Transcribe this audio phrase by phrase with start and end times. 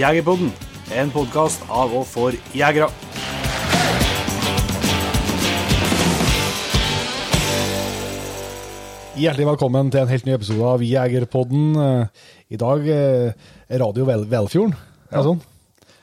[0.00, 0.48] Jegerpodden,
[0.96, 2.86] en podkast av og for jegere.
[9.20, 11.66] Hjertelig velkommen til en helt ny episode av Jegerpodden.
[11.84, 14.72] Eh, I dag eh, er radio Vel Velfjorden.
[15.10, 15.44] Er det sånn?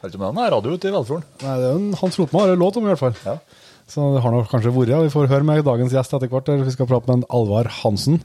[0.04, 1.28] Vet ikke om det er radio ute i Velfjorden.
[1.48, 3.18] Nei, det er en Hans Rotmo har en låt om, i hvert fall.
[3.26, 3.40] Ja.
[3.90, 4.94] Så det har nok kanskje vært.
[5.08, 6.54] Vi får høre med dagens gjest etter hvert.
[6.68, 8.22] Vi skal prate med en Alvar Hansen,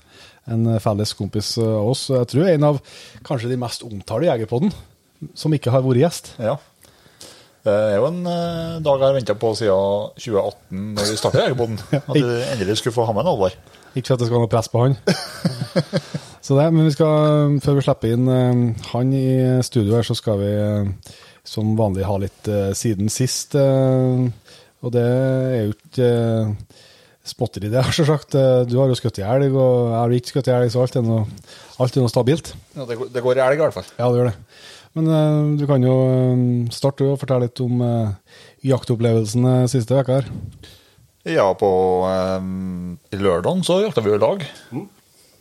[0.53, 2.11] en eh, felles kompis av oss.
[2.13, 2.85] Jeg tror en av
[3.25, 4.77] kanskje de mest omtalte Jegerpodden,
[5.35, 6.35] som ikke har vært gjest.
[6.43, 6.59] ja.
[7.63, 11.45] Det er jo en eh, dag jeg har venta på siden 2018, når vi startet
[11.45, 11.77] Jegerpoden.
[12.11, 13.55] At du endelig skulle få ha med en Alvar.
[13.95, 14.97] Ikke for at det skal være noe press på han.
[16.47, 19.23] så det, men vi skal, før vi slipper inn eh, han i
[19.63, 21.15] studio her, så skal vi eh,
[21.47, 23.55] som vanlig ha litt siden sist.
[23.55, 26.11] og det er jo ikke
[27.31, 28.35] spotter i det, selvsagt.
[28.35, 30.83] sagt, Du har jo skutt i elg, og jeg har ikke skutt i elg, så
[30.83, 31.25] alt er noe,
[31.79, 32.55] alt er noe stabilt.
[32.75, 33.91] Ja, det, går- det går i elg, i hvert fall.
[34.03, 34.39] Ja, det gjør det.
[34.93, 36.41] Men uh, du kan jo eh,
[36.75, 40.29] starte og fortelle litt om uh, eh, siste veka her.
[41.23, 41.69] Ja, på
[43.15, 44.43] i lørdagen så jakta vi jo i lag.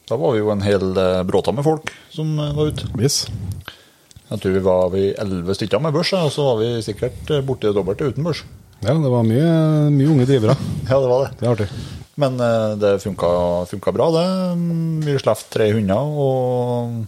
[0.07, 2.85] Da var vi jo en hel uh, bråta med folk som var ute.
[3.01, 3.25] Yes.
[4.29, 7.67] Jeg tror vi var vi elleve stykker med børs, og så var vi sikkert borti
[7.67, 8.45] det dobbelte uten børs.
[8.85, 9.49] Ja, det var mye,
[9.93, 10.55] mye unge drivere.
[10.91, 11.33] Ja, det var det.
[11.39, 11.67] Det er artig.
[12.21, 12.37] Men
[12.77, 13.31] det funka,
[13.71, 14.27] funka bra, det.
[15.07, 17.01] Vi slapp tre hunder og,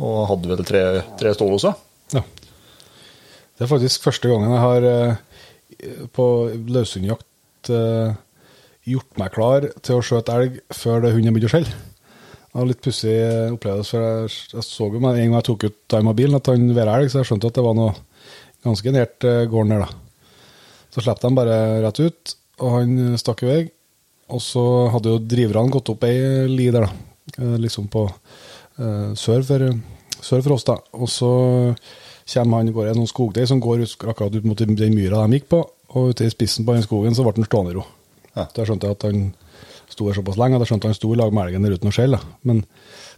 [0.00, 0.82] og hadde vel tre,
[1.20, 1.74] tre også?
[2.14, 2.22] Ja.
[3.54, 6.26] Det er faktisk første gangen jeg har eh, på
[6.74, 8.14] løshundjakt eh,
[8.90, 11.76] gjort meg klar til å skjøte elg før det hunden begynte å skjelle.
[12.54, 13.14] Det var litt pussig
[13.54, 16.38] opplevelse, for jeg, jeg så jo med en gang jeg tok ut time av bilen
[16.38, 17.94] at han var elg, så jeg skjønte at det var noe
[18.64, 20.58] ganske nært eh, gården der, da.
[20.94, 23.62] Så slapp de bare rett ut, og han stakk i vei.
[24.34, 24.62] Og så
[24.94, 27.48] hadde jo driverne gått opp ei li der, da.
[27.58, 28.06] Liksom på
[28.76, 29.66] sør, for,
[30.20, 30.78] sør for oss, da.
[30.98, 31.30] Og så
[32.32, 35.38] kommer han går i noen skogdeig som går ut, akkurat ut mot den myra de
[35.38, 35.62] gikk på.
[35.94, 37.84] Og ute i spissen på den skogen så ble han stående i ro.
[38.34, 38.48] Ja.
[38.50, 39.26] Da skjønte jeg at han
[39.92, 41.94] sto her såpass lenge, da skjønte han sto i lag med elgen der uten å
[41.94, 42.18] skjelle.
[42.42, 42.64] Men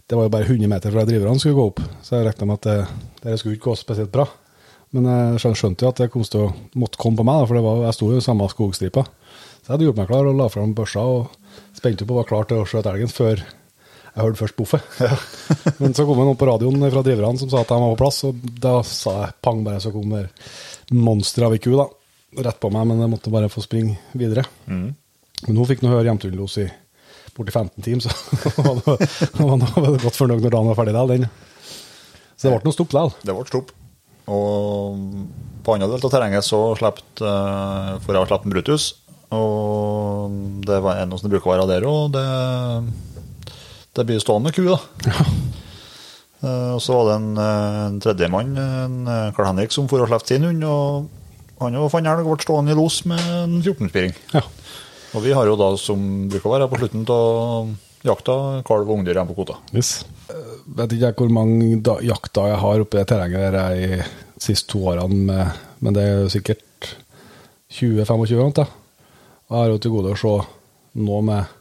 [0.07, 2.59] det var jo bare 100 meter fra driverne skulle gå opp, så jeg regna med
[2.59, 4.27] at det, det skulle ikke gå spesielt bra.
[4.95, 7.63] Men jeg skjønte jo at det kom til å måtte komme på meg, for det
[7.65, 9.03] var, jeg sto jo i samme skogstripa.
[9.03, 11.33] Så jeg hadde gjort meg klar og la fram børsa og
[11.75, 13.43] spente opp og var klar til å skjøte elgen før
[14.17, 14.87] jeg hørte først boffet.
[15.81, 18.01] Men så kom det noen på radioen fra driverne som sa at de var på
[18.01, 20.25] plass, og da sa jeg pang, bare så kom det
[20.97, 21.85] monster av ei ku, da.
[22.43, 24.43] Rett på meg, men jeg måtte bare få springe videre.
[24.67, 26.67] Men hun fikk nå høre hjemturlos i
[27.37, 28.11] borti 15 timer, så
[29.37, 31.27] hun var var godt fornøyd når dagen var ferdig der, den.
[32.37, 33.13] Så det ble noe stopp likevel.
[33.21, 33.73] Det ble stopp.
[34.27, 35.03] Og
[35.63, 38.87] på andre del av terrenget så slapp uh, For jeg har sluppet en Brutus.
[39.35, 40.35] Og
[40.67, 42.17] det var en som bruker å være der òg.
[43.97, 44.79] Det, blir stående ku, da.
[46.37, 48.97] Eh, og så var det en, uh, en tredjemann, en
[49.33, 50.61] Karl Henrik, som for og slapp sin hund.
[50.61, 54.13] Og han jo fant elg og ble stående i los med en 14-spiring.
[54.35, 54.43] Ja.
[55.17, 57.71] Og vi har jo da, som bruker å være på slutten av
[58.05, 58.35] jakta,
[58.67, 59.57] kalv og ungdyr igjen på kvota.
[59.73, 60.01] Yes.
[60.29, 63.57] Eh, vet ikke jeg hvor mange da, jakter jeg har oppe i det terrenget der
[63.57, 66.91] jeg i de siste to årene, med, men det er jo sikkert
[67.73, 68.67] 20-25 eller noe.
[69.47, 70.35] Og jeg har jo til gode å se
[71.07, 71.55] nå med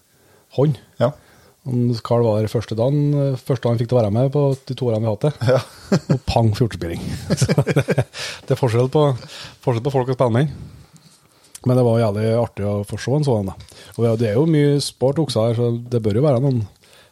[0.58, 0.80] hånd.
[1.00, 1.12] Ja.
[2.06, 4.86] Karl var der første dagen, første han fikk til å være med på de to
[4.86, 5.50] årene vi har hatt det.
[5.50, 5.60] Ja.
[6.14, 7.02] og pang, 14-spiring.
[7.76, 8.06] Det,
[8.46, 9.02] det er forskjell på,
[9.64, 10.52] forskjell på folk og spenning.
[11.66, 13.50] Men det var jævlig artig å få se en sånn.
[13.50, 13.56] da.
[13.98, 16.60] Og det er jo mye sport okser her, så det bør jo være noen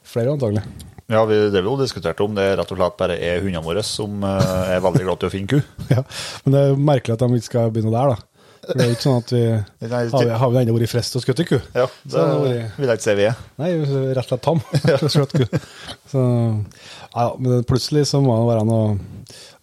[0.07, 0.63] flere, antagelig.
[1.11, 3.83] Ja, vi det vi jo diskuterte om det rett og slett bare er hundene våre
[3.85, 5.59] som eh, er veldig glad til å finne ku.
[5.93, 6.05] Ja,
[6.45, 8.34] Men det er merkelig at de ikke skal begynne der, da.
[8.65, 9.43] For det er jo ikke sånn at vi
[9.93, 11.57] Har vi, har vi ennå vært frist til å skutte ku?
[11.77, 13.41] Ja, det så, vært- vil jeg ikke si vi er.
[13.61, 13.71] Nei,
[14.17, 14.63] rett og slett tam.
[16.15, 16.23] Så,
[17.15, 18.95] ja, men plutselig så må det være noe,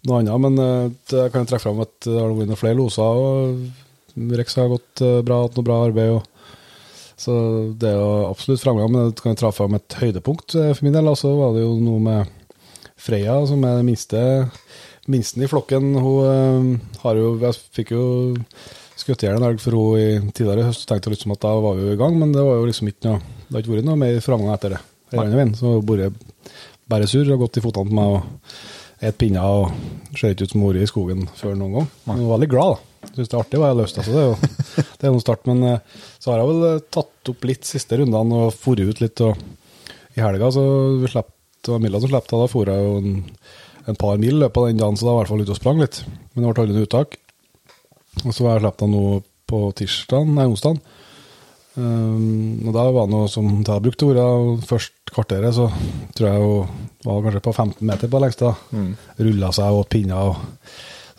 [0.08, 0.42] noe annet.
[0.46, 4.36] Men eh, det kan jeg trekke fram at det har vært noen flere loser, og
[4.42, 6.18] Rex har gått eh, bra, hatt noe bra arbeid.
[6.18, 6.28] Og,
[7.22, 7.34] så
[7.78, 10.88] det er jo absolutt framgang, men det kan jeg trekke fram et høydepunkt eh, for
[10.88, 11.12] min del.
[11.12, 12.38] Og så var det jo noe med
[13.02, 14.22] Freya, som er den minste
[15.12, 15.94] minsten i flokken.
[16.02, 18.04] Hun eh, har jo Jeg fikk jo
[19.04, 20.86] skutt i hjel en elg for henne i tidligere høst.
[20.90, 22.92] Tenkte litt som at da var vi jo i gang, men det var jo liksom
[22.92, 24.82] ikke noe Det har ikke vært noe mer framgang etter det.
[25.42, 25.56] veien.
[25.58, 26.22] Så har vært
[26.92, 28.24] bare sur og gått i fotene på meg og
[29.02, 31.88] et pinner og ser ikke ut som vært i skogen før noen gang.
[32.06, 33.10] Men hun var veldig glad, da.
[33.16, 34.12] Syns det er artig hva jeg løste, Altså.
[34.14, 34.36] Det er jo
[35.00, 35.48] det er noen start.
[35.50, 39.02] Men eh, så har jeg vel eh, tatt opp litt siste rundene og dratt ut
[39.02, 39.24] litt.
[39.26, 40.64] Og i helga så
[41.02, 41.32] vi slapp,
[41.66, 42.40] det var Milla som slapp det.
[42.44, 43.18] Da for jeg jo en,
[43.90, 45.46] en par mil i løpet av den dagen, så da var jeg i hvert fall
[45.48, 46.02] ute og sprang litt.
[46.06, 47.18] Men det ble aldri noe uttak.
[48.26, 50.80] Og så slapp han noe på tirsdag, nei, onsdag.
[51.72, 54.26] Um, og da var det noe som jeg hadde brukt ordet
[54.68, 55.70] først kvarteret, så
[56.18, 58.52] tror jeg hun var kanskje på 15 meter på lengste.
[58.52, 58.86] da.
[59.24, 60.32] Rulla seg og åt pinner.
[60.32, 60.72] Og,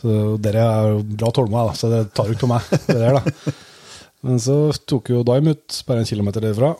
[0.03, 2.73] så dere er jo bra tålmodig, da, så det tar jo ikke på meg.
[2.89, 3.55] det der da.
[4.23, 4.57] Men så
[4.87, 6.75] tok jo Dime ut bare en kilometer derfra.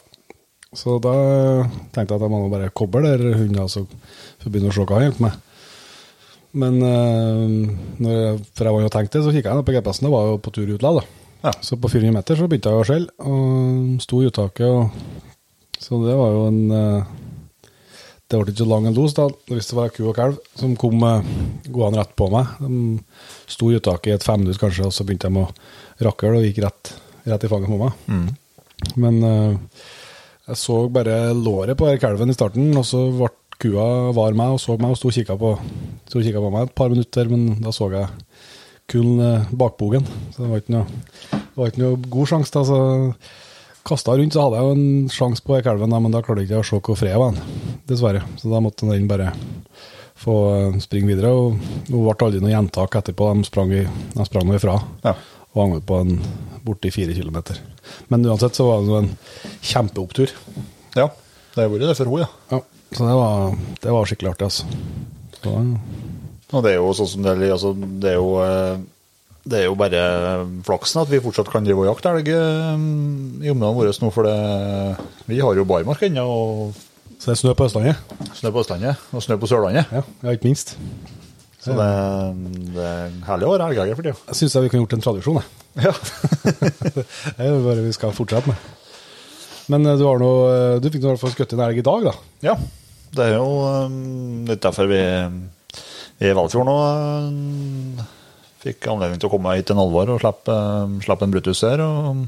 [0.73, 1.15] Så da
[1.93, 3.85] tenkte jeg at jeg må bare koble der hunden, altså,
[4.41, 5.41] for å begynne å se hva han hjelper med.
[6.53, 7.73] Men eh,
[8.03, 10.31] når jeg, for jeg var jo tenkt det, så kikka jeg på GPS-en, og var
[10.31, 11.05] jo på tur ut utlandet.
[11.09, 11.19] da.
[11.43, 11.53] Ja.
[11.65, 14.69] Så på 400 meter så begynte jeg å skjelle, og sto i uttaket.
[14.69, 17.11] Og, så det var jo en eh,
[18.31, 20.77] Det ble ikke så lang en los, da, hvis det var ku og kalv som
[20.81, 21.33] kom eh,
[21.67, 22.55] gående rett på meg.
[22.63, 26.39] De sto i uttaket i et fem minutter kanskje, og så begynte de å rakle
[26.39, 26.95] og gikk rett,
[27.29, 27.99] rett i fanget på meg.
[29.03, 29.83] Men eh,
[30.53, 33.87] jeg så bare låret på kalven i starten, og så ble kua
[34.17, 36.91] var meg og så meg og sto og kikka på, og på meg et par
[36.93, 38.09] minutter, men da så jeg
[38.93, 40.05] kun eh, bakbogen.
[40.35, 42.53] Så det var ikke noe, var ikke noe god sjanse.
[42.55, 43.15] da, så
[43.83, 46.53] Kasta rundt, så hadde jeg jo en sjanse på den kalven, men da klarte jeg
[46.53, 48.21] ikke å se hvor fred var, den, dessverre.
[48.39, 49.33] Så da måtte den bare
[50.23, 51.33] få eh, springe videre.
[51.35, 51.57] Og
[51.89, 53.33] det ble aldri noe gjentak etterpå.
[53.41, 53.83] De sprang, i,
[54.15, 55.17] de sprang nå ifra Ja.
[55.53, 56.15] og hang på en
[56.63, 57.59] borti fire kilometer.
[58.13, 59.11] Men uansett så var det en
[59.73, 60.31] kjempeopptur.
[60.99, 61.09] ja.
[61.53, 62.29] Det har vært det for henne, ja.
[62.57, 62.59] Ja,
[62.93, 64.65] så det var, det var skikkelig artig, altså.
[65.43, 65.53] Så,
[66.53, 68.83] Og det er jo sånn som det, altså, det er jo eh,
[69.43, 70.03] det er jo bare
[70.63, 72.85] flaksen at vi fortsatt kan drive og jakte elg eh,
[73.43, 74.37] i områdene våre nå, for det,
[75.27, 76.83] vi har jo barmark ennå, og
[77.23, 78.15] så det er snø på Østlandet?
[78.35, 79.91] snø på Østlandet og snø på Sørlandet.
[79.95, 80.73] Ja, ja ikke minst.
[81.63, 81.91] Så det,
[82.75, 84.23] det er herlig å være elgjeger for tida.
[84.33, 85.85] Jeg syns vi kan gjort en tradisjon, jeg.
[85.87, 85.93] Ja.
[87.37, 88.67] Det er jo bare vi skal fortsette med.
[89.71, 92.09] Men eh, du har noe, du fikk i hvert fall skutt en elg i dag,
[92.11, 92.17] da.
[92.49, 92.57] ja.
[93.13, 95.01] Det er jo um, litt derfor vi
[96.23, 96.77] i Valfjord nå
[97.29, 97.99] um,
[98.63, 101.83] fikk anledning til å komme hit til Alvor og slippe, um, slippe en Brutus her.
[101.85, 102.23] Og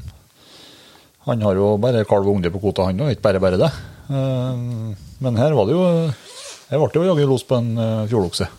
[1.25, 3.71] han har jo bare kalv og unge på kvota, han òg, ikke bare bare det.
[4.05, 5.81] Men her var det jo
[6.69, 8.51] Her ble jo jaggu los på en uh, fjordokse.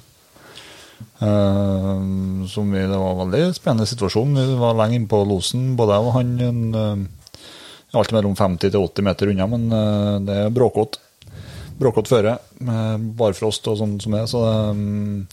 [1.16, 4.34] Som vi, det var en veldig spennende situasjon.
[4.34, 6.36] Vi var lenge inne på losen, både jeg og han.
[6.42, 7.08] En,
[7.96, 11.05] alltid mellom 50 til 80 meter unna, men uh, det er bråkete.
[11.76, 12.34] Bråkete føre,
[12.64, 14.24] med barfrost og sånn som det.
[14.30, 15.26] Så det, um,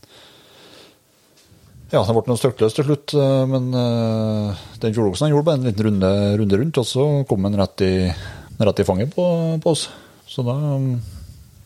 [1.93, 5.61] ja, det ble noe støttløst til slutt, uh, men uh, den fjordoksen han gjorde bare
[5.61, 7.93] en liten runde, runde rundt, og så kom den rett i,
[8.59, 9.25] rett i fanget på,
[9.63, 9.87] på oss.
[10.27, 10.95] Så da, um,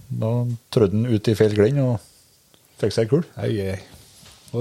[0.09, 0.33] da
[0.74, 1.95] trødde han ut i feil grind og
[2.81, 3.24] fikk seg ei kul.
[3.41, 3.77] Ei.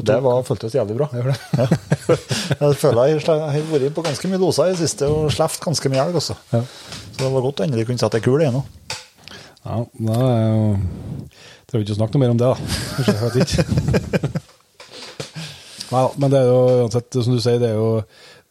[0.07, 1.07] Det var, føltes jævlig bra.
[1.15, 1.35] Ja.
[2.61, 5.63] jeg føler jeg, jeg har vært på ganske mye doser i det siste og sluppet
[5.63, 6.19] ganske mye elg.
[6.19, 6.63] Ja.
[6.63, 8.97] Så det var godt å endelig kunne sette ei kul igjen òg.
[9.67, 10.67] Ja, da er jo
[11.67, 12.57] Trenger vi ikke å snakke noe mer om det, da.
[13.03, 13.63] Jeg vet ikke.
[15.93, 17.89] Nei, men det er jo uansett, som du sier, det er jo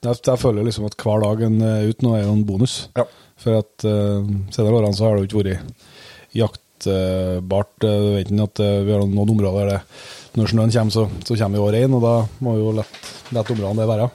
[0.03, 2.75] Jeg, jeg føler liksom at hver dag en er ute nå er jo en bonus.
[2.99, 3.07] Ja.
[3.39, 5.87] For at uh, senere årene så har det jo ikke vært
[6.35, 7.73] jaktbart.
[7.79, 10.03] Uh, du vet ikke at vi har noen områder der det,
[10.35, 12.99] når snøen kommer, så, så kommer vi år én, og da må vi jo lett,
[13.31, 14.11] lett områdene det være.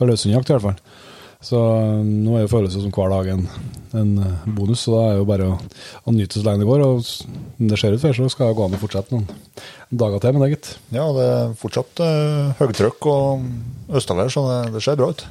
[0.00, 1.07] For løshundjakt i hvert fall.
[1.44, 3.44] Så uh, nå er jo følelsen som hver dag en,
[3.98, 5.58] en uh, bonus, så da er det jo bare å,
[6.02, 6.86] å nyte så lenge det går.
[6.86, 9.28] Og det ser ut for, så skal det gå an å fortsette noen
[9.88, 10.72] dager til med det, gitt.
[10.94, 15.28] ja, det er fortsatt uh, høytrykk og østavær, så det, det ser bra ut.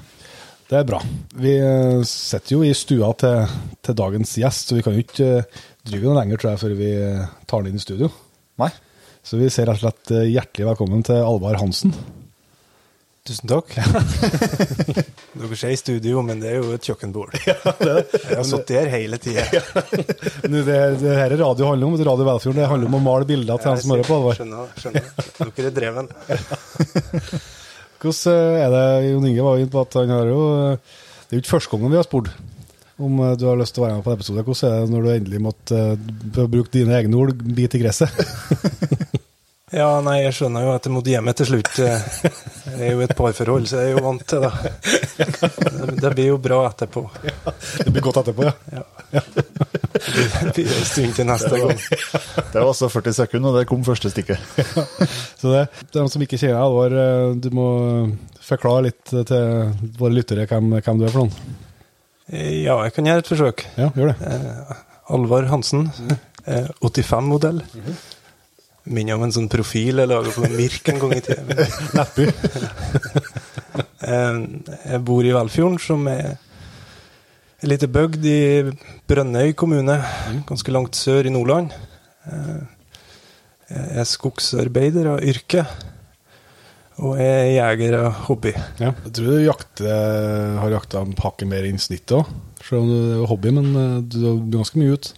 [0.68, 1.00] Det er bra.
[1.40, 3.54] Vi eh, sitter jo i stua til,
[3.86, 6.74] til dagens gjest, så vi kan jo ikke eh, drive noe lenger, tror jeg, før
[6.76, 8.10] vi eh, tar den inn i studio.
[8.60, 8.70] Nei.
[9.24, 11.96] Så vi sier rett og slett eh, hjertelig velkommen til Alvar Hansen.
[13.28, 13.74] Tusen takk.
[15.38, 17.34] Dere ser i studio, men det er jo et kjøkkenbord.
[17.44, 19.44] Jeg har sittet her hele tida.
[20.52, 22.62] Nå, Det, det her er radio handler om, Radio Velfjorden.
[22.62, 24.20] Det handler om å male bilder til dem som hører på.
[24.22, 24.40] Alvar.
[24.40, 25.10] Skjønner, skjønner.
[25.44, 26.12] Dere er dreven.
[27.98, 30.42] Hvordan er det, Jon Inge var inne på at han har jo
[30.78, 32.32] Det er jo ikke første gangen vi har spurt
[32.98, 34.44] om eh, du har lyst til å være med på en episode.
[34.48, 38.10] Hvordan er det når du endelig måtte eh, bruke dine egne ord, bite i gresset?
[39.76, 41.70] Ja, nei, jeg skjønner jo at jeg måtte hjem til slutt.
[41.76, 44.52] Det er jo et parforhold, så jeg er jo vant til det.
[45.18, 47.04] Det- Det blir jo bra etterpå.
[47.84, 48.54] Det blir godt etterpå, ja.
[49.12, 49.22] Ja.
[49.28, 51.76] Det blir en stund til neste gang.
[51.76, 54.40] Det var altså 40 sekunder, og det kom første stikket.
[55.36, 57.68] Så det, det er noen som ikke kjenner deg, Alvar, eh, du må
[58.48, 61.58] forklare litt til våre lyttere hvem, hvem du er for noen.
[62.32, 63.66] Ja, jeg kan gjøre et forsøk.
[63.76, 64.32] Ja, gjør det.
[64.32, 64.78] Eh,
[65.16, 65.90] Alvar Hansen,
[66.46, 67.62] eh, 85-modell.
[68.88, 71.68] Minner om en sånn profil jeg laga på Mirk en gang i tida.
[74.08, 74.38] Eh,
[74.94, 76.36] Jeg bor i Velfjorden, som er
[77.58, 78.38] en liten bygd i
[79.10, 79.98] Brønnøy kommune,
[80.48, 81.74] ganske langt sør i Nordland.
[82.30, 82.60] Eh,
[83.74, 85.66] Jeg er skogsarbeider av yrke,
[87.04, 88.54] og jeg er jeger av hobby.
[88.80, 88.94] Ja.
[89.04, 92.30] Jeg tror du jakter, har jakta en pakke mer enn snittet òg,
[92.64, 95.12] Selv om det er hobby, men eh, du er ganske mye ute.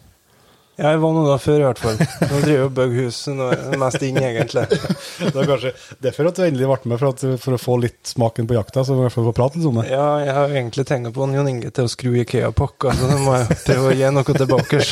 [0.79, 1.97] Ja, jeg var nå da før, i hvert fall.
[1.99, 3.17] Nå driver jeg og bygger hus.
[3.35, 4.61] Nå er jeg mest inn, egentlig.
[5.19, 5.71] Det er kanskje
[6.05, 8.85] derfor at du endelig ble med, for, at, for å få litt smaken på jakta.
[8.87, 9.89] Så i hvert fall få prate litt om det.
[9.91, 13.17] Ja, jeg har egentlig tenkt på en Jon Inge til å skru Ikea-pakka, så nå
[13.25, 14.79] må jeg prøve å gi noe tilbake.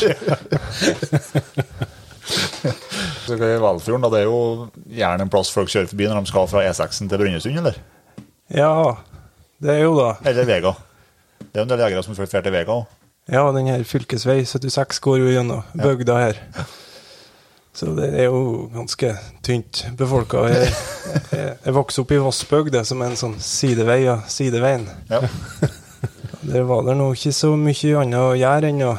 [2.28, 6.32] Så skal Valfjorden, da, det er jo gjerne en plass folk kjører forbi når de
[6.32, 7.80] skal fra E6-en til Brønnøysund, eller?
[8.52, 8.72] Ja,
[9.64, 10.10] det er jo da.
[10.28, 10.74] Eller Vega.
[11.40, 12.97] Det er jo en del jegere som drar til Vega òg.
[13.28, 16.38] Ja, den her fylkesvei 76 går jo gjennom bygda her.
[17.78, 19.12] Så det er jo ganske
[19.46, 20.46] tynt befolka.
[20.50, 20.70] Jeg,
[21.36, 24.88] jeg, jeg vokste opp i Vossbygd, det som er en sånn sidevei av sideveien.
[25.12, 25.20] Ja.
[26.48, 28.94] Der var det nå ikke så mye annet å gjøre enn å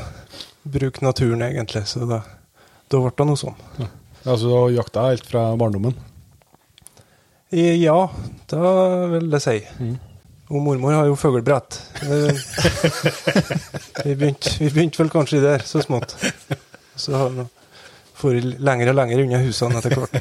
[0.68, 1.86] bruke naturen, egentlig.
[1.88, 2.20] Så da,
[2.92, 3.56] da ble det noe sånn.
[3.80, 3.88] Ja.
[4.28, 5.96] Altså, du har jakta helt fra barndommen.
[7.56, 8.10] I- Ja,
[8.50, 8.58] det
[9.14, 9.56] vil jeg si.
[10.48, 11.76] Og mormor har jo fuglebrett.
[12.02, 12.32] Eh,
[14.06, 16.14] Vi begynte, vi begynte vel kanskje der, så smått.
[16.96, 17.44] Så har vi
[18.18, 20.14] får lenger og lenger unna husene etter hvert.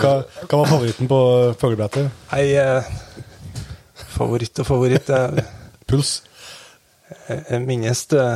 [0.00, 0.10] Hva,
[0.48, 1.18] hva var favoritten på
[1.60, 2.10] fuglebrettet?
[2.32, 2.90] Nei, eh,
[4.16, 5.08] favoritt og favoritt.
[5.14, 5.42] eh,
[5.88, 6.10] Puls?
[7.28, 8.26] jeg, jeg minnes det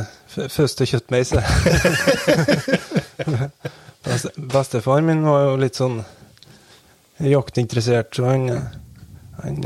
[0.53, 1.41] første kjøttmeise.
[4.07, 5.97] Beste, bestefar min var jo litt sånn
[7.27, 8.45] jaktinteressert, så han,
[9.41, 9.57] han,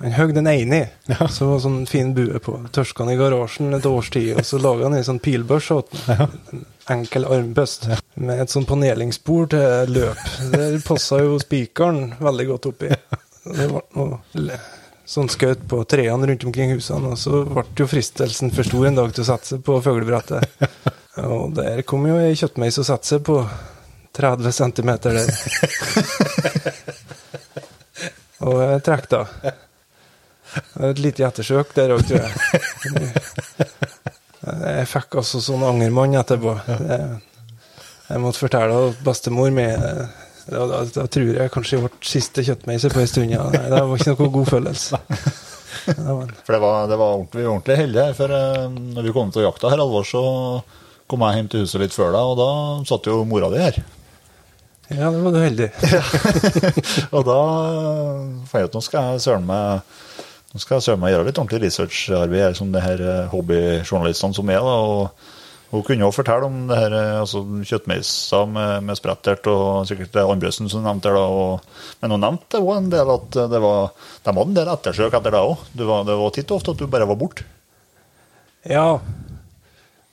[0.00, 0.80] han høgde i,
[1.12, 1.28] ja.
[1.28, 2.54] Så var sånn fin bue på.
[2.72, 5.92] Tørska den i garasjen et års tid, og så laga han en sånn pilbørs åt
[5.92, 6.38] den.
[6.54, 6.64] En
[6.94, 7.84] enkel armbøst
[8.16, 10.22] med et sånn panelingsbord til løp.
[10.54, 12.88] Der passa jo spikeren veldig godt oppi.
[13.44, 14.58] Det var noe
[15.10, 18.98] sånn skaut på trærne rundt omkring husene, og så ble jo fristelsen for stor en
[19.02, 20.40] dag til å sette seg på fuglebrettet.
[21.26, 23.42] Og der kom jo ei kjøttmeis og satte seg på
[24.16, 25.26] 30 cm der.
[28.46, 29.24] Og jeg trakk da.
[30.90, 32.30] Et lite ettersøk der òg, tror jeg.
[34.50, 36.54] Jeg fikk altså sånn angermann etterpå.
[36.66, 37.20] Jeg,
[38.08, 39.66] jeg måtte fortelle at bestemor mi
[40.50, 43.34] da, da, da tror jeg kanskje jeg ble siste kjøttmeise på en stund.
[43.34, 43.44] Ja.
[43.52, 45.00] Nei, Det var ikke noe god følelse.
[45.86, 48.16] Det var, For det var, det var ordentlig, ordentlig heldig her.
[48.18, 48.66] For eh,
[48.96, 50.22] når vi kom til jakta her, Alvor, så
[51.10, 52.50] kom jeg hjem til huset litt før deg, og da
[52.90, 53.78] satt jo mora di her.
[54.90, 55.68] ja, det var du heldig.
[57.16, 57.38] Og da
[58.50, 59.96] fant jeg ut nå skal jeg søren meg
[60.50, 64.50] nå skal jeg søren meg gjøre litt ordentlig researcharbeid som det her eh, hobbyjournalistene som
[64.50, 64.64] er.
[64.66, 69.46] da, og Hun kunne jo fortelle om det her, eh, altså kjøttmeiser med, med sprettert,
[69.46, 71.62] og sikkert det Andresen som nevnte da, og,
[72.02, 75.38] Men hun nevnte òg en del at det var, de hadde en del ettersøk etter
[75.38, 75.64] det òg.
[75.70, 77.46] Det var, det var titt og ofte at du bare var borte.
[78.66, 78.88] Ja.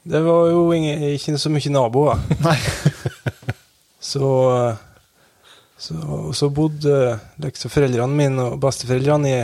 [0.07, 2.21] Det var jo ingen, ikke så mye naboer.
[2.45, 2.59] Nei.
[4.07, 4.23] Så,
[5.77, 5.95] så,
[6.31, 9.39] så bodde liksom foreldrene mine og besteforeldrene i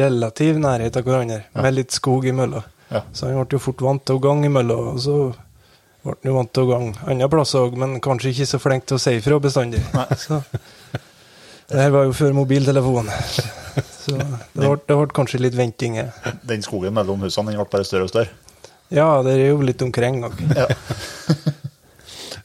[0.00, 2.64] relativ nærhet av hverandre, med litt skog imellom.
[2.90, 3.02] Ja.
[3.12, 5.16] Så han ble jo fort vant til å gange imellom, og så
[6.04, 8.86] ble han jo vant til å gange andre plasser òg, men kanskje ikke så flink
[8.88, 9.82] til å si ifra bestandig.
[10.24, 10.42] Så,
[11.72, 13.06] det her var jo før mobiltelefon,
[14.04, 15.96] så det ble, det ble kanskje litt venting.
[16.44, 18.28] Den skogen mellom husene den ble bare større og større.
[18.92, 20.36] Ja, det er jo litt omkring òg.
[20.60, 20.68] Ja.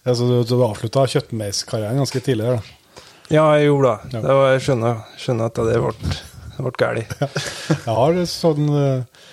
[0.08, 2.48] Ja, så du, du avslutta kjøttmeiskarrieren ganske tidlig?
[2.56, 3.04] da.
[3.30, 4.14] Ja, jeg gjorde det.
[4.16, 4.22] Ja.
[4.24, 6.14] det var, jeg skjønner, skjønner at det ble,
[6.60, 7.14] det ble galt.
[7.88, 9.26] Jeg har sånn eh,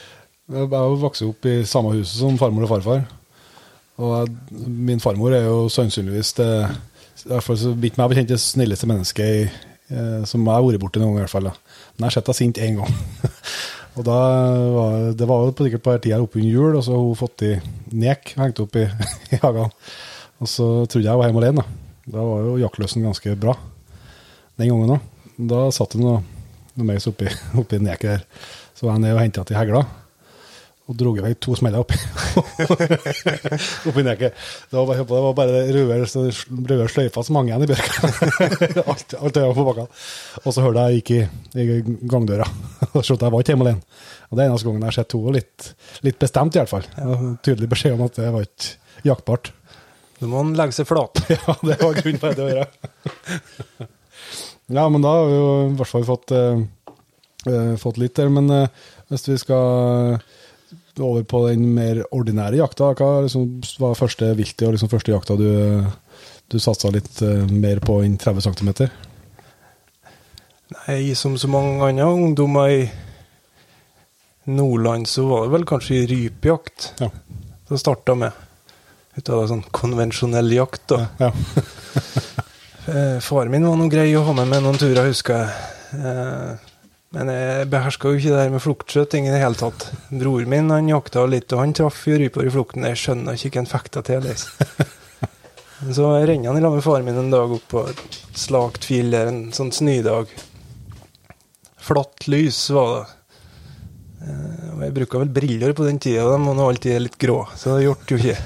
[0.54, 3.06] Jeg har vokst opp i samme huset som farmor og farfar.
[3.96, 6.50] Og jeg, min farmor er jo sannsynligvis det
[7.42, 9.48] fall så vidt meg bekjent det snilleste mennesket
[9.88, 11.22] eh, som jeg har vært borti noen gang.
[11.22, 11.48] i hvert fall.
[11.48, 11.54] Da.
[11.96, 12.98] Men jeg har sett henne sint én gang.
[13.96, 14.18] og da
[14.76, 17.18] var, Det var jo på sikkert på den tida oppunder jul, og så har hun
[17.18, 17.54] fått i
[18.04, 18.84] nek hengt opp i,
[19.34, 19.74] i hagen.
[20.36, 21.66] Og så trodde jeg jeg var hjemme alene.
[22.06, 23.56] Da Da var jo jaktløsen ganske bra
[24.56, 25.12] den gangen òg.
[25.36, 26.20] Da satt hun noe,
[26.76, 27.28] noe meis oppi,
[27.58, 28.26] oppi neket der.
[28.76, 29.84] Så var jeg ned og henta til hegla.
[30.86, 31.96] Og dro i vei to smeller oppi,
[33.90, 34.36] oppi neket.
[34.70, 36.30] Det var det var bare røde, så-
[36.68, 38.10] røde sløyfer som hang igjen i bjørka.
[38.92, 39.88] alt alt øya på bakken.
[40.44, 41.20] Og så hørte jeg gikk i,
[41.58, 41.66] i
[42.06, 42.46] gangdøra
[42.94, 43.82] og så jeg var ikke hjemme alene.
[44.30, 45.68] Og det er eneste gangen jeg har sett henne litt,
[46.06, 46.86] litt bestemt, i hvert fall.
[47.46, 49.52] Tydelig beskjed om at det var ikke jaktbart.
[50.20, 51.18] Nå må han legge seg flat.
[51.34, 52.66] Ja, det var grunn for det å gjøre.
[54.66, 56.62] Ja, men da har vi jo i hvert fall fått, eh,
[57.46, 58.30] eh, fått litt der.
[58.32, 58.68] Men eh,
[59.10, 60.18] hvis vi skal
[60.98, 65.36] over på den mer ordinære jakta, hva liksom var første viltet og liksom første jakta
[65.38, 65.48] du,
[66.50, 68.72] du satsa litt eh, mer på enn 30 cm?
[70.76, 72.80] Nei, som så mange andre ungdommer i
[74.50, 77.10] Nordland, så var det vel kanskje rypejakt Ja.
[77.68, 78.32] det starta med.
[79.16, 81.06] Ut av sånn konvensjonell jakt, da.
[81.22, 81.30] ja.
[82.88, 85.70] Eh, Far min var noe grei å ha med med noen turer, husker jeg.
[86.00, 86.72] Eh,
[87.16, 89.86] Men jeg beherska jo ikke det her med fluktskyting i det hele tatt.
[90.10, 92.84] Bror min han jakta litt, og han traff jo ryper i flukten.
[92.90, 94.26] Jeg skjønner ikke hva han fekta til.
[94.26, 98.84] det Så renner han i lag med faren min en dag opp på et slakt
[98.90, 100.28] fjell der, en sånn snødag.
[101.86, 103.14] Flatt lys var det.
[104.22, 107.76] Eh, Og jeg bruka vel briller på den tida, de var alltid litt grå, så
[107.76, 108.38] det gjorde jo ikke.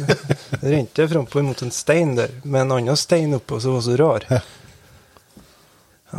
[0.60, 3.84] Det rente jeg frampå mot en stein der, med en annen stein oppå som var
[3.86, 4.26] så rar.
[4.28, 4.40] Ja,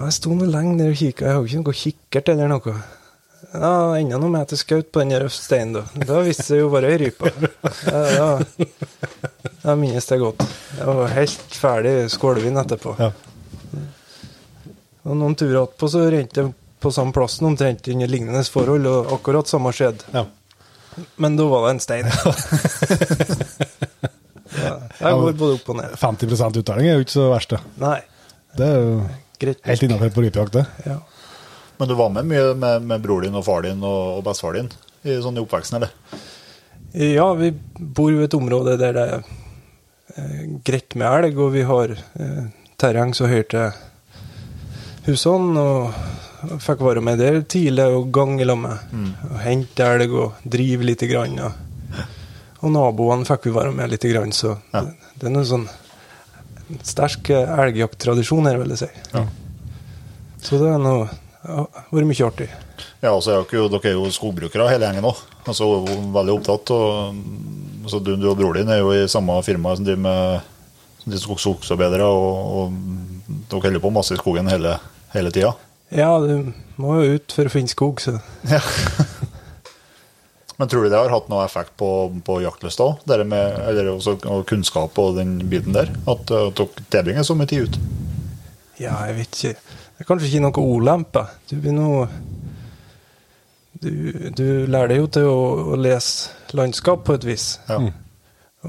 [0.08, 2.74] jeg sto nå lenge der og kikka, jeg har jo ikke noe kikkert eller noe.
[3.52, 6.06] Ja, enda noe med skaut på den der steinen, da.
[6.08, 7.32] Da viste det jo bare ei rype.
[7.92, 8.30] Ja,
[9.62, 10.46] da, minnes jeg godt.
[10.78, 12.96] Jeg var helt ferdig skålvin etterpå.
[13.02, 13.12] Ja.
[15.02, 19.12] Og noen turer attpå så rente jeg på samme plassen omtrent under lignende forhold, og
[19.18, 20.08] akkurat samme skjedde.
[20.16, 20.26] Ja.
[21.22, 22.08] Men da var det en stein.
[24.62, 25.94] ja, jeg går både opp og ned.
[26.02, 27.62] 50 uttelling er jo ikke så verst, det.
[27.82, 28.00] Nei,
[28.58, 28.96] Det er jo
[29.40, 29.62] greit.
[29.70, 30.66] helt innafor på rypejakt, det.
[30.90, 30.98] Ja.
[31.80, 34.54] Men du var med mye med, med bror din og far din og, og bestefar
[34.60, 34.68] din
[35.08, 35.90] i sånn i oppveksten, eller?
[36.94, 39.22] ja, vi bor jo i et område der det er
[40.20, 42.44] eh, greit med elg, og vi har eh,
[42.78, 43.72] terreng så høyt til
[45.08, 45.62] husene.
[45.64, 45.94] Og
[46.62, 49.14] fikk være med der tidlig og gange sammen med.
[49.32, 51.38] Og hente elg og drive lite grann.
[51.40, 52.06] Og,
[52.62, 54.82] og naboene fikk vi være med lite grann, så Ja.
[54.86, 55.68] det, det er noe sånn
[56.88, 58.92] sterk eh, elgjakttradisjon her, vil jeg si.
[59.14, 59.26] Ja.
[60.42, 60.72] Så det
[61.42, 62.48] ja, vært mye artig.
[63.02, 65.20] Ja, altså, er dere, dere er jo skogbrukere hele gjengen òg.
[65.50, 65.68] Altså,
[66.14, 66.72] veldig opptatt.
[66.76, 67.20] Og,
[67.84, 70.50] altså, du, du og bror din er jo i samme firma som driver med
[71.02, 74.76] som driver skogsarbeidere, og, og dere holder på masse i skogen hele,
[75.16, 75.56] hele tida.
[75.92, 78.16] Ja, du må jo ut for å finne skog, så
[80.58, 81.88] Men tror du det har hatt noe effekt på,
[82.24, 83.02] på jaktlysta òg?
[84.30, 85.90] Og kunnskap og den biten der?
[86.06, 87.80] At, det at dere tilbringer så mye tid ut?
[88.78, 89.80] Ja, jeg vet ikke.
[89.98, 91.26] Det er kanskje ikke noe ulempe.
[91.50, 92.06] Du blir noe
[93.82, 93.90] du,
[94.38, 95.42] du lærer deg jo til å,
[95.74, 97.56] å lese landskap på et vis.
[97.66, 97.82] Ja.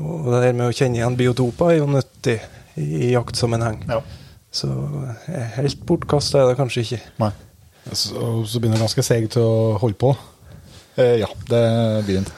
[0.01, 2.39] Og det her med å kjenne igjen biotoper er jo nyttig
[2.81, 3.83] i, i jaktsammenheng.
[3.93, 4.01] ja.
[4.53, 4.69] Så
[5.33, 7.01] eh, helt bortkasta er det kanskje ikke.
[7.23, 7.33] Nei.
[7.97, 8.13] Så,
[8.47, 10.13] så begynner det ganske seig til å holde på.
[11.01, 11.63] Eh, ja, det
[12.07, 12.29] blir den.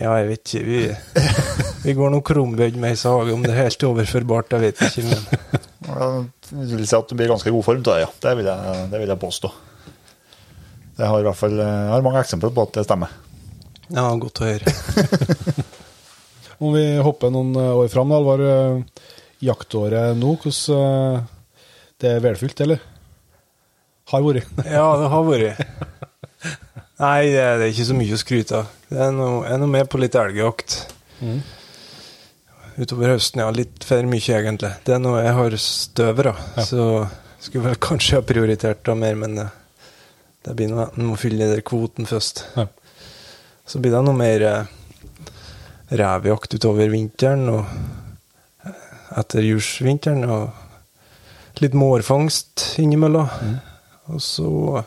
[0.00, 0.62] Ja, jeg vet ikke.
[0.66, 0.80] Vi,
[1.86, 3.32] vi går nå krumbøyd med ei sage.
[3.34, 5.04] Om det er helt overførbart, jeg vet ikke.
[5.06, 8.10] Men Jeg vil si at du blir i ganske god form til det, ja.
[8.24, 9.52] Det vil jeg, det vil jeg påstå.
[10.98, 13.14] Jeg har i hvert fall jeg har mange eksempler på at det stemmer.
[13.92, 14.74] ja, godt å høre.
[16.62, 18.42] Om vi hopper noen eh, år fram, Alvar.
[19.42, 21.24] Eh, Jaktåret nå, hvordan eh,
[22.00, 22.82] Det er velfylt, eller?
[24.12, 24.48] Har vært.
[24.76, 25.62] Ja, det har vært.
[27.02, 28.74] Nei, det er, ikke så mye å skryte av.
[28.88, 30.76] Det er noe, er noe med på litt elgjakt.
[32.78, 33.48] Utover høsten, ja.
[33.54, 34.70] Litt for mye, egentlig.
[34.86, 36.44] Det er noe jeg har støver av.
[36.66, 36.84] Så
[37.42, 39.48] skulle vel kanskje ha prioritert det mer, men det,
[40.46, 42.44] det blir noe en må fylle den kvoten først.
[42.54, 42.68] Ja.
[43.66, 44.46] Så blir det noe mer
[45.92, 48.01] revejakt utover vinteren og eh,
[49.20, 50.24] etter jursvinteren.
[50.30, 53.28] Og litt mårfangst innimellom.
[54.12, 54.82] Og så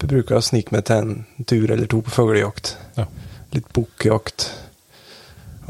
[0.00, 2.74] bruker jeg å snike meg til en tur eller to på fuglejakt.
[2.98, 3.06] Ja.
[3.54, 4.50] Litt bukkjakt.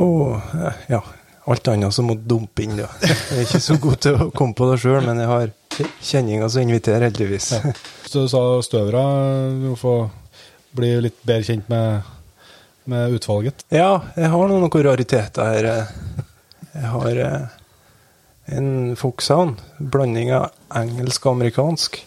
[0.02, 1.00] Og eh, ja,
[1.46, 2.76] alt annet som må dumpe inn.
[2.78, 2.88] Da.
[3.06, 5.52] Jeg er ikke så god til å komme på det sjøl, men jeg har
[6.04, 7.50] kjenninger som inviterer, heldigvis.
[8.08, 9.02] Så du sa støvra.
[9.52, 9.96] Du må få
[10.76, 12.08] bli litt bedre kjent med,
[12.90, 13.64] med utvalget.
[13.72, 15.70] Ja, jeg har noen, noen rariteter her.
[16.74, 17.55] Jeg har eh,
[18.46, 19.62] en foxhound.
[19.78, 21.98] Blanding av engelsk og amerikansk.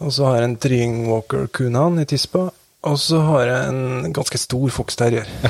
[0.00, 1.48] Og så har jeg en Treeing Walker
[2.00, 2.48] i tispa.
[2.88, 5.28] Og så har jeg en ganske stor foxterrier.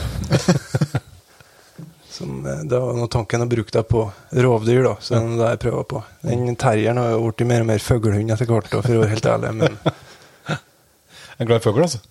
[2.11, 4.02] Som eh, Det var noe tanken å bruke det på
[4.35, 4.96] rovdyr, da.
[4.98, 6.02] Så det er jeg prøver på.
[6.26, 9.30] Den terrieren har jo blitt mer og mer fuglehund etter hvert, for å være helt
[9.30, 9.54] ærlig.
[9.62, 9.78] Men
[11.40, 12.02] En glad i fugl, altså.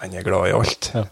[0.00, 0.88] han er glad i alt.
[0.96, 1.04] Ja.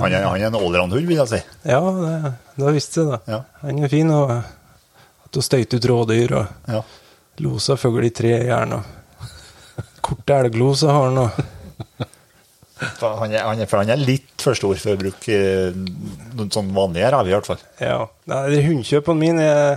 [0.00, 1.40] Han er, han er en allround-hund, vil jeg si.
[1.68, 3.20] Ja, det, det visste jeg.
[3.28, 3.40] Ja.
[3.62, 6.80] Han er fin og at å støyte ut rådyr og Ja.
[7.44, 8.80] losa fugl i tre gjerne.
[8.80, 11.30] og Korte elgloser har han og
[12.82, 15.76] Han er, han er, han er litt for stor for å bruke eh,
[16.34, 17.60] noen sånn vanlige rev, i hvert fall.
[17.78, 18.00] Ja.
[18.26, 19.76] Nei, de Hundekjøpene mine er,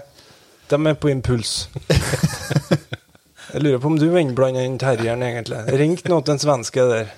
[0.71, 1.67] de er på impuls.
[3.54, 5.62] Jeg lurer på om du er innblanda den terrieren, egentlig.
[5.80, 7.13] Ringte nå til en svenske der.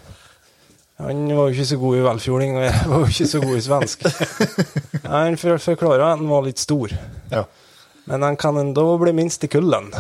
[0.98, 3.58] Han var jo ikke så god i velfjording, og jeg var jo ikke så god
[3.58, 4.06] i svensk.
[5.14, 6.94] Han for- forklara at han var litt stor,
[7.32, 7.44] Ja.
[8.10, 9.92] men han kan enda bli minst i kullen.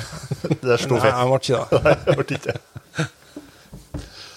[0.60, 1.80] Det er stor Nei, han ble ikke det.
[1.84, 2.54] Nei, ble ikke.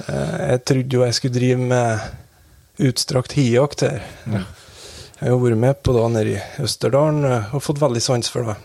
[0.08, 4.02] Eh, Jeg trodde jo jeg skulle drive med utstrakt hijakt her.
[4.28, 8.30] Jeg har jo vært med på det nede i Østerdalen eh, og fått veldig sans
[8.34, 8.56] for det.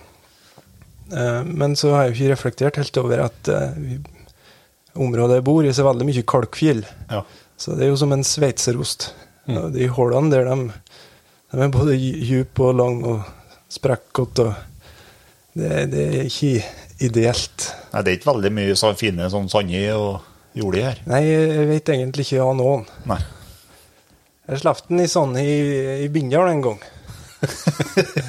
[1.17, 4.01] Eh, men så har jeg jo ikke reflektert helt over at vi,
[4.95, 6.85] området jeg bor i, så er veldig mye kalkfjell.
[7.11, 7.23] Ja.
[7.59, 9.11] Så det er jo som en sveitserost.
[9.49, 9.61] Mm.
[9.75, 10.71] De hullene der, de,
[11.53, 14.53] de er både dype og lange og sprekkete.
[15.59, 16.53] det, det er ikke
[17.05, 17.71] ideelt.
[17.93, 20.21] Nei, det er ikke veldig mye så fine sånn sandi og
[20.59, 21.03] jordi her.
[21.09, 22.87] Nei, jeg vet egentlig ikke av noen.
[23.09, 23.19] Nei.
[24.49, 25.49] Jeg slapp den i sånn i,
[26.05, 26.81] i Bindal en gang.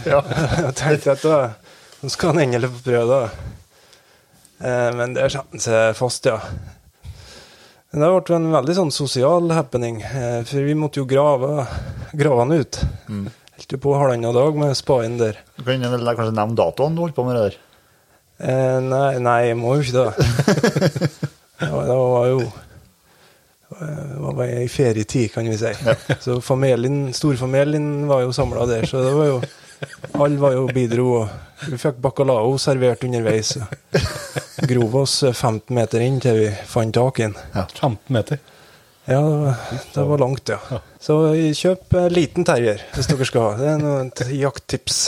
[0.10, 0.20] Ja.
[0.66, 1.38] Jeg tenkte at da,
[2.02, 3.48] nå skal han endelig få prøve det.
[4.60, 6.40] Eh, men det er han seg fast, ja.
[7.90, 11.64] Det ble en veldig sånn sosial happening, eh, for vi måtte jo grave,
[12.14, 12.82] grave han ut.
[13.10, 13.24] Mm.
[13.56, 15.40] Helt på halvannen dag med spaden der.
[15.58, 17.58] Du kan vel kanskje nevne datoen du holdt på med det der?
[18.40, 20.28] Eh, nei, nei, jeg må jo ikke det.
[21.60, 25.74] det var, det var jo eh, det var i ferietid, kan vi si.
[26.22, 29.42] Så familien, storfamilien var jo samla der, så det var jo
[30.20, 33.56] Alle var jo bidro, og vi fikk bacalao servert underveis.
[33.60, 37.36] og Grov oss 15 meter inn til vi fant tak i den.
[37.56, 38.42] 15 meter.
[39.10, 39.62] Ja, det var,
[39.94, 40.80] det var langt, ja.
[41.02, 41.16] Så
[41.58, 43.54] kjøp liten terrier hvis dere skal ha.
[43.58, 45.00] Det er noe et jakttips.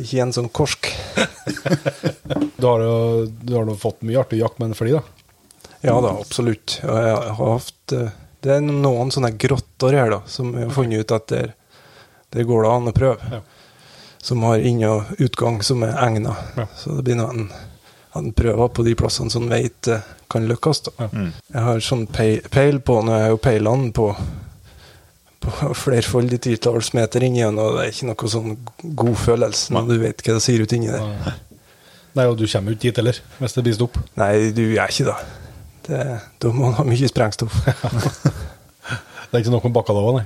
[0.00, 0.88] Ikke en sånn korsk.
[2.56, 2.96] Du har jo
[3.28, 5.04] du har nå fått mye artig jakt med en fly, da.
[5.86, 6.80] Ja da, absolutt.
[6.82, 8.08] Jeg har haft eh,
[8.42, 11.34] Det er noen sånne grotter her da, som jeg har funnet ut at
[12.34, 13.30] det, går det an å prøve.
[13.32, 13.40] Ja.
[14.26, 16.34] Som har inn- og utgang som er egna.
[16.56, 16.66] Ja.
[16.76, 17.46] Så det blir en,
[18.16, 20.82] en prøver på de plassene som vet eh, kan lykkes.
[20.88, 20.96] da.
[21.04, 21.08] Ja.
[21.12, 21.30] Mm.
[21.54, 24.10] Jeg har sånn peil, peil på Nå er jo peilene på
[25.46, 28.54] på flerfoldige titalls meter inni den, og det er ikke noe sånn
[28.98, 31.36] god følelse når du vet hva det sier ut inni der.
[32.16, 33.98] Nei, og du kommer jo ikke dit heller, hvis det blir stopp.
[34.18, 35.16] Nei, du er ikke det.
[35.86, 36.00] det
[36.42, 37.60] da må man ha mye sprengstoff.
[39.26, 40.22] Det er ikke noe med bacalao, nei.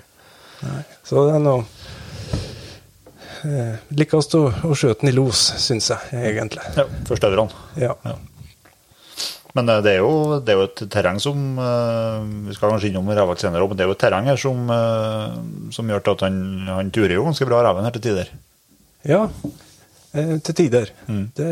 [0.60, 0.80] Nei.
[1.08, 1.62] Så det er noe
[3.46, 6.64] eh, Likest å, å skjøte den i los, syns jeg egentlig.
[6.76, 7.64] Ja, Først øverne.
[7.80, 7.96] Ja.
[9.56, 12.90] Men eh, det er, jo, det er jo et terreng som eh, Vi skal kanskje
[12.90, 15.40] innom Rævak senere, men det er jo et terreng her som, eh,
[15.74, 16.38] som gjør at han,
[16.70, 18.32] han turer jo ganske bra reven her til tider.
[19.08, 19.26] ja
[20.10, 20.88] til tider.
[21.06, 21.26] Mm.
[21.38, 21.44] Det,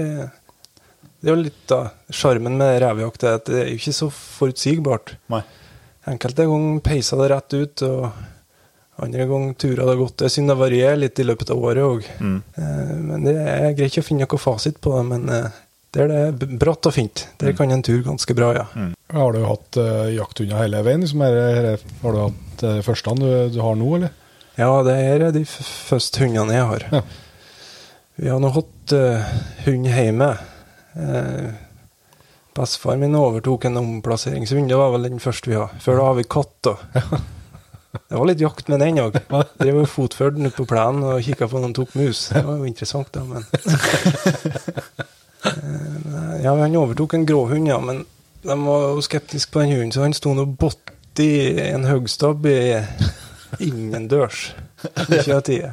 [1.23, 5.13] det er jo litt av sjarmen med revejakt, at det er jo ikke så forutsigbart.
[5.31, 5.45] Nei.
[6.11, 8.09] Enkelte ganger peiser det rett ut, og
[8.99, 10.25] andre ganger turer det godt.
[10.27, 12.07] Jeg synes det varierer litt i løpet av året òg.
[12.19, 12.39] Mm.
[13.09, 15.05] Men det er greit ikke å finne noe fasit på det.
[15.13, 15.59] Men eh,
[15.95, 18.65] der det er bratt og fint, der kan en tur ganske bra, ja.
[19.15, 21.01] Har du hatt uh, jakthunder hele veien?
[21.07, 24.13] Liksom, her, her, har du hatt uh, første du, du har nå, eller?
[24.59, 26.85] Ja, det er de f- første hundene jeg har.
[26.93, 27.01] Ja.
[28.19, 29.33] Vi har nå hatt uh,
[29.65, 30.29] hund hjemme.
[30.99, 31.49] Uh,
[32.59, 34.69] Bestefar min overtok en omplasseringshund.
[34.69, 35.71] Det var vel den første vi har.
[35.81, 36.55] Før da har vi katt.
[36.67, 36.75] da.
[37.93, 39.15] Det var litt jakt med den òg.
[39.59, 42.27] Drev og fotførte den ute på plenen og kikka på noen tok mus.
[42.35, 43.47] Det var jo interessant, da, men
[45.45, 48.05] Eh, Ja, han overtok en gråhund, ja, men
[48.43, 51.29] de var jo skeptiske på den hunden, så han sto nå botti
[51.63, 52.59] en høgstabb i
[53.65, 54.49] innendørs
[55.09, 55.73] Ikke av tida.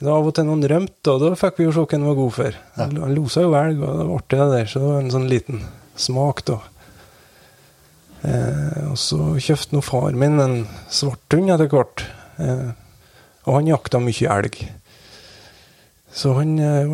[0.00, 2.16] Da av og til noen rømte, og da fikk vi jo se hva han var
[2.18, 2.56] god for.
[2.80, 5.28] Han losa jo elg, og det var artig det der, så det var en sånn
[5.30, 5.62] liten
[6.06, 6.58] smak, da.
[8.24, 10.56] Eh, og så kjøpte nå far min en
[10.92, 12.06] svarthund etter hvert,
[12.40, 12.70] eh,
[13.44, 14.58] og han jakta mye elg.
[16.14, 16.86] Så han eh,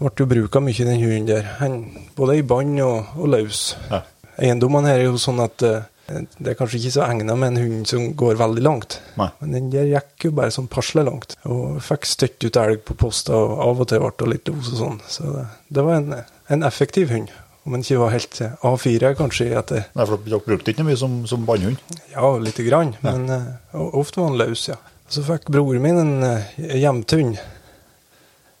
[0.00, 1.48] ble jo bruka mye, den hunden der.
[1.60, 1.82] Han,
[2.16, 3.74] både i bånd og, og løs.
[3.90, 4.02] Ja.
[4.40, 7.60] Eiendommene her er jo sånn at eh, det er kanskje ikke så egnet med en
[7.62, 8.98] hund som går veldig langt.
[9.20, 9.30] Nei.
[9.40, 11.36] Men den der gikk jo bare sånn passelig langt.
[11.48, 14.72] Og fikk støtt ut elg på posta, og av og til ble det litt los
[14.74, 14.98] og sånn.
[15.08, 16.18] Så det, det var en,
[16.56, 17.32] en effektiv hund.
[17.64, 20.98] Om den ikke var helt eh, A4, kanskje, etter Nei, for Dere brukte ikke mye
[21.00, 21.80] som, som bannhund?
[22.12, 24.76] ja, lite grann, men uh, ofte var han løs, ja.
[25.08, 27.38] Så fikk broren min en uh, hjemthund,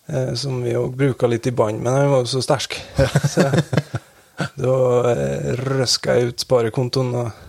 [0.08, 2.78] eh, som vi òg bruka litt i bånd, men han var jo så sterk.
[3.34, 3.50] så
[4.56, 4.76] da
[5.10, 7.42] uh, røska jeg ut sparekontoen og,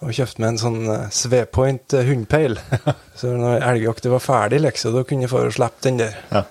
[0.00, 0.80] og kjøpte meg en sånn
[1.12, 2.56] Svepoint hundpeil.
[3.20, 6.16] så når elgjakta var ferdig, liksom, da kunne jeg få slippe den der.
[6.32, 6.46] Ja.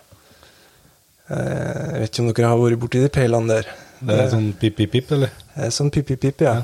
[1.30, 3.70] Eh, jeg vet ikke om dere har vært borti de peilene der.
[4.00, 5.36] Det er sånn pip-pip-pip, eller?
[5.56, 6.62] Eh, Sånn pip-pip-pip, ja.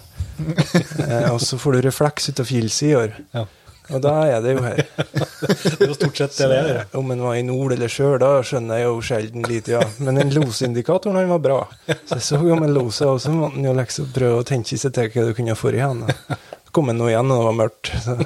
[1.02, 1.20] ja.
[1.34, 3.16] og så får du refleks ut av filsider.
[3.36, 3.46] Ja.
[3.94, 4.80] Og da er det jo her.
[5.46, 6.80] Det er jo stort sett det det er.
[6.98, 9.84] Om en var i nord eller sør, da skjønner jeg jo sjelden lite, ja.
[10.02, 11.60] Men den losindikatoren han var bra.
[12.08, 14.80] Så jeg så jo med losa, og så måtte han jo liksom prøve å tenke
[14.82, 16.02] seg til hva du kunne få i igjen.
[16.08, 17.94] Så kom han nå igjen, og det var mørkt.
[18.08, 18.18] Så.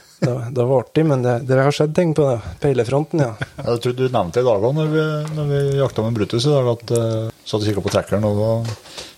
[0.18, 2.38] Da, det, var artig, men det, det har skjedd ting på det.
[2.62, 3.34] peilefronten, ja.
[3.58, 5.02] Jeg trodde du nevnte i dag òg, når vi,
[5.36, 8.40] når vi jakta med Brutus i dag, at uh, satt og kikka på trekkeren, og
[8.40, 8.50] da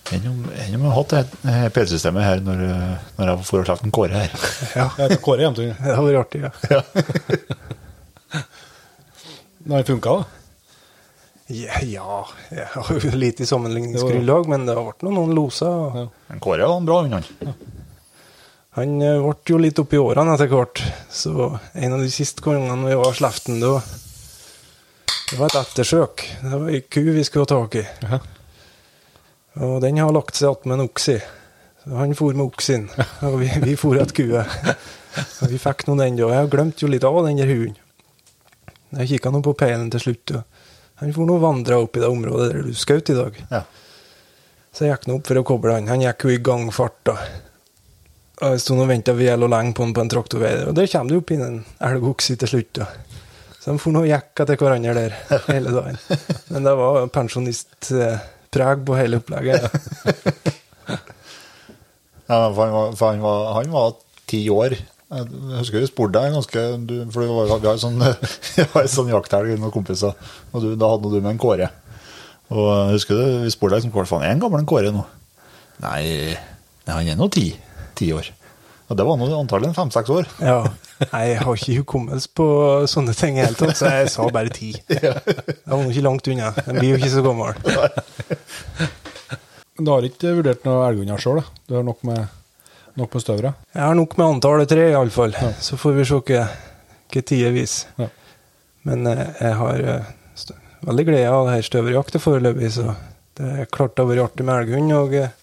[0.09, 2.61] Enn om jeg har hatt det peilsystemet her når,
[3.19, 4.31] når jeg får sluppet en Kåre her.
[4.79, 5.69] Ja, Jeg Kåre Hjemtung.
[5.69, 6.49] Det hadde vært artig, ja.
[9.69, 10.23] Når det funka, da?
[11.49, 12.15] Ja, ja,
[12.53, 15.69] jeg har jo lite sammenligningsgrunnlag, men det har vært noen, noen loser.
[15.69, 16.07] og Ja.
[16.31, 17.53] Men Kåre var en bra hund, han.
[18.77, 22.85] Han eh, ble jo litt oppi årene etter hvert, så en av de siste gangene
[22.85, 23.79] vi var sleften, da
[25.29, 26.25] Det var et ettersøk.
[26.41, 27.83] Det var ei ku vi skulle ha tak i.
[28.05, 28.19] Ja.
[29.65, 31.17] Og den har lagt seg attmed en oksi.
[31.83, 32.87] Så han for med oksen,
[33.27, 34.45] og vi, vi for etter kue.
[35.41, 36.31] Og vi fikk nå den da.
[36.35, 37.77] Jeg glemte jo litt av den der hunden.
[38.99, 42.09] Jeg kikka nå på peilen til slutt, og han for nå vandra opp i det
[42.09, 43.37] området der du skjøt i dag.
[43.51, 43.61] Ja.
[44.73, 45.89] Så jeg gikk nå opp for å koble han.
[45.89, 47.17] Han gikk jo i gangfart, da.
[48.39, 50.87] Og jeg sto og venta vel og lenge på han på en traktorvei, og der
[50.87, 51.57] kommer det opp inn en
[51.89, 52.69] elgokse til slutt.
[52.79, 52.85] da.
[53.59, 55.17] Så de for og gikk etter hverandre der
[55.49, 55.97] hele dagen.
[56.53, 59.67] Men det var pensjonistpreg på hele opplegget.
[62.29, 63.93] Ja, for han var, for han var, han var
[64.29, 64.75] ti år.
[65.09, 65.25] Jeg
[65.57, 68.03] husker vi spurte deg ganske du, For vi var- vi har en sånn,
[68.83, 70.13] en sånn jakthelg med noen kompiser,
[70.53, 71.71] og du, da hadde du med en Kåre.
[72.53, 74.93] Og jeg husker du, vi spurte deg liksom, Kåre, faen, er han gammel en Kåre
[74.93, 75.03] nå?
[75.81, 76.35] Nei,
[76.87, 77.47] han er nå ti.
[77.99, 78.29] Ti år.
[78.89, 80.29] Og det var nå antallet fem-seks år.
[80.41, 80.63] Ja.
[81.03, 82.47] Jeg har ikke hukommelse på
[82.89, 84.71] sånne ting i hele tatt, så jeg sa bare ti.
[84.89, 85.13] Jeg
[85.69, 86.49] var nå ikke langt unna.
[86.57, 87.59] Jeg blir jo ikke så gammel.
[89.77, 91.43] Men du har ikke vurdert noe elghunder sjøl?
[91.69, 92.25] Du har nok med,
[92.99, 93.53] nok med støvere?
[93.77, 95.37] Jeg har nok med antallet tre, iallfall.
[95.63, 96.41] Så får vi se hva
[97.09, 97.89] hva tida viser.
[97.97, 98.07] Ja.
[98.87, 100.09] Men eh, jeg har eh,
[100.87, 102.93] veldig glede av det her støverjakta foreløpig, så
[103.39, 105.33] det er klart det har vært artig med elghund og eh,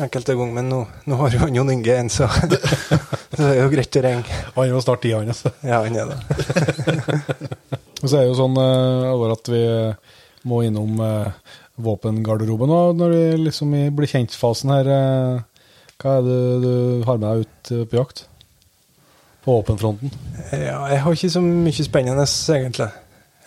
[0.00, 3.98] enkelte ganger, men nå, nå har jo Jon Inge en, så det er jo greit
[3.98, 4.40] å ringe.
[4.54, 5.30] Han er jo snart ti, han.
[5.32, 5.52] Altså.
[5.66, 6.18] Ja, han er det.
[8.00, 9.62] Og så er det jo sånn eh, over at vi
[10.48, 14.90] må innom eh, våpengarderoben nå, når vi liksom i blir kjent-fasen her.
[14.94, 15.66] eh,
[16.00, 16.72] hva er det du
[17.04, 18.24] har med deg ut eh, på jakt?
[19.44, 20.12] På våpenfronten?
[20.52, 22.24] Ja, jeg har ikke så mye spennende,
[22.56, 22.88] egentlig.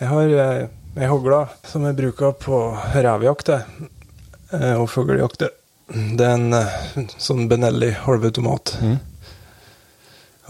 [0.00, 0.62] Jeg har eh,
[1.02, 2.62] ei hogle som jeg bruker på
[2.94, 5.48] revjakt eh, og fuglejakt.
[5.88, 8.76] Det er en eh, sånn Benelli halvautomat.
[8.80, 8.96] Mm.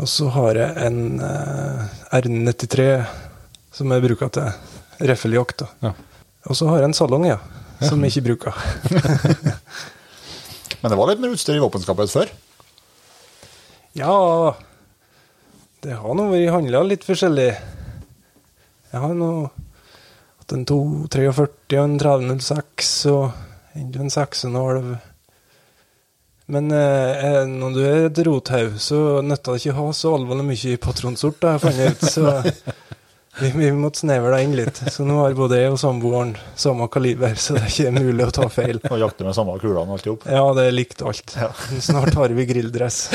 [0.03, 1.83] Og så har jeg en eh,
[2.14, 2.87] R93
[3.75, 5.64] som jeg bruker til reffeljakt.
[5.83, 5.94] Ja.
[6.47, 7.40] Og så har jeg en salong, ja,
[7.83, 8.59] som jeg ikke bruker.
[10.83, 12.31] Men det var litt mer utstyr i våpenskapet før.
[13.99, 14.14] Ja,
[15.83, 17.49] det har nå vært handla litt forskjellig.
[18.92, 24.94] Jeg har nå hatt en 243 og en 3006 og en 6,5.
[26.46, 30.44] Men eh, når du er et rothaug, så nytter det ikke å ha så alvorlig
[30.50, 32.02] mye patronsort, har jeg funnet ut.
[32.12, 32.22] Så
[33.40, 34.76] vi, vi måtte snevre det inn litt.
[34.92, 38.35] Så nå har både jeg og samboeren samme kaliber, så det er ikke mulig å
[38.40, 38.83] ta feil.
[38.90, 40.28] Og jakter med samme kulene og alt i hop.
[40.28, 41.37] Ja, det er likt alt.
[41.88, 43.07] Snart har vi grilldress.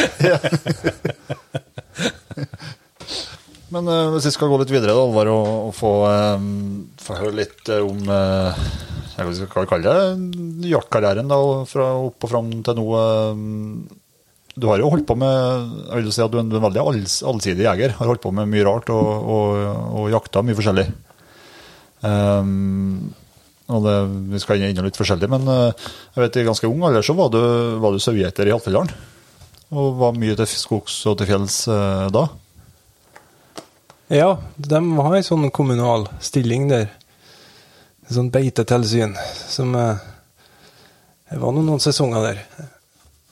[3.70, 6.39] Men eh, hvis vi skal gå litt videre, da, Alvar, og, og få, eh,
[7.06, 8.10] få høre litt eh, om
[9.20, 12.88] eh, hva skal vi kalle det, jaktkarrieren da, fra opp og fram til nå.
[13.04, 14.06] eh,
[14.60, 15.36] du har jo holdt på med
[15.88, 17.94] jeg vil si at du er en, veldig allsidig jeger.
[17.96, 19.62] Har holdt på med mye rart og, og,
[20.02, 20.88] og jakta mye forskjellig.
[22.04, 23.12] Um,
[23.70, 23.96] og det,
[24.34, 27.32] Vi skal innom litt forskjellig, men eh, jeg vet i ganske ung alder så var
[27.34, 27.40] du,
[27.82, 28.94] var du sauegjeter i Hattfjelldalen.
[29.70, 32.26] Og var mye til skogs og til fjells eh, da.
[34.10, 36.90] Ja, de har en sånn kommunal stilling der.
[38.10, 39.13] En sånn beitetilsyn
[39.50, 40.06] som eh,
[41.30, 42.39] Jeg var nå noen sesonger der.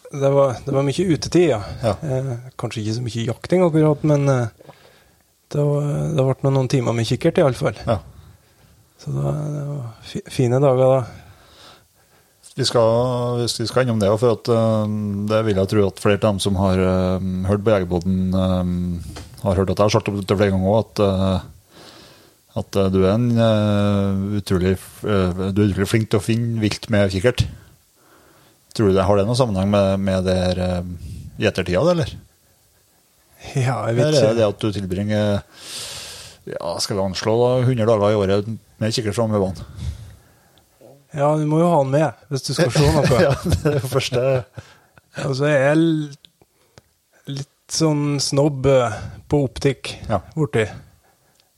[0.07, 1.61] Det var, det var mye utetid, ja.
[1.81, 1.95] Ja.
[2.05, 4.75] Eh, kanskje ikke så mye jakting akkurat, men eh,
[5.51, 7.81] det, var, det ble noen timer med kikkert, iallfall.
[7.87, 7.97] Ja.
[9.01, 11.01] Så det var, det var fine dager da.
[12.57, 14.95] Vi skal, vi skal innom det, for at, eh,
[15.33, 19.41] det vil jeg tro at flere av dem som har eh, hørt på Jegerpoden, eh,
[19.43, 21.53] har hørt at jeg har sagt det flere ganger òg, at, eh,
[22.57, 26.61] at eh, du er en uh, utrolig, uh, du er utrolig flink til å finne
[26.61, 27.45] vilt med kikkert.
[28.77, 30.89] Tror du det har det noen sammenheng med, med det her uh,
[31.41, 32.13] gjetertida, eller?
[33.53, 35.27] Ja, jeg Eller vet er det er det at du tilbringer
[36.47, 38.49] ja, skal vi anslå da, 100 dager i året
[38.81, 39.61] med kikkert framme ved vann?
[41.15, 43.19] Ja, du må jo ha den med hvis du skal se noe.
[43.27, 44.23] ja, det er det første
[45.17, 45.79] Altså, jeg er
[47.37, 48.67] litt sånn snobb
[49.27, 50.21] på optikk Ja.
[50.35, 50.67] borti.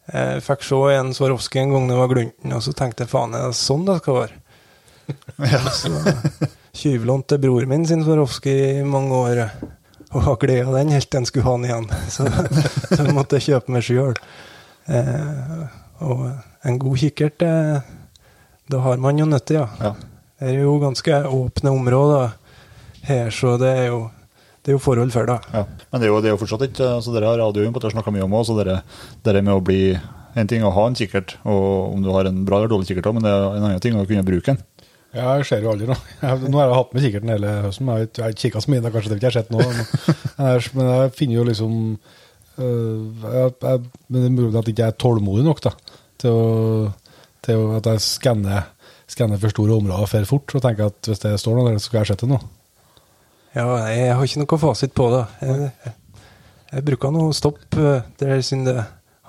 [0.09, 3.35] Jeg fikk se en Swarovski en gang jeg var glunten, og så tenkte jeg faen,
[3.37, 4.39] er det sånn det skal være?
[5.73, 5.89] Så
[6.79, 9.41] Tjuvlånte bror min sin Swarovski i mange år,
[10.09, 11.87] og har glede av den helt til han skulle ha den igjen.
[12.15, 12.27] Så,
[12.95, 14.19] så måtte jeg kjøpe meg sjøl.
[14.89, 15.63] Eh,
[16.05, 16.23] og
[16.65, 17.81] en god kikkert, eh,
[18.69, 19.67] da har man jo nytte, ja.
[19.81, 19.93] Ja.
[20.39, 22.29] Det er jo ganske åpne områder
[23.09, 23.99] her, så det er jo,
[24.63, 25.37] det er jo forhold for det.
[25.55, 25.63] Ja.
[25.91, 27.93] Men det er jo, det er jo fortsatt ikke altså Dere har radioen på det
[27.93, 28.81] snakka mye om òg, så dere,
[29.25, 29.81] dere med å bli
[30.37, 33.07] En ting å ha en kikkert, og om du har en bra eller dårlig kikkert,
[33.17, 34.59] men det er en annen ting å kunne bruke den.
[35.09, 37.89] Ja, jeg ser jo aldri noe Jeg, nå har jeg hatt med kikkerten hele høsten,
[37.89, 38.83] jeg har ikke- kikka så mye.
[38.83, 39.63] Det er kanskje det ikke jeg har sett nå.
[40.37, 41.73] Men jeg, men jeg finner jo liksom
[42.61, 45.73] øh, jeg, jeg, Men det er mulig at jeg ikke er tålmodig nok da,
[46.21, 46.93] til, å,
[47.45, 48.69] til å, at jeg skanner,
[49.09, 50.55] skanner for store områder for fort.
[50.55, 52.39] Og tenker at hvis det står noe der, så skal jeg sette det nå.
[53.55, 55.23] Ja, jeg har ikke noe fasit på det.
[55.41, 55.93] Jeg, jeg,
[56.73, 58.77] jeg bruker nå stopp stoppe eh, der jeg syns det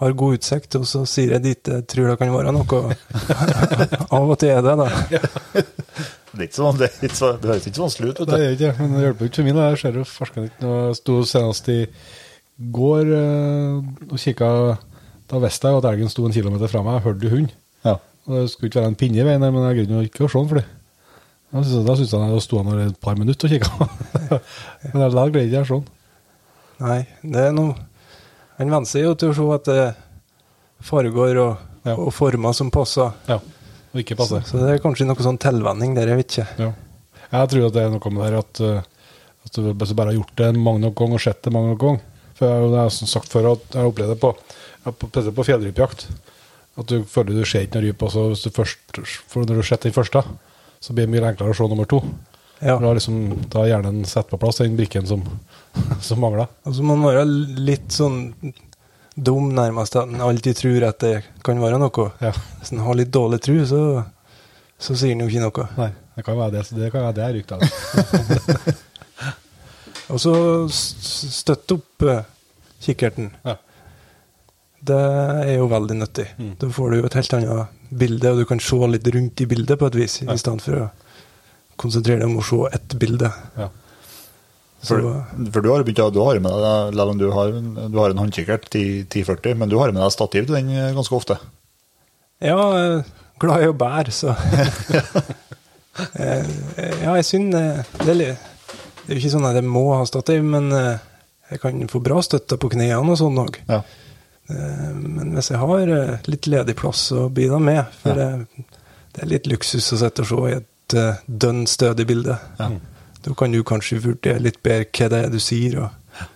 [0.01, 2.95] har god utsikt, og så sier jeg dit jeg tror det kan være noe.
[4.17, 4.89] Av og til er det, da.
[6.31, 8.21] Det er ikke sånn, det, er ikke så, det høres ikke så vanskelig ut.
[8.21, 8.45] Det Vet du.
[8.47, 9.57] er ikke, men det hjelper jo ikke for min.
[9.61, 10.77] Jeg ser jo farsken ikke noe.
[10.87, 11.79] Jeg sto senest i
[12.77, 14.51] går øh, og kikka
[15.33, 17.01] Da visste jeg at elgen sto en kilometer fra meg.
[17.01, 17.51] Jeg hørte hund.
[17.85, 17.97] Ja.
[18.29, 20.39] Og Det skulle ikke være en pinne i veien, men jeg greide ikke å se
[20.39, 20.49] den.
[20.53, 20.80] synes jeg-
[21.51, 24.39] Da syntes jeg jeg sto han der et par minutter og kikka.
[24.93, 25.89] men da gleder jeg meg sånn.
[26.81, 27.75] Nei, det er noe
[28.61, 29.89] Han venner seg jo til å se at det
[30.87, 31.95] foregår, og, Ja.
[31.97, 33.11] og former som passer.
[33.29, 36.47] Ja, og ikke Så, så det er kanskje noe sånn tilvenning der, jeg vet ikke.
[36.61, 36.71] Ja.
[37.31, 38.83] Jeg tror at det er noe med det her at, øh,
[39.47, 42.01] at du bare har gjort det mange nok ganger og sett det mange nok ganger
[42.37, 44.31] For jeg, jeg har som sagt før at jeg har opplevd det på,
[44.85, 45.11] på,
[45.41, 46.07] på fjellrypejakt.
[46.81, 49.01] At du føler du ser ikke noen rype, altså hvis du først,
[49.37, 50.23] når du har sett den første,
[50.81, 52.01] så blir det mye enklere å se nummer to.
[52.61, 52.77] Ja.
[52.77, 53.21] Da har liksom,
[53.53, 55.23] da har hjernen satt på plass den brikken som,
[56.05, 56.49] som mangler.
[56.69, 57.25] Altså man må være
[57.61, 58.21] litt sånn
[59.15, 61.15] dum, nærmest, at en alltid tror at det
[61.45, 62.11] kan være noe.
[62.25, 62.33] Ja.
[62.61, 63.81] Hvis en har litt dårlig tro, så,
[64.81, 65.67] så sier en jo ikke noe.
[65.81, 66.67] Nei, det kan være det.
[66.69, 67.65] så Det kan være det jeg rykte av.
[70.11, 70.35] Og så
[70.75, 72.25] støtt opp eh,
[72.83, 73.31] kikkerten.
[73.47, 73.57] Ja.
[74.81, 76.25] Det er jo veldig nyttig.
[76.39, 76.53] Mm.
[76.61, 77.67] Da får du jo et helt annet
[78.01, 80.33] bilde, og du kan se litt rundt i bildet på et vis, Ja.
[80.33, 80.91] i stedet for å
[81.77, 83.29] konsentrere deg om å se ett bilde.
[83.59, 83.69] Ja.
[84.81, 87.51] Så, For, for du har begynt du har med deg, selv om du har,
[87.93, 90.95] du har en håndkikkert 10 1040, men du har med deg stativ til den eh,
[90.97, 91.37] ganske ofte.
[92.41, 93.05] ja, er
[93.41, 94.33] glad i å bære, så
[96.15, 96.47] Eh,
[97.03, 100.05] Ja, jeg syns eh, det er Det er jo ikke sånn at jeg må ha
[100.09, 100.99] stativ, men eh,
[101.51, 103.59] jeg kan få bra støtte på knærne og sånn òg.
[103.69, 103.81] Ja.
[104.51, 107.85] Eh, Men hvis jeg har eh, litt ledig plass, så blir det med.
[108.03, 108.29] For det,
[109.15, 112.39] det er litt luksus å sitte og se i et eh, dønn stødig bilde.
[112.59, 112.71] Ja.
[113.21, 115.83] Da kan du kanskje vurdere litt bedre hva det er du sier.
[115.85, 116.29] Og.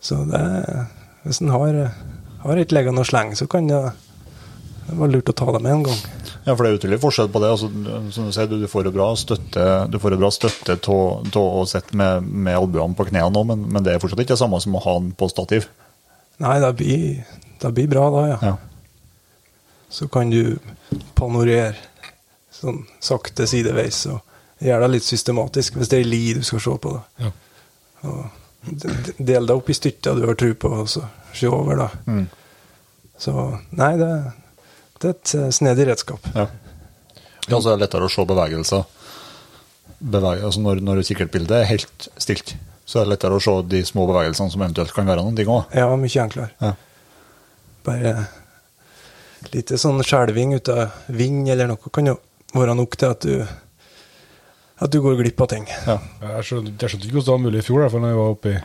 [0.00, 0.44] Så det,
[1.26, 1.80] hvis en har,
[2.46, 3.82] har et liggende og sleng, så kan det,
[4.86, 6.00] det være lurt å ta det med en gang.
[6.46, 7.50] Ja, for det er tydelig forskjell på det.
[7.52, 7.68] Altså,
[8.16, 11.42] som du sier, du, du får jo bra støtte Du får jo bra støtte til
[11.42, 14.40] å sitte med, med albuene på knærne òg, men, men det er fortsatt ikke det
[14.40, 15.68] samme som å ha den på stativ.
[16.40, 17.24] Nei, det blir,
[17.60, 18.38] det blir bra da, ja.
[18.50, 18.56] Ja.
[19.90, 20.58] Så kan du
[21.18, 21.74] panorere
[22.54, 24.20] sånn sakte sideveis og
[24.62, 26.92] gjøre det litt systematisk hvis det er li du skal se på.
[26.96, 27.02] da.
[27.24, 27.30] Ja.
[28.08, 31.48] Og de- de- del deg opp i stykker du har tro på, og så se
[31.48, 31.88] over, da.
[32.06, 32.26] Mm.
[33.20, 33.32] Så
[33.76, 34.10] nei, det,
[35.00, 36.24] det er et eh, snedig redskap.
[36.34, 36.46] Ja.
[37.48, 38.84] Ja, så er det lettere å se bevegelser.
[40.00, 42.54] Bevege, altså når, når kikkertbildet er helt stilt,
[42.90, 45.50] så er det lettere å se de små bevegelsene som eventuelt kan være noen ting
[45.52, 45.70] òg.
[45.78, 46.50] Ja, mye enklere.
[46.60, 46.72] Ja.
[47.86, 48.14] Bare
[49.54, 52.16] lite sånn skjelving ut av vind eller noe kan jo
[52.52, 53.36] være nok til at du
[54.80, 55.66] at du går glipp av ting.
[55.86, 55.98] Ja.
[56.24, 58.30] Jeg skjønte, jeg skjønte ikke hvordan det var mulig i fjor, for når jeg var
[58.34, 58.60] oppe i,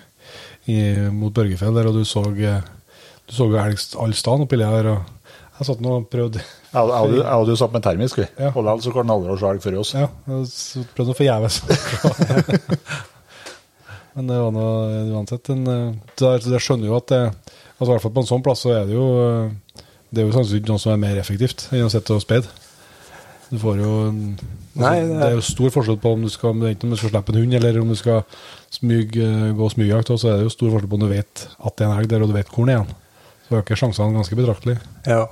[0.72, 0.78] i,
[1.12, 5.12] mot Børgefjell der, og du så, du så jo elg all staden oppi der, og
[5.60, 8.28] jeg satt nå og prøvde Jeg og- du- jeg og du satt med termisk, vi.
[8.40, 8.50] Ja.
[8.56, 9.92] Og likevel så kan aldri se elg før oss.
[9.96, 11.62] Ja, jeg prøvde å forgjeves.
[14.16, 14.66] Men det var nå
[15.12, 18.44] uansett en eh, jeg, skjønner jo at det altså I hvert fall på en sånn
[18.46, 21.66] plass så er det jo eh, Det er jo sannsynligvis noe som er mer effektivt
[21.76, 22.48] enn å sitte og speide.
[23.52, 26.30] Du får jo en, altså, Nei, det, det- er jo stor forskjell på om du
[26.34, 28.24] skal enten om du skal slippe en hund, eller om du skal
[28.74, 30.14] smyg, eh, gå smygjakt.
[30.16, 32.10] Så er det jo stor forskjell på om du vet at det er en elg
[32.14, 32.96] der, og du vet hvor den er.
[33.46, 34.78] Så øker sjansene ganske betraktelig.
[35.06, 35.28] Ja.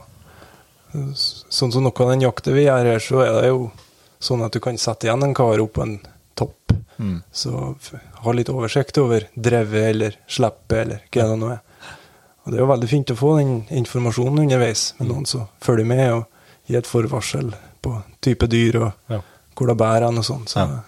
[0.94, 3.64] Sånn som noe av den jakta vi gjør her, så er det jo
[4.24, 5.98] sånn at du kan sette igjen en kar opp en.
[7.04, 7.18] Mm.
[7.36, 7.52] Så
[8.24, 11.60] ha litt oversikt over drevet eller slippet eller hva det nå er.
[12.44, 13.52] Og det er jo veldig fint å få den
[13.84, 16.26] informasjonen underveis med noen som følger med og
[16.68, 19.20] gir et forvarsel på type dyr og Ja.
[19.56, 20.46] hvor det bærer hen og sånn.
[20.48, 20.80] Så Ja.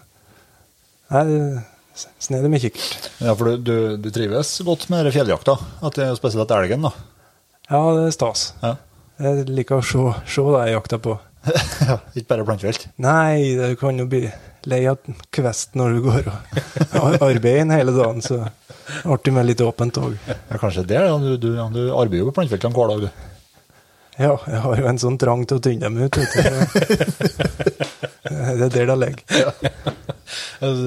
[1.11, 1.63] nei, det er
[2.19, 3.09] snedig med kikkert.
[3.19, 6.91] Ja, for du, du, du trives godt med fjelljakta, at det er spesielt elgen, da.
[7.69, 8.53] Ja, det er stas.
[8.63, 8.75] Ja.
[9.19, 11.19] Jeg liker å se, se det jeg jakter på.
[11.87, 11.99] ja.
[12.17, 12.87] Ikke bare plantefelt.
[12.99, 14.25] Nei, det kan jo bli
[14.71, 14.97] lei av
[15.35, 18.41] kvest når du går og arbeider inn hele dagen, så
[19.09, 20.15] artig med litt åpent òg.
[20.29, 21.01] Ja, kanskje det.
[21.23, 23.09] Du, du, du arbeider jo på plantefeltene hver dag, du.
[24.15, 26.15] Ja, jeg har jo en sånn trang til å tynne dem ut.
[28.25, 29.23] Det er der det ligger.
[29.41, 29.51] Ja.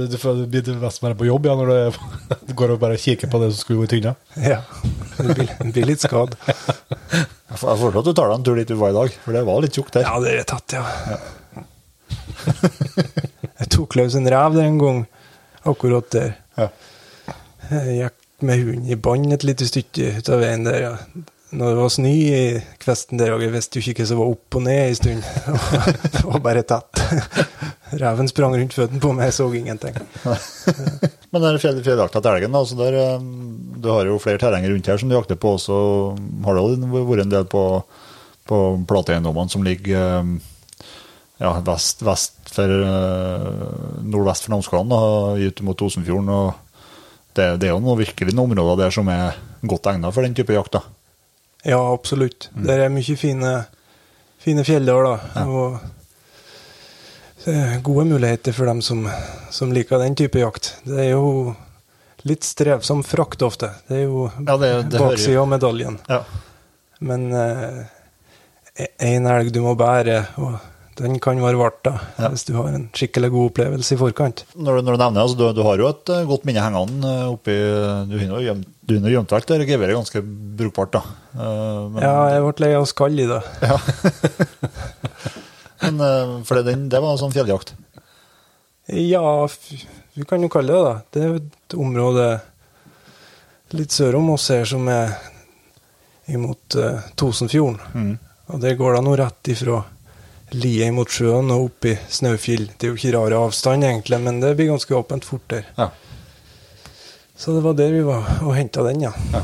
[0.08, 1.98] Du får- blir mest bare på jobb ja, når du,
[2.58, 4.14] går og bare kikker på det som skulle i tynna.
[4.42, 4.62] Ja.
[5.18, 6.34] Det blir, blir litt skadd.
[6.48, 9.44] Jeg foreslår at du tar deg en tur dit du var i dag, for det
[9.46, 10.08] var litt tjukt der.
[10.08, 10.84] Ja, det er tatt, ja.
[11.12, 11.18] ja.
[13.58, 15.00] jeg tok løs en rev der en gang,
[15.66, 16.36] akkurat der.
[16.58, 16.68] Ja.
[17.68, 20.78] Jeg gikk med hunden i bånd et lite stykke ut av veien der.
[20.84, 20.94] Ja.
[21.48, 22.40] Når det var snø i
[22.78, 25.28] kvesten der, og jeg visste jo ikke hva som var opp og ned en stund.
[26.14, 27.00] det var bare tett.
[28.02, 29.96] Reven sprang rundt føttene på meg, jeg så ingenting.
[31.32, 33.24] Men den fjell, fjelljakta til elgen, altså der, eh,
[33.80, 35.80] du har jo flere terrenger rundt her som du jakter på, så
[36.44, 37.64] har det vært en del på,
[38.48, 40.30] på plateeiendommene som ligger eh,
[41.38, 43.50] ja, vest, vest for, eh,
[44.02, 46.28] nordvest for Namsskogan og ut mot Osenfjorden.
[46.28, 46.54] og
[47.38, 50.34] det, det er jo noe, virkelig noen områder der som er godt egnet for den
[50.34, 50.72] type jakt.
[50.78, 50.82] da.
[51.68, 52.48] Ja, absolutt.
[52.54, 53.52] Det er mye fine,
[54.42, 55.22] fine fjelldaler.
[55.46, 55.78] Og
[57.44, 59.04] det er gode muligheter for dem som,
[59.54, 60.72] som liker den type jakt.
[60.86, 61.54] Det er jo
[62.26, 63.70] litt strevsom frakt ofte.
[63.86, 66.00] Det er jo Ja, baksida av medaljen.
[66.10, 66.22] Ja.
[66.98, 67.28] Men
[68.98, 70.58] én elg du må bære, og
[70.98, 72.28] den kan være vart da, Ja.
[72.32, 74.40] hvis du har en skikkelig god opplevelse i forkant.
[74.56, 76.64] Når, du- når du nevner det, altså, du, du har jo et eh, godt minne
[76.64, 77.54] hengende eh, oppi
[78.10, 80.22] Du har jo gjemt, vekk det geværet ganske
[80.58, 81.02] brukbart, da.
[81.38, 83.42] Uh, Men, Ja, jeg ble lei av skall i det.
[85.82, 87.74] men, uh, for det, det var sånn fjelljakt.
[88.88, 89.44] Ja,
[90.16, 90.96] vi kan jo kalle det det.
[91.12, 92.28] Det er et område
[93.76, 95.12] litt sør om oss her som er
[96.32, 97.78] imot uh, Tosenfjorden.
[97.94, 98.14] Mm.
[98.48, 99.82] Og der går det nå rett ifra
[100.56, 102.70] Lie mot sjøen og opp i Snaufjell.
[102.76, 105.66] Det er jo ikke rar avstand egentlig, men det blir ganske åpent fort der.
[105.76, 105.90] Ja.
[107.36, 109.12] Så det var der vi var og henta den, ja.
[109.34, 109.42] Ja.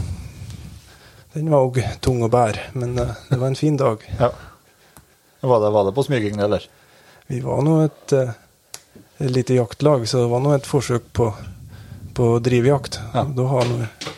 [1.35, 4.03] Den var òg tung å bære, men uh, det var en fin dag.
[4.23, 4.31] ja.
[5.45, 6.65] Var, det, var det på smygingen, eller?
[7.29, 8.33] Vi var nå et, uh,
[9.19, 11.29] et lite jaktlag, så det var nå et forsøk på,
[12.17, 13.01] på drivjakt.
[13.13, 13.27] Ja.
[13.29, 14.14] Da har, nå,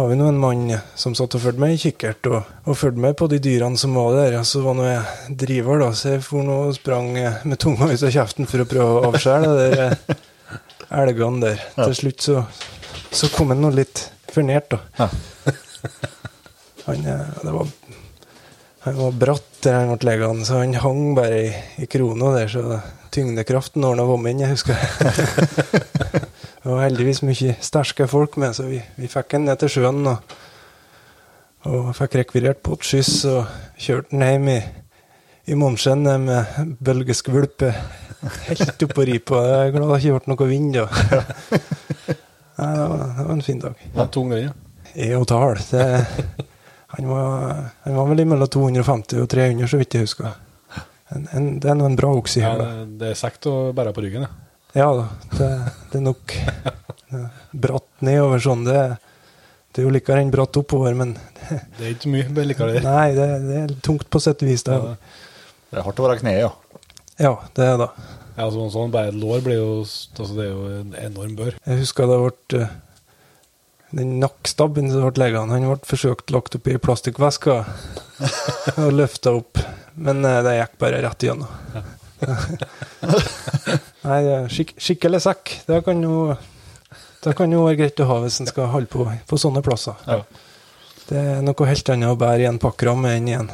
[0.00, 3.02] har vi nå en mann som satt og fulgte med i kikkert, og, og fulgte
[3.04, 4.38] med på de dyrene som var der.
[4.40, 7.60] og så var nå jeg driver, da, så jeg for nå og sprang eh, med
[7.60, 10.22] tunga ut av kjeften for å prøve å avskjære de der eh,
[11.02, 11.60] elgene der.
[11.76, 11.90] Ja.
[11.90, 12.44] Til slutt så,
[13.12, 14.80] så kom han nå litt fornert, da.
[15.02, 15.10] Ja.
[16.86, 17.76] Han, eh, det var,
[18.86, 21.52] han var bratt der han ble liggende, så han hang bare i,
[21.84, 22.80] i krona der, så
[23.12, 24.80] tyngdekraften ordna vommen, jeg husker.
[24.80, 26.24] det
[26.64, 30.34] var heldigvis mye sterke folk med, så vi, vi fikk den ned til sjøen og,
[31.70, 33.48] og fikk rekvirert på et skyss og
[33.80, 34.58] kjørte den hjem i,
[35.50, 37.64] i måneskinnet med bølgeskvulp
[38.48, 39.40] helt oppå ripa.
[39.46, 40.86] Jeg er glad det ikke ble noe vind da.
[42.60, 43.86] Nei, det var, det var en fin dag.
[43.94, 44.42] Ja, tung øye?
[44.44, 44.52] ja.
[44.90, 45.30] E og.
[45.70, 45.84] Det,
[46.96, 50.36] han, var, han var vel mellom 250 og 300, så vidt jeg husker.
[51.14, 53.54] En, en, det er nå en bra okse ja her, det, det er kjekt å
[53.74, 54.49] bære på ryggen, ja.
[54.76, 55.48] Ja da, det,
[55.90, 56.34] det er nok
[57.10, 58.62] det, bratt nedover sånn.
[58.68, 58.82] Det,
[59.70, 63.08] det er jo likere enn bratt oppover, men det, Det er ikke mye likevel nei,
[63.16, 63.28] det,
[63.64, 64.64] er tungt på sett og vis.
[64.66, 64.94] Det, Ja,
[65.70, 66.52] Det er hardt å være kneet, ja.
[67.22, 67.90] ja, det er det.
[68.36, 71.58] Ja, sånn, sånn bare et lår blir jo altså, Det er jo en enorm bør.
[71.66, 72.70] Jeg husker det ble eh,
[73.98, 77.58] Den nakkstabben som ble liggende, han ble forsøkt lagt oppi plastikkveska
[78.84, 79.58] og løfta opp,
[79.98, 81.50] men eh, det gikk bare rett igjennom.
[84.06, 85.52] Nei, det skik skikkelig sekk.
[85.68, 86.30] Det kan jo
[87.20, 89.98] det kan jo være greit å ha hvis en skal holde på på sånne plasser.
[90.08, 90.22] Ja.
[91.10, 93.50] Det er noe helt annet å bære i en pakkram enn i en,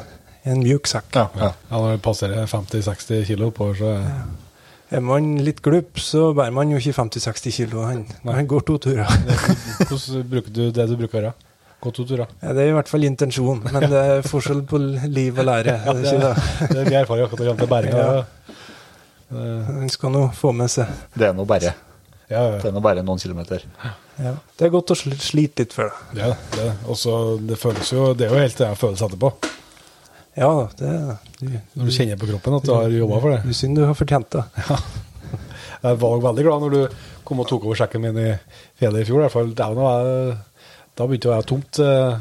[0.47, 1.09] en mjuk sekk.
[1.17, 1.49] Ja, ja.
[1.71, 4.11] Ja, når det passerer 50-60 kilo oppover, så er
[4.87, 7.81] Er man litt glup, så bærer man jo ikke 50-60 kilo.
[7.83, 9.09] Han, han går to turer.
[9.89, 11.33] Hvordan bruker du det du bruker da?
[11.83, 12.29] Gå to turer?
[12.39, 15.75] Ja, det er i hvert fall intensjonen, men det er forskjell på liv og lære.
[15.75, 16.69] Ja, er det, det er, det?
[16.71, 18.05] det er mye erfaring akkurat når det kommer bæringa.
[18.07, 18.55] Ja.
[19.31, 19.43] Ja.
[19.83, 21.73] Eh, skal nå få med seg Det er nå bare,
[22.29, 22.69] Ja, det ja.
[22.69, 23.63] er nå bare noen kilometer.
[24.19, 24.33] ja.
[24.57, 26.15] Det er godt å slite litt for det.
[26.15, 26.37] det er det.
[26.55, 26.63] det.
[26.63, 26.73] det.
[26.87, 27.13] Og så
[27.43, 29.33] det føles jo Det er jo helt det jeg føles etterpå.
[30.37, 33.41] Ja da, det du, Når du kjenner på kroppen at du har jobba for det.
[33.43, 34.43] du synd du har fortjent det.
[35.83, 36.97] Jeg var veldig glad når du
[37.27, 38.29] kom og tok over sjekken min i
[38.79, 39.19] fjellet i fjor.
[39.19, 39.51] I hvert fall.
[39.57, 40.37] Da jeg-
[40.97, 41.79] begynte det å være tomt.
[41.79, 42.17] eh,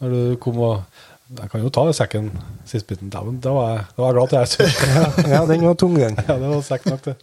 [0.00, 0.84] Når du kom og
[1.30, 2.30] Jeg kan jo ta sekken
[2.66, 3.10] siste biten.
[3.12, 4.70] Dæven, da var jeg, da var jeg glad til jeg stod.
[4.90, 5.02] Ja,
[5.36, 6.16] ja, den var tung, den.
[6.28, 7.14] Ja, det var sekk nok, det.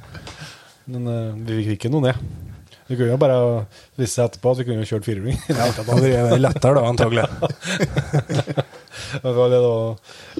[0.88, 2.22] Men uh, vi fikk ikke noe ned.
[2.88, 3.40] Vi kunne jo bare
[4.00, 5.42] vise seg etterpå at vi kunne jo kjørt firehjuling.
[5.50, 7.26] Det hadde vært lettere da, antagelig.
[9.26, 9.74] det var det da,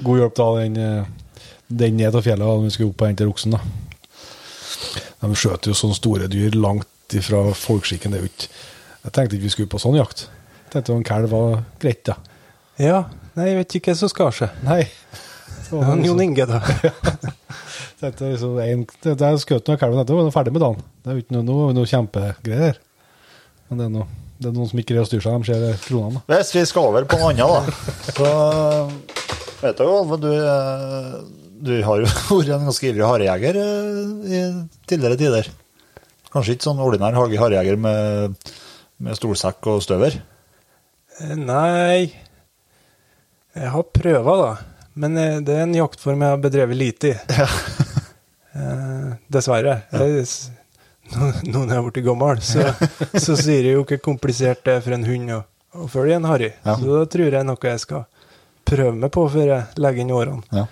[0.08, 1.42] god hjelp til den, eh,
[1.84, 3.58] den ned til fjellet da vi skulle opp på hente oksen.
[3.58, 3.60] da.
[5.26, 8.16] De skjøt jo sånne store dyr langt ifra folkeskikken.
[8.16, 8.48] Det ut.
[9.04, 10.30] Jeg tenkte ikke vi skulle på sånn jakt.
[10.64, 12.16] Jeg tenkte en kalv var greit, da.
[12.82, 13.06] Ja,
[13.38, 14.52] nei, jeg vet ikke hva som skal skje.
[14.68, 14.84] Nei.
[15.68, 16.62] Det var Jon Inge, da.
[18.00, 20.84] Tenkte liksom, en, det, er skjøt noe kalven etterpå, og er ferdig med dagen.
[21.04, 22.78] Det er jo ikke noe, noe, noe kjempegreier.
[23.68, 24.06] Men det er, noe,
[24.40, 26.22] det er noen som ikke greier å styre seg, de ser kronene.
[26.32, 28.32] Hvis vi skal over på noe annet, da, så
[29.58, 31.14] Vet du, Alve, du, eh,
[31.68, 34.00] du har jo vært en ganske ivrig harejeger eh,
[34.30, 34.42] i
[34.88, 35.50] tidligere tider.
[36.32, 38.38] Kanskje ikke sånn ordinær hage- harejeger med,
[39.04, 40.20] med stolsekk og støver?
[41.26, 42.27] Eh, Nei
[43.58, 44.50] Jeg har prøva, da.
[44.98, 47.18] Men eh, det er en jaktform jeg har bedrevet lite i.
[48.58, 49.74] Eh, dessverre.
[49.92, 50.00] Ja.
[51.14, 52.64] nå nå når jeg er blitt gammel, så,
[53.28, 55.44] så sier jeg jo ikke komplisert det er for en hund å,
[55.78, 56.50] å følge en harry.
[56.66, 56.74] Ja.
[56.80, 58.08] Så da tror jeg noe jeg skal
[58.66, 60.42] prøve meg på før jeg legger inn årene.
[60.58, 60.66] Ja.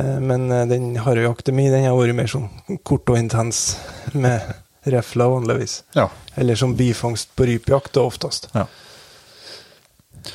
[0.00, 2.48] Eh, Men eh, den harryjakta mi den har vært mer sånn
[2.88, 3.60] kort og intens
[4.16, 4.48] med
[4.88, 5.82] refler vanligvis.
[5.98, 6.08] ja.
[6.40, 8.48] Eller som bifangst på rypejakt, da oftest.
[8.56, 8.64] ja.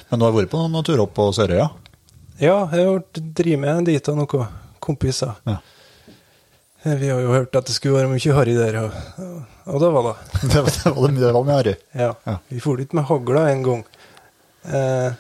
[0.10, 1.70] Men du har vært på noen turer opp på Sørøya?
[2.42, 4.48] Ja, jeg har drevet med dit av noen
[4.84, 5.36] kompiser.
[5.48, 5.58] Ja.
[6.84, 8.92] Eh, Vi har jo hørt at det skulle være mye harry der, og,
[9.66, 10.16] og, det var det.
[10.54, 11.76] Det var det, var, det var mye harry.
[11.94, 12.12] Ja.
[12.28, 12.38] Ja.
[12.50, 13.84] Vi for dit med hagla en gang.
[14.64, 15.12] Eh,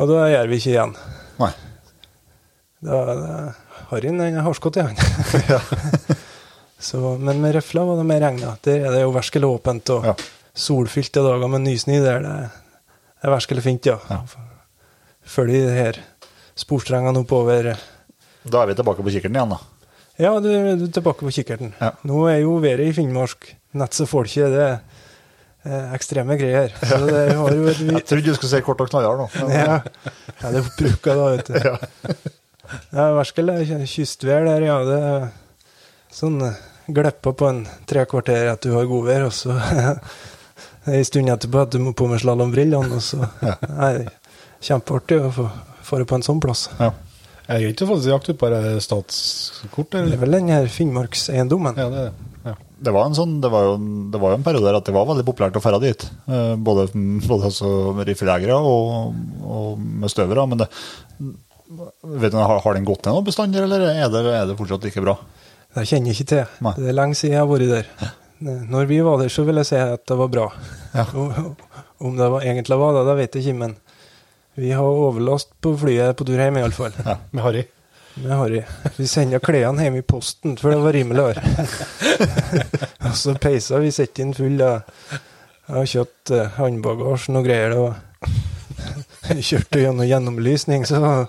[0.00, 0.94] og da gjør vi ikke igjen.
[1.40, 1.52] Nei.
[2.82, 3.52] Da, da
[3.92, 4.96] Harryen er har skått i han.
[7.20, 8.54] Men med røfla var det mer regna.
[8.64, 10.14] Der er det jo verskelig åpent og Ja.
[10.54, 12.20] solfylte dager med nysnø der.
[12.24, 12.48] Det er
[13.30, 13.98] verskelig fint, ja.
[14.10, 14.22] Ja.
[15.22, 15.98] Følger de her
[16.58, 17.76] sporstrengene oppover.
[18.42, 19.60] Da er vi tilbake på kikkerten igjen, da.
[20.20, 21.72] Ja, du, du er tilbake på kikkerten.
[21.78, 21.92] Ja.
[22.08, 24.50] Nå er jo været i Finnmark nett så folket.
[24.52, 24.74] Det er
[25.64, 26.74] eh, ekstreme greier.
[26.82, 29.28] Så det har jo et Jeg trodde du skulle si kort og knallhard nå.
[29.54, 29.78] ja.
[29.78, 31.56] ja, det er oppbruka da, vet du.
[31.62, 33.06] Ja.
[33.06, 34.76] er Verskel er kystvær der, ja.
[34.88, 35.26] Det er
[36.12, 36.60] sånn eh,
[36.92, 39.56] gleppa på en tre kvarter at du har godvær, og så
[40.86, 42.98] en stund etterpå at du må på med slalåmbrillene,
[44.62, 45.46] kjempeartig å få
[45.86, 46.68] fare på en sånn plass.
[46.78, 46.92] Ja.
[47.48, 48.48] Jeg har ikke fått jakt ut på
[48.80, 49.10] statskort?
[49.12, 51.76] statskort, Det er vel den her Finnmarkseiendommen.
[51.76, 52.04] Ja, det.
[52.46, 52.54] Ja.
[52.82, 54.84] Det var, en sånn, det, var jo, en- det var jo en periode der at
[54.86, 56.06] det var veldig populært å dra dit.
[56.28, 56.86] Eh, Både,
[57.26, 57.68] både altså
[58.06, 60.46] riffeljegere og, og med støvere.
[60.48, 60.68] Men det,
[62.02, 64.82] vet du, har, har den gått ned noen bestandig, eller er det, er det fortsatt
[64.86, 65.18] like bra?
[65.74, 66.58] Det kjenner jeg ikke til.
[66.66, 66.74] Nei.
[66.78, 68.10] Det er lenge siden jeg har vært der.
[68.42, 70.48] Når vi var der, så vil jeg si at det var bra.
[70.94, 71.06] Ja.
[72.02, 73.76] Om det var, egentlig var det, det vet jeg ikke, men
[74.58, 76.96] vi har overlast på flyet på tur hjem, iallfall.
[77.06, 77.16] Ja.
[77.30, 77.64] Med Harry.
[78.20, 78.62] Med Harry.
[78.98, 81.40] Vi sender klærne hjem i posten, for det var rimeligere.
[83.06, 84.82] og så peisa vi setter inn full av
[85.72, 87.76] av kjøtt, håndbagasje håndbagasjen og greier.
[87.78, 91.26] Var Kjørte gjennom gjennomlysning, så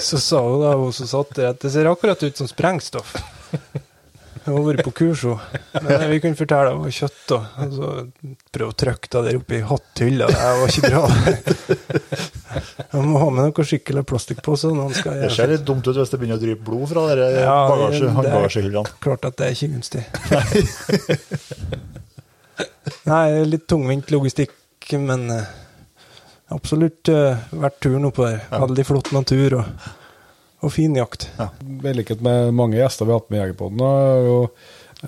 [0.00, 3.14] Så sa hun da, hun som satt der, at det ser akkurat ut som sprengstoff.
[4.44, 5.38] Hun har vært på kurs, hun.
[5.86, 7.32] Men vi kunne fortelle var kjøtt.
[7.32, 7.92] Og altså,
[8.52, 10.28] prøve å trykke det der oppi hatthylla.
[10.28, 11.02] Det var ikke bra.
[12.92, 14.74] Man må ha med noe skikkelig plastikkpose.
[14.76, 17.56] når Det ser litt dumt ut hvis det begynner å dryppe blod fra dere Ja,
[17.72, 18.94] bagasje, håndbagasjehyllene.
[19.08, 20.04] Klart at det er ikke gunstig.
[23.08, 24.54] Nei, litt tungvint logistikk,
[25.00, 25.52] men eh,
[26.52, 28.44] absolutt uh, verdt turen oppå der.
[28.52, 29.64] Veldig flott natur og,
[30.64, 31.28] og fin jakt.
[31.38, 34.38] I likhet med mange gjester vi har hatt med Jegerpoden, har jeg jo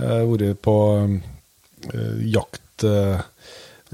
[0.01, 0.77] eh, vært på
[1.93, 3.25] eh, jakt eh,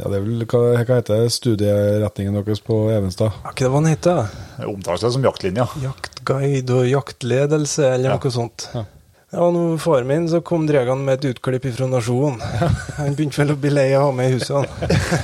[0.01, 3.35] Ja, det er vel hva, hva heter studieretningen deres på Evenstad?
[3.45, 4.09] Hva ikke det var den het?
[4.57, 5.67] Det omtales det som jaktlinja.
[5.83, 8.17] Jaktguide og jaktledelse, eller Ja.
[8.17, 8.69] noe sånt.
[8.73, 8.87] Ja.
[9.33, 12.41] Ja, og når faren min så kom Dregan med et utklipp fra Nasjonen.
[12.99, 14.67] Han begynte vel å bli lei av å ha med i huset, han.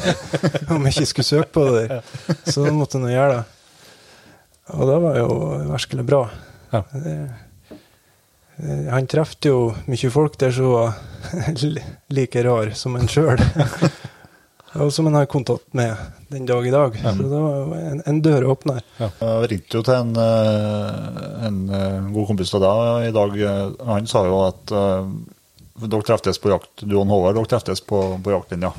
[0.79, 2.07] Om jeg ikke skulle søke på det der.
[2.49, 3.43] Så måtte han gjøre det.
[4.77, 5.29] Og det var jo
[5.73, 6.23] virkelig bra.
[6.73, 6.83] Ja.
[6.95, 10.95] Eh, Han traff jo mye folk der som var
[12.17, 13.39] like rar som en sjøl.
[14.79, 15.97] Og som en har kontakt med
[16.29, 16.97] den dag i dag.
[17.01, 18.83] Så det var jo en, en døråpner.
[18.99, 23.39] Jeg ringte jo til en, eh, en eh, god kompis av deg i dag.
[23.89, 25.09] Han sa jo at uh,
[25.87, 28.75] dere treftes på jakt, du og Håvard dere treftes på, på jaktlinja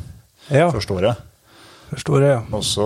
[0.51, 1.25] Ja, første året.
[1.91, 2.33] Forstår jeg.
[2.35, 2.41] ja.
[2.55, 2.85] Og så,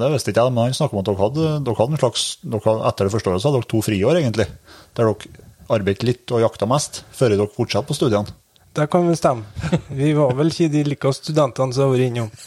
[0.00, 2.22] Det visste ikke jeg, men han snakker om at dere hadde, dere hadde en slags,
[2.42, 4.48] dere, etter det første året så hadde dere to friår, egentlig.
[4.98, 5.16] Der dere
[5.68, 8.30] arbeidet litt og jakta mest, før dere fortsatte på studiene.
[8.78, 9.42] Det kan vel stemme.
[9.90, 12.28] Vi var vel ikke de like studentene som har vært innom.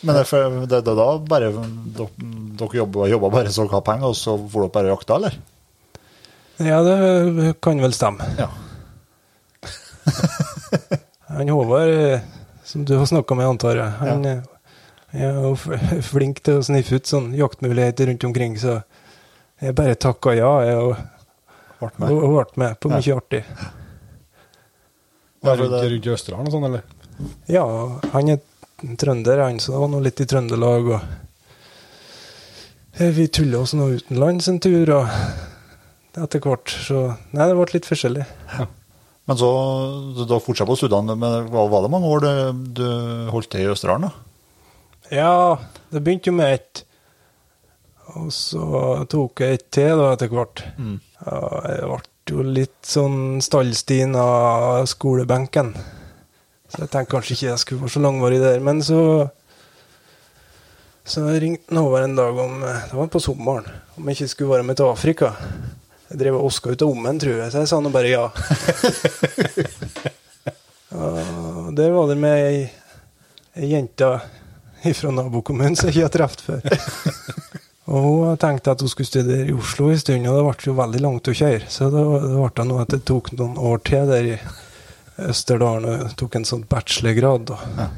[0.00, 2.06] Men det, er det, det er da bare dere,
[2.56, 5.34] dere jobba, jobba bare så dere har penger, og så får dere bare jakta, eller?
[6.60, 6.96] Ja, det
[7.64, 8.24] kan vel stemme.
[8.40, 8.48] Ja.
[11.30, 12.20] Han Håvard, eh,
[12.66, 14.36] som du har snakka med, antar jeg, han ja.
[15.12, 15.54] er jo
[16.12, 18.80] flink til å sniffe ut sånn jaktmuligheter rundt omkring, så
[19.60, 20.96] jeg bare takka ja jeg, og,
[21.80, 22.10] Ble med.
[22.12, 23.44] og ble med på mye artig.
[25.40, 26.82] Ja, Rundt, for det- rundt i Østerdalen og sånn, eller?
[27.48, 27.64] Ja,
[28.12, 28.38] han er
[29.00, 31.00] trønder, han, så det var nå litt i Trøndelag, og
[33.00, 35.08] eh, vi tulla oss nå utenlands en tur, og
[36.20, 38.26] etter hvert, så Nei, det ble litt forskjellig.
[39.30, 39.48] Men så,
[40.26, 42.86] da fortsatte på studiene, men var, det mange år du, du
[43.30, 44.08] holdt til i Østerdalen?
[44.08, 44.30] da?
[45.14, 45.34] Ja,
[45.94, 46.80] det begynte jo med ett.
[48.18, 48.64] Og så
[49.06, 50.64] tok jeg et til da etter hvert.
[50.82, 50.96] Mm.
[51.22, 52.00] jeg ble
[52.32, 55.76] jo litt sånn stallstien av skolebenken.
[56.66, 58.58] Så jeg tenkte kanskje ikke jeg skulle være så langvarig der.
[58.66, 59.30] Men så
[61.06, 63.70] Så ringte han over en dag om Det var på sommeren.
[63.94, 65.36] Om jeg ikke skulle være med til Afrika.
[66.10, 68.26] Jeg drev og oska ut av ommen, tror jeg, så jeg sa nå bare ja.
[70.90, 72.64] Og der var det med ei,
[73.54, 74.08] ei jente
[74.96, 76.60] fra nabokommunen som jeg ikke har truffet før.
[77.90, 80.76] Og hun tenkte at hun skulle studere i Oslo en stund, og det ble jo
[80.78, 81.64] veldig langt å kjøre.
[81.70, 84.36] Så det, det ble noe at det tok noen år til der i
[85.30, 87.50] Østerdalen og tok en sånn bachelorgrad.
[87.50, 87.88] Da.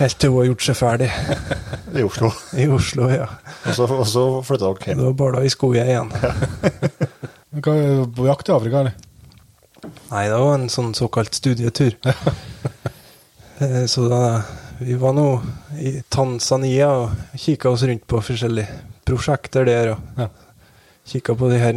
[0.00, 1.08] Helt til hun har gjort seg ferdig
[2.00, 2.30] I Oslo.
[2.56, 3.26] i Oslo, ja.
[3.68, 5.16] Og så, og så flytta dere hjem.
[5.36, 6.10] Da i skogen igjen.
[7.60, 8.94] Hva er På jakt i Afrika, eller?
[10.10, 11.96] Nei, det var en sånn såkalt studietur.
[13.60, 14.40] Eh, Så da
[14.80, 15.26] Vi var nå
[15.76, 18.72] i Tanzania og kikka oss rundt på forskjellige
[19.04, 19.90] prosjekter der.
[19.92, 20.28] Og Ja.
[21.04, 21.76] kikka på de her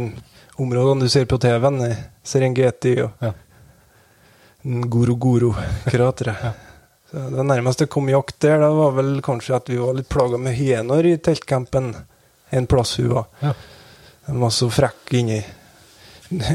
[0.56, 1.82] områdene du ser på TV-en,
[2.24, 3.34] Serengeti og Ja.
[4.64, 6.36] Ngorogoro-krateret.
[6.40, 6.52] Så
[7.14, 10.56] Det nærmeste kom jakt der, da var vel kanskje at vi var litt plaga med
[10.58, 11.92] hyener i teltcampen
[12.54, 13.28] en plass hun var.
[13.40, 13.52] Ja.
[14.26, 15.38] De var så frekke inni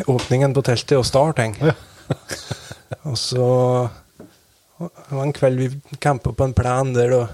[0.09, 1.55] åpningen på teltet og starte ting.
[1.63, 1.75] Ja.
[3.07, 3.45] og så
[4.79, 7.27] Det var en kveld vi campa på en plen der og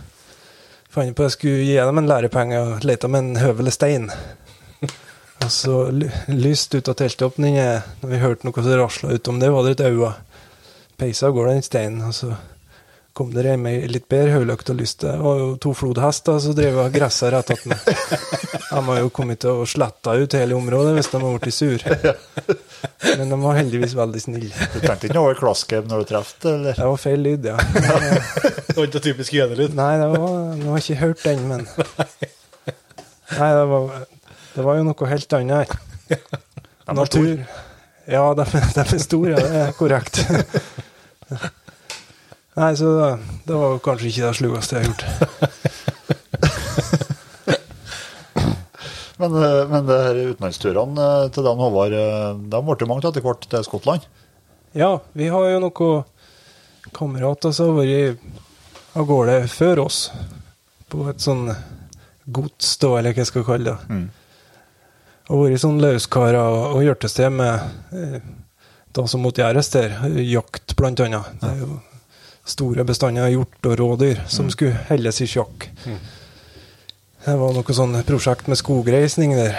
[0.89, 4.09] fant på at jeg skulle gi dem en lærepenge og lete med en høvelig stein.
[5.43, 9.51] og så ly- lyst ut av teltåpningen, når vi hørte noe som rasla utom det,
[9.53, 10.13] var det et øye.
[10.97, 12.34] Peisa av gårde den steinen, og så
[13.16, 15.05] kom dere hjem med litt bedre høyløkt og lyst.
[15.05, 17.86] Det var jo to flodhester som drev og gressa rett attmed.
[18.66, 21.86] De har jo kommet til å slette ut hele området hvis de har blitt sur.
[23.05, 24.68] Men de var heldigvis veldig snille.
[24.74, 26.76] Du tenkte ikke noe over klaskeb når du traff det, eller?
[26.76, 27.55] Det var feil lyd, ja.
[27.55, 29.78] Det var ikke typisk gjenerlyd.
[29.80, 31.68] Nei, det var, jeg har ikke hørt den, men
[33.36, 33.93] Nei, det var,
[34.55, 36.26] det var jo noe helt annet her.
[36.99, 37.32] Natur.
[38.11, 40.20] Ja, de, de er store, ja, det er korrekt.
[42.56, 43.10] Nei, så det,
[43.49, 45.03] det var kanskje ikke det slugeste jeg har gjort.
[49.18, 53.08] Men, eh, men det her utenlandsturene eh, til Dan Håvard, eh, de ble jo mange
[53.08, 54.03] etter hvert til Skottland.
[54.76, 58.20] Ja, vi har jo noen kamerater som har vært
[58.95, 60.01] av gårde før oss.
[60.91, 61.47] På et sånn
[62.26, 64.03] gods, da, eller hva jeg skal kalle det.
[65.32, 68.20] Og vært sånn løskarer og, og hjørtested med eh,
[68.95, 69.95] det som måtte gjøres der.
[70.28, 71.38] Jakt, blant annet.
[71.39, 71.80] Det er jo
[72.46, 75.68] store bestander av hjort og rådyr som skulle helles i sjakk.
[77.26, 79.56] Det var noe sånn prosjekt med skogreisning der.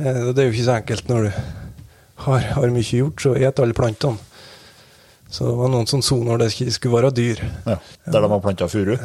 [0.00, 1.32] Eh, Det er jo ikke så enkelt når du
[2.24, 4.16] har, har mye hjort, så et alle plantene.
[5.32, 7.38] Så det var noen som soner når det skulle være dyr.
[7.66, 8.96] Ja, der de har planta furu.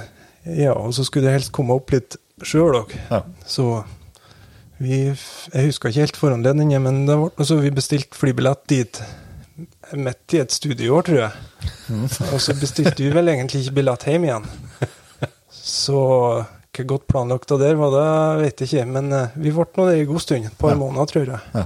[0.46, 2.92] Ja, og så skulle det helst komme opp litt sjøl òg.
[3.12, 3.22] Ja.
[3.48, 3.84] Så
[4.80, 5.08] vi
[5.54, 9.00] Jeg husker ikke helt foranledningen, men det ble altså, vi bestilte flybillett dit
[9.98, 11.32] midt i et studieår, tror jeg.
[12.34, 14.46] Og så bestilte vi vel egentlig ikke billett hjem igjen.
[15.52, 15.98] Så
[16.78, 18.10] hvor godt planlagt det der var det,
[18.44, 18.86] vet jeg ikke.
[18.94, 20.46] Men eh, vi ble nå der i god stund.
[20.46, 20.78] Et par Ja.
[20.78, 21.40] måneder, tror jeg.
[21.56, 21.64] Ja.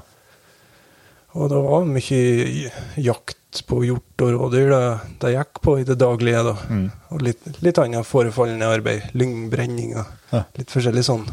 [1.35, 4.81] Og det var mye jakt på hjort og rådyr det,
[5.19, 6.43] det gikk på i det daglige.
[6.47, 6.55] da.
[6.69, 6.85] Mm.
[7.11, 9.09] Og litt, litt, annet forefallende arbeid.
[9.13, 10.43] Lyngbrenning og Ja.
[10.57, 11.27] litt forskjellig sånn.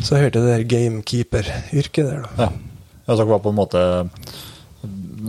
[0.00, 2.28] Så jeg hørte det der gamekeeper-yrket der, da.
[2.38, 2.50] Ja.
[3.08, 3.80] Ja, så dere var på en måte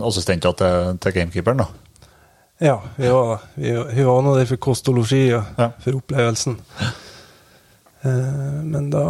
[0.06, 1.66] assistenter til, til gamekeeperen, da.
[2.60, 5.70] Ja, vi var, vi, vi var nå der for kost og losji og Ja.
[5.80, 6.58] for opplevelsen.
[8.02, 9.02] Eh, men da,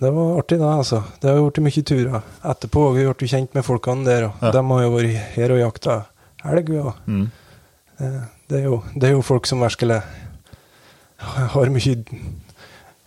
[0.00, 0.74] det var artig, da.
[0.80, 1.02] altså.
[1.20, 2.84] Det har blitt mye turer etterpå.
[2.96, 4.26] Vi ble jo kjent med folkene der.
[4.28, 4.50] og Ja.
[4.56, 5.98] De har jo vært her og jakta
[6.44, 6.70] elg.
[6.84, 7.30] Og, Mm.
[8.00, 10.02] eh, det, er jo, det er jo folk som virkelig
[11.18, 12.04] har mye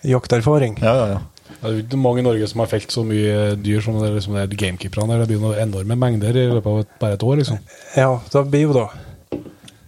[0.05, 0.77] jakterfaring.
[0.81, 1.19] Ja, ja, ja.
[1.55, 4.11] Det er jo ikke mange i Norge som har felt så mye dyr som det,
[4.17, 5.17] liksom det gamekeeperne.
[5.21, 7.61] Det blir noen enorme mengder i løpet av et, bare et år, liksom.
[7.97, 8.85] Ja, det blir jo da.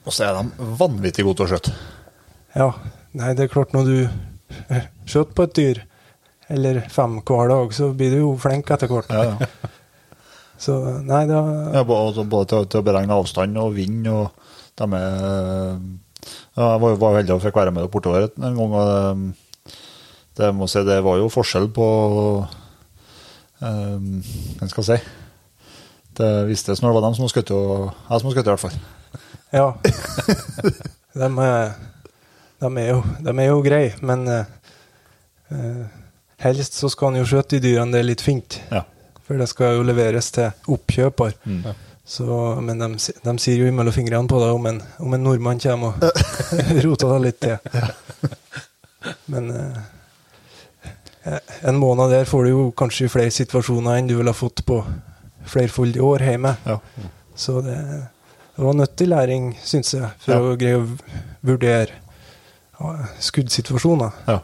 [0.08, 1.76] Og så er de vanvittig gode til å skjøte.
[2.58, 2.70] Ja,
[3.20, 3.98] nei, det er klart når du
[5.10, 5.82] skjøter på et dyr,
[6.58, 9.12] eller fem hver dag, så blir du jo flink etter hvert.
[9.12, 9.74] Ja, ja.
[10.58, 10.74] Så
[11.06, 11.44] nei, da
[11.76, 14.32] Ja, både, både til, til å beregne avstand og vind, og
[14.80, 15.04] de er
[16.58, 18.74] ja, Jeg var, var jo heldig og fikk være med bortover en gang.
[18.74, 19.28] og
[20.38, 21.88] det, må si, det var jo forskjell på
[23.62, 24.12] um,
[24.60, 25.16] Hva skal jeg si?
[26.18, 28.78] Det vistes når det var dem som skjøt, og jeg som skjøt, i hvert fall.
[29.54, 29.68] Ja.
[31.18, 31.76] De er,
[32.62, 34.46] de er, jo, de er jo greie, men eh,
[35.54, 35.84] eh,
[36.42, 38.58] helst så skal han jo skjøte de dyrene det er litt fint.
[38.74, 38.82] Ja.
[39.28, 41.38] For det skal jo leveres til oppkjøper.
[41.46, 41.68] Mm.
[42.08, 42.26] Så,
[42.64, 45.98] men de, de sier jo imellom fingrene på det om en, om en nordmann kommer
[46.02, 46.22] og
[46.86, 47.58] roter det litt til.
[49.34, 49.82] Men eh,
[51.68, 54.82] en måned der får du jo kanskje flere situasjoner enn du ville ha fått på
[55.48, 56.54] flerfoldige år hjemme.
[56.68, 56.78] Ja.
[57.38, 57.78] Så det,
[58.56, 60.40] det var nyttig læring, syns jeg, for Ja.
[60.42, 60.88] å greie å
[61.46, 61.94] vurdere
[63.20, 64.12] skuddsituasjoner.
[64.28, 64.40] Ja.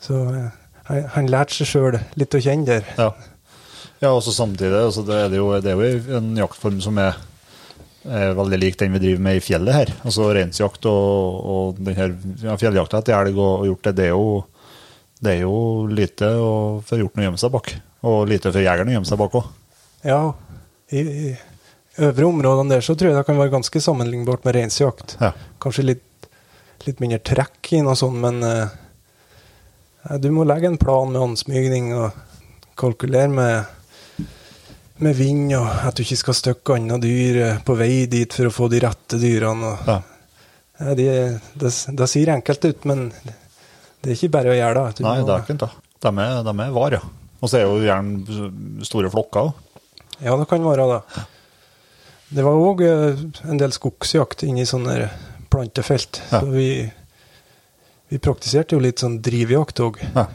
[0.00, 0.50] Så eh,
[0.88, 2.86] han, han lærte seg sjøl litt å kjenne der.
[2.98, 3.08] Ja.
[4.00, 7.00] ja, og så samtidig altså det, er det, jo, det er jo en jaktform som
[7.02, 7.18] er,
[8.08, 9.92] er veldig lik den vi driver med i fjellet her.
[10.04, 12.14] Altså reinsjakt og, og den her
[12.44, 14.30] ja, fjelljakta etter elg og, og hjort, det, det er jo
[15.22, 17.72] det er jo lite å- for hjorten å gjemme seg bak.
[18.06, 19.46] Og lite for jegeren å gjemme seg bak òg.
[20.06, 20.20] Ja,
[20.94, 21.36] i, i
[21.98, 25.16] øvre områdene der så tror jeg det kan være ganske sammenlignbart med reinsjakt.
[25.20, 25.32] Ja.
[25.60, 26.28] Kanskje litt,
[26.86, 28.68] litt mindre trekk i noe sånt, men uh,
[30.22, 32.12] du må legge en plan med ansmygning og
[32.78, 33.64] kalkulere med,
[35.02, 38.46] med vind, og at du ikke skal stykke andre dyr eh, på vei dit for
[38.48, 39.72] å få de rette dyrene.
[39.74, 39.98] Og, Ja.
[40.78, 41.10] ja, det,
[41.58, 43.08] det, det sier enkelt ut, men
[44.02, 45.04] det er ikke bare å gjøre det.
[45.06, 45.70] Nei, det er ikke det.
[46.04, 47.00] De er, de er var, ja.
[47.38, 49.82] Og så er jo gjerne store flokker òg.
[50.22, 51.24] Ja, det kan være det.
[52.34, 55.08] Det var òg en del skogsjakt inni sånne
[55.50, 56.20] plantefelt.
[56.32, 56.42] Ja.
[56.42, 56.68] Så vi,
[58.10, 60.00] vi praktiserte jo litt sånn drivjakt òg.
[60.14, 60.26] Ja.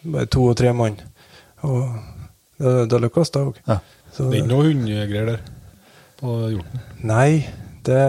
[0.00, 0.96] Bare to og tre mann.
[1.68, 1.84] Og
[2.60, 3.60] det, det lykkes, det òg.
[3.68, 3.78] Ja.
[4.10, 5.44] Det er ikke noe hundegreier der
[6.20, 6.82] på hjorten.
[7.06, 7.46] Nei,
[7.86, 8.00] det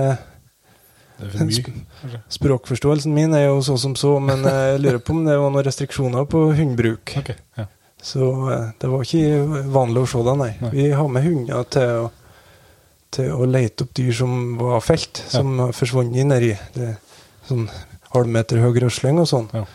[1.22, 2.22] Mye.
[2.32, 5.68] Språkforståelsen min er jo så som så, men jeg lurer på om det var noen
[5.68, 7.14] restriksjoner på hundbruk.
[7.22, 7.68] Okay, ja.
[8.02, 10.50] Så eh, det var ikke vanlig å se det, nei.
[10.64, 10.72] Nei.
[10.74, 12.10] Vi har med hunder til å,
[13.14, 16.56] til å lete opp dyr som var felt, som har forsvunnet nedi
[17.50, 17.68] sånn
[18.16, 19.48] halvmeter høy røsling og sånn.
[19.54, 19.68] Ja.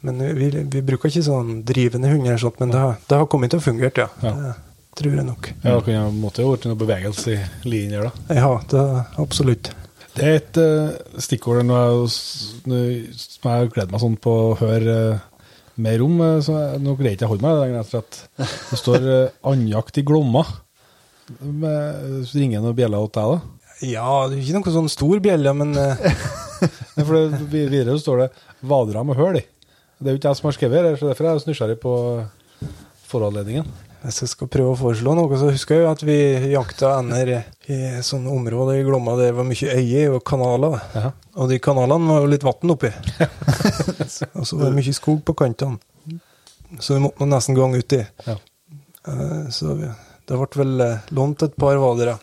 [0.00, 3.52] Men vi, vi bruker ikke sånn drivende hunder, sånt, men det har, det har kommet
[3.52, 4.08] til å fungere, ja.
[4.24, 4.56] Ja.
[4.90, 5.46] Det tror jeg nok.
[5.62, 8.36] Ja, det måtte jo vært noe bevegelse i der, da.
[8.36, 8.82] Ja, det
[9.22, 9.70] absolutt.
[10.16, 14.32] Det er et uh, stikkord nå er jo som jeg har gledet meg sånn på
[14.50, 15.44] å høre uh,
[15.80, 16.16] mer om.
[16.26, 19.06] eh, så jeg, Nå greier jeg ikke å holde meg lenger etter at det står
[19.06, 20.44] uh, 'andjakt i Glomma'.
[21.40, 23.76] Med, så ringer noen bjeller til deg, da?
[23.86, 25.70] Ja, det er ikke noen sånn stor bjelle, men
[27.06, 28.28] for det, videre så står det
[28.66, 29.44] 'Vadra med høl' i.
[30.00, 31.78] Det er jo ikke jeg som har skrevet det, så derfor er jeg så nysgjerrig
[31.80, 31.94] på
[33.12, 33.70] foranledningen.
[34.00, 36.16] Hvis jeg skal prøve å foreslå noe, så husker jeg jo at vi
[36.54, 37.32] jakta ender
[37.68, 40.78] i sånne områder i Glomma der det var mye øyer og kanaler.
[40.96, 41.10] Ja.
[41.36, 42.88] Og de kanalene var jo litt vann oppi.
[44.38, 45.76] og så var det mye skog på kantene.
[46.80, 48.00] Så vi måtte nesten gang uti.
[48.24, 48.38] Ja.
[49.10, 52.16] Eh, Så det ble vel eh, lånt et par vadere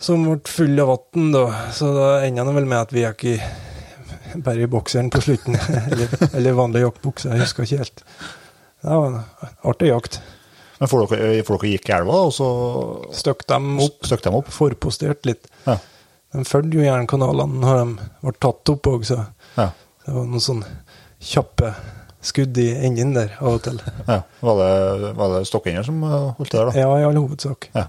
[0.00, 1.44] som ble fulle av vann, da.
[1.76, 3.34] Så da enda det vel med at vi gikk i
[4.44, 5.56] bare i bokseren på slutten.
[5.90, 8.04] eller, eller vanlig jaktbukse, jeg husker ikke helt.
[8.80, 9.18] Det var en
[9.72, 10.20] artig jakt.
[10.80, 12.46] Men får dere, får dere gikk i elva, og så
[13.12, 14.48] Støkk dem opp, støkk dem opp?
[14.54, 15.46] forpostert litt.
[15.66, 15.76] Ja.
[16.32, 19.18] De fulgte jo jernkanalene når de ble tatt opp òg, så
[19.58, 19.70] Ja.
[20.06, 20.66] det var noen sånne
[21.20, 21.74] kjappe
[22.22, 23.80] skudd i enden der av og til.
[24.08, 24.22] ja.
[24.40, 26.78] Var det, var det stokkender som eh, holdt til der, da?
[26.80, 27.68] Ja, i all hovedsak.
[27.74, 27.86] Ja.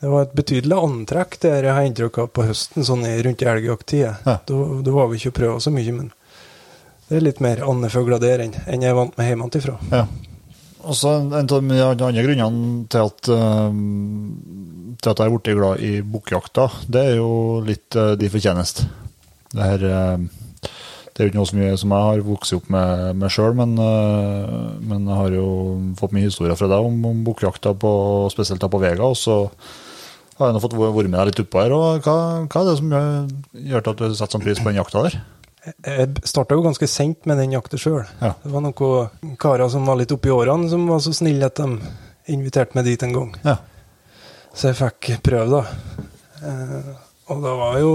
[0.00, 4.12] Det var et betydelig antrekk der jeg har inntrykk av på høsten, sånn rundt elgjakttida.
[4.24, 4.36] Ja.
[4.46, 6.12] Da, da var vi ikke og prøva så mye, men
[7.08, 9.74] det er litt mer andefugler der enn enn jeg er vant med hjemmefra.
[9.90, 10.04] Ja.
[10.88, 13.72] Og så En av de andre grunnene til at, eh,
[14.98, 18.88] til at jeg er blitt glad i bukkjakta, det er jo litt uh, de fortjeneste.
[19.52, 20.28] Det her eh,
[21.18, 23.56] det er jo ikke noe som jeg, som jeg har vokst opp med, med sjøl,
[23.58, 24.50] men, eh,
[24.86, 25.46] men jeg har jo
[25.98, 27.72] fått mye historier fra deg om, om bukkjakta,
[28.30, 29.02] spesielt da på Vega.
[29.02, 29.40] Og så
[30.38, 31.74] har jeg nå fått vært med deg litt oppå her.
[31.74, 32.14] og Hva,
[32.44, 33.34] hva er det som gjør,
[33.72, 35.18] gjør at du setter sånn pris på den jakta der?
[35.66, 38.04] Jeg starta jo ganske seint med den jakta sjøl.
[38.22, 38.34] Ja.
[38.42, 41.80] Det var noen karer som var litt oppi årene, som var så snille at de
[42.32, 43.34] inviterte meg dit en gang.
[43.44, 43.56] Ja.
[44.54, 46.06] Så jeg fikk prøve, da.
[46.46, 46.92] Eh,
[47.28, 47.92] og det var jo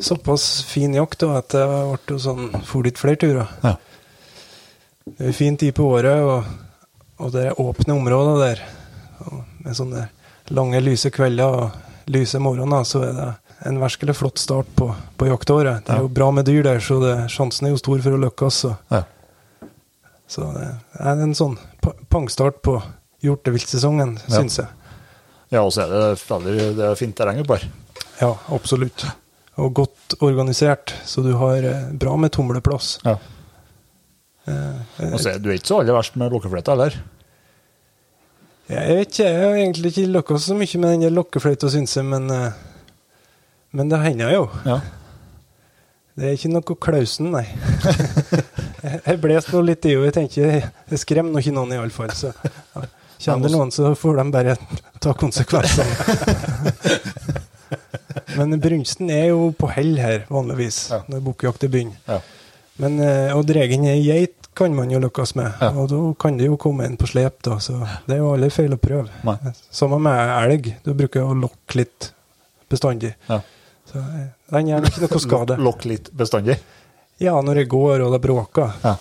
[0.00, 3.52] såpass fin jakt da, at det ble jo sånn for litt flere turer.
[3.64, 3.76] Ja.
[5.04, 8.62] Det er fin tid på året, og, og det er åpne områder der.
[9.26, 10.06] Og med sånne
[10.54, 13.28] lange, lyse kvelder og lyse morgener, så er det
[13.66, 15.84] en virkelig flott start på, på jaktåret.
[15.86, 16.02] Det er Ja.
[16.02, 18.60] jo bra med dyr der, så det, sjansen er jo stor for å lykkes.
[18.64, 19.02] Så, Ja.
[20.28, 20.68] så det
[21.00, 21.58] er en sånn
[22.10, 22.82] pangstart på
[23.22, 24.36] hjorteviltsesongen, Ja.
[24.40, 24.66] syns jeg.
[25.52, 27.68] ja, og så er det veldig det er fint terreng oppe her.
[28.20, 29.04] Ja, absolutt.
[29.58, 32.98] Og godt organisert, så du har eh, bra med tumleplass.
[33.04, 33.18] Ja.
[34.46, 36.94] Eh, Og så er du ikke så aller verst med lokkefløyta heller.
[38.72, 42.04] Jeg vet ikke, jeg har egentlig ikke lykkes så mye med den lokkefløyta, syns jeg,
[42.08, 42.52] men, eh,
[43.72, 44.42] men det hender jo.
[44.68, 44.80] Ja.
[46.12, 47.46] Det er ikke noe klausen, nei.
[48.84, 50.10] jeg jeg blåste nå litt i henne.
[50.10, 52.12] Jeg tenker det skremmer nå ikke noen, iallfall.
[52.12, 52.82] Så ja.
[53.24, 54.58] kommer det noen, så får de bare
[55.00, 55.88] ta konsekvensene.
[58.36, 61.00] Men brunsten er jo på hell her, vanligvis, Ja.
[61.08, 61.96] når bukkjakta begynner.
[62.08, 62.20] Ja.
[62.80, 62.98] Men
[63.36, 65.70] å dra inn ei geit kan man jo lykkes med, Ja.
[65.70, 68.50] og da kan det jo komme inn på slep, da, så det er jo aldri
[68.52, 69.08] feil å prøve.
[69.24, 69.36] Nei.
[69.70, 72.12] Sammen med elg, da bruker jeg å lokke litt
[72.68, 73.14] bestandig.
[73.28, 73.40] Ja.
[73.92, 75.58] Så eh, den gjør ikke noe skade.
[75.60, 76.58] Lokk litt bestandig.
[77.20, 78.96] Ja, når jeg går og det bråker, Ja.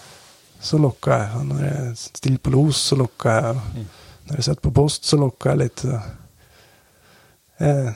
[0.62, 1.30] så lokker jeg.
[1.40, 3.56] Og når jeg stiller på los, så lokker jeg.
[3.56, 3.86] Og Mm.
[4.28, 5.80] når jeg sitter på post, så lokker jeg litt.
[5.80, 6.02] så.
[7.62, 7.92] Eh,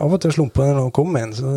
[0.00, 1.52] av og til slumper det når det kommer inn, så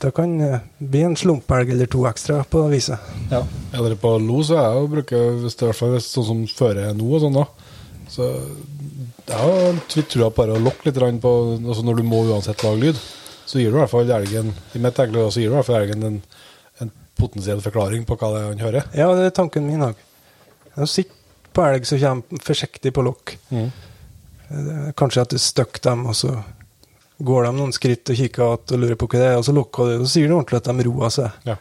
[0.00, 2.98] det, kan eh, bli en slumpelg eller to ekstra på det viset.
[3.30, 3.42] Ja.
[3.72, 6.46] eller på los er jeg jo bruker hvis det er i hvert fall sånn som
[6.46, 7.44] fører nå og sånn da.
[8.08, 8.26] Så
[9.26, 12.80] jeg har trua på bare å lokke litt på altså Når du må uansett lage
[12.84, 13.00] lyd,
[13.46, 15.68] så gir du i hvert fall elgen I mitt enkle så gir du i hvert
[15.68, 16.16] fall elgen en,
[16.82, 18.88] en potensiell forklaring på hva det er han hører.
[18.98, 20.00] Ja, det er tanken min òg.
[20.76, 21.14] Å sitte
[21.56, 23.36] på elg som kommer forsiktig på lokk.
[23.48, 23.70] Mm.
[24.50, 26.34] Eh, Kanskje at du støkker dem, og så
[27.16, 29.54] går de noen skritt og kikker att og lurer på hva det er, og så
[29.56, 31.38] lukker du, og så sier du ordentlig at de roer seg.
[31.48, 31.56] Ja.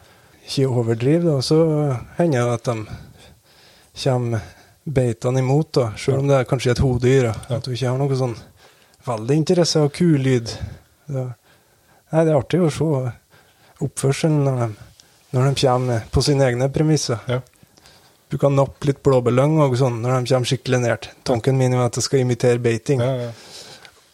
[0.45, 1.37] Ikke overdriv, da.
[1.41, 1.59] Så
[2.17, 4.51] hender det at de kommer
[4.85, 7.29] beitende imot, da, selv om det er kanskje et hodedyr.
[7.31, 7.35] Ja.
[7.57, 8.35] At du ikke har noe sånn
[9.05, 10.51] veldig interesse av kulyd.
[11.07, 11.25] Det,
[12.15, 12.87] nei, det er artig å se
[13.83, 14.69] oppførselen når de,
[15.35, 17.19] når de kommer på sine egne premisser.
[17.27, 17.41] Ja.
[18.31, 21.09] Du kan nappe litt blåbærlyng og sånn når de kommer skikkelig nært.
[21.27, 23.03] Tanken min er at det skal imitere beiting.
[23.03, 23.33] Ja, ja.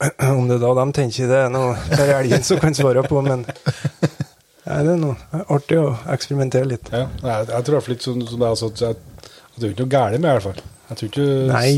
[0.34, 3.06] Om det er da de tenker det er noe det er elgen som kan svare
[3.06, 6.90] på, men nei, det er noe artig å eksperimentere litt.
[6.90, 9.12] Ja, jeg, tror i hvert fall ikke sånn sånn det er, altså, at
[9.52, 10.62] at det er ikke noe galt med det, i hvert fall.
[10.90, 11.72] Jeg tror ikke Nei.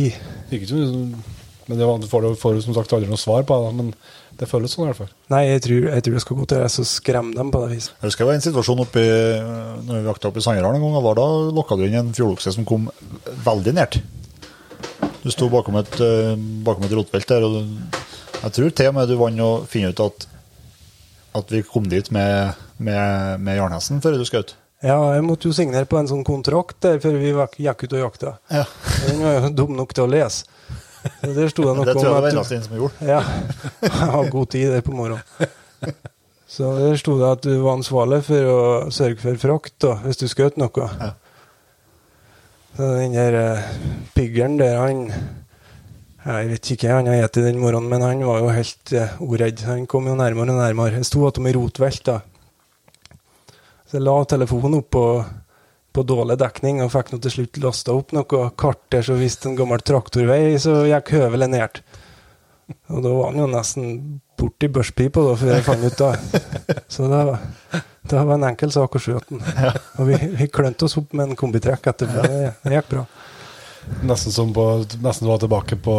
[0.54, 0.82] Ikke så,
[1.68, 3.72] men det var, du får, du får jo som sagt aldri noe svar på det,
[3.78, 3.92] men
[4.40, 5.12] det føles sånn i hvert fall.
[5.34, 7.94] Nei, jeg tror, jeg tror det skal gå til å skremme dem på det viset.
[8.00, 9.14] Jeg husker det var en situasjon oppe i,
[9.86, 10.98] når vi jakta opp i Sanderdalen en gang.
[11.00, 11.28] og var Da
[11.60, 12.90] lokka du inn en fjordokse som kom
[13.46, 14.00] veldig nært.
[15.24, 16.34] Du sto bakom et, eh,
[16.66, 17.62] bakom et rotbelt der, og
[18.44, 20.28] jeg tror til og med du vant å finne ut at,
[21.40, 24.58] at vi kom dit med, med, med jarnhesten før du skjøt.
[24.84, 27.32] Ja, jeg måtte jo signere på en sånn kontrakt der før vi
[27.64, 28.34] gikk ut og jakta.
[28.52, 28.66] Ja.
[29.06, 30.44] Den var jo dum nok til å lese.
[31.04, 33.08] Så der sto det noe Det tror jeg det var eneste en som gjorde.
[33.08, 33.22] Ja.
[33.84, 35.22] Jeg har god tid der på morgenen.
[36.54, 38.58] Så der sto det at du var ansvarlig for å
[38.94, 40.90] sørge for frakt da, hvis du skjøt noe.
[41.02, 41.14] Ja.
[42.78, 43.72] Så den der uh,
[44.16, 45.08] piggeren der, han
[46.24, 49.18] Jeg vet ikke hva han har spist den morgenen, men han var jo helt uh,
[49.26, 49.66] ordredd.
[49.68, 51.02] Han kom jo nærmere og nærmere.
[51.02, 52.22] Jeg sto attmed rotvelt, da.
[53.90, 54.98] Så jeg la telefonen opp
[55.94, 59.50] på, dårlig dekning og fikk nå til slutt lasta opp noe kart der så viste
[59.50, 61.84] en gammel traktorvei, så gikk høvelet nært.
[62.90, 63.98] Og da var han jo nesten
[64.40, 66.42] borti børspipa da, før jeg fant ut det.
[66.92, 67.44] Så det var,
[68.10, 69.44] det var en enkel sak å skjøte den.
[70.00, 72.26] Og vi, vi klønte oss opp med en kombitrekk etterpå.
[72.26, 73.06] Det, det gikk bra.
[74.08, 74.66] Nesten som på,
[75.04, 75.98] nesten var tilbake på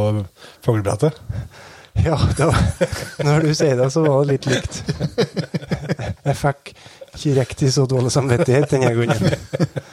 [0.64, 1.20] fuglebrettet.
[2.02, 2.56] Ja, var,
[3.22, 4.80] når du sier det, så var det litt likt.
[6.24, 6.72] Jeg fikk
[7.14, 9.36] ikke riktig så dårlig samvittighet denne gangen.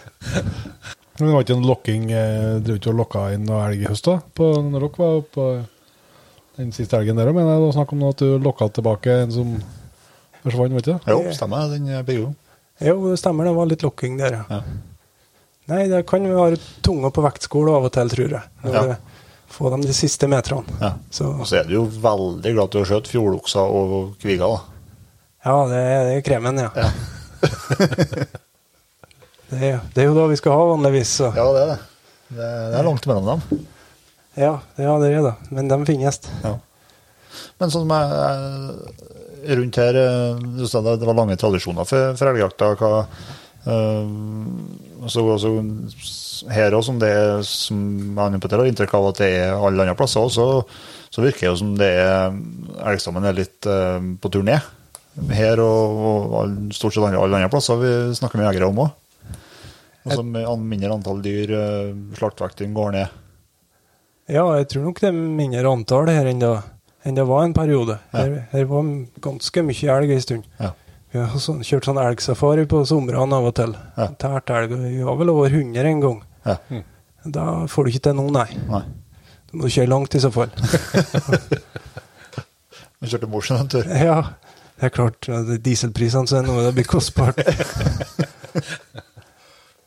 [1.20, 3.90] Men det var ikke en lokking eh, Drev ikke og lokka inn noe elg i
[3.90, 4.16] høst, da?
[4.38, 5.48] På, når dere var oppe
[6.58, 9.18] den siste elgen der òg, mener jeg det var snakk om at du lokka tilbake
[9.26, 9.52] en som
[10.44, 10.96] forsvant, vet du?
[11.10, 11.70] Jo, stemmer.
[11.72, 12.30] Den blir jo
[12.82, 14.44] Jo, det stemmer, det var litt lokking der, ja.
[14.50, 14.62] Ja.
[15.72, 18.42] Nei, det kan være tunga på vektskål av og til, tror jeg.
[18.66, 18.96] Når Ja.
[19.52, 20.66] får dem de siste meterne.
[20.82, 20.94] Ja.
[21.14, 24.81] Så Og så er du jo veldig glad til å skjøte fjordokser og kviger, da.
[25.46, 26.70] Ja, det er, det er kremen, ja.
[26.76, 26.90] Ja.
[29.52, 31.32] det, er, det er jo da vi skal ha vanligvis, så.
[31.36, 31.80] Ja, det er det.
[32.32, 33.64] Det, det er langt mellom dem.
[34.40, 35.34] Ja, ja, det er det.
[35.52, 36.22] Men de finnes.
[36.46, 36.56] Ja.
[37.60, 42.16] Men sånn som jeg rundt her eh, Du sa det, det var lange tradisjoner for,
[42.18, 42.72] for elgjakta.
[43.66, 44.12] Eh,
[45.10, 45.54] så, så,
[46.52, 47.80] her òg, som det er som
[48.18, 50.48] jeg har inntrykk av at det er alle andre plasser òg, så,
[51.14, 52.38] så virker det jo som det er
[52.92, 54.62] elgstammen er litt eh, på tur ned.
[55.30, 56.02] Her og,
[56.34, 58.98] og stort sett alle, andre plasser vi snakker med jegere om òg.
[60.02, 63.18] Og som mindre antall dyr, uh, går ned.
[64.32, 66.52] Ja, jeg tror nok det er mindre antall her enn det,
[67.06, 68.00] enn det var en periode.
[68.14, 68.24] Ja.
[68.24, 68.88] Her, her var
[69.22, 70.48] ganske mye elg en stund.
[70.62, 70.72] Ja.
[71.12, 73.76] Vi har sånn, kjørt sånn elgsafari på somrene av og til.
[73.98, 74.08] Ja.
[74.22, 74.74] Tært elg.
[74.80, 76.20] Vi var vel over 100 en gang.
[76.48, 76.58] Ja.
[77.36, 78.48] Da får du ikke til nå, nei.
[78.72, 78.86] Nei.
[79.52, 80.54] Du må kjøre langt i så fall.
[83.02, 83.88] Vi kjørte Mosjøen en tur.
[83.92, 84.22] ja,
[84.82, 85.28] det er klart.
[85.62, 87.38] Dieselprisene så er noe det blir kostbart.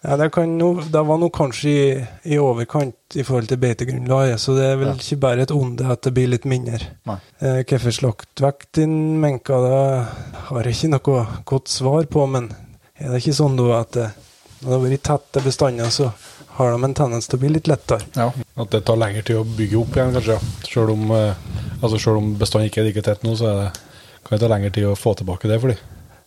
[0.05, 1.87] ja, det, kan no, det var nå kanskje i,
[2.35, 4.97] i overkant i forhold til beitegrunnlaget, så det er vel Ja.
[5.01, 6.79] ikke bare et onde at det blir litt mindre.
[7.41, 9.81] Eh, Hvorfor slaktvekt din menka, det
[10.51, 12.51] har jeg ikke noe godt svar på, men
[13.01, 14.11] er det ikke sånn da at det,
[14.61, 16.13] når det har vært tette bestander, så
[16.55, 18.05] har de en tendens til å bli litt lettere?
[18.15, 18.29] Ja.
[18.63, 20.37] At det tar lengre tid å bygge opp igjen, kanskje.
[20.69, 21.35] Selv om, eh,
[21.83, 23.73] altså selv om bestanden ikke er like tett nå, så er det
[24.25, 25.79] kan det ta lengre tid å få tilbake det for dem?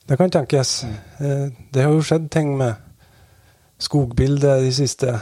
[0.07, 0.83] Det kan tenkes.
[1.19, 2.75] Eh, Det har jo skjedd ting med
[3.79, 5.19] skogbildet de siste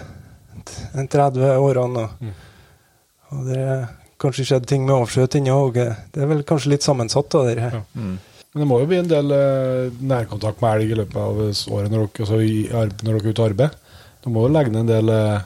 [0.65, 2.03] 30 årene.
[2.05, 3.45] Og, Mm.
[3.47, 3.87] det er
[4.19, 5.73] kanskje skjedd ting med avskjøting òg.
[6.13, 7.29] Det er vel kanskje litt sammensatt.
[7.29, 7.71] da, det her.
[7.71, 7.81] Ja.
[7.95, 8.17] Mm.
[8.53, 11.35] Men det må jo bli en del eh, nærkontakt med elg i løpet av
[11.75, 13.71] året når dere, altså når dere er ute og arbeider.
[14.23, 15.41] Du må jo legge ned en del eh,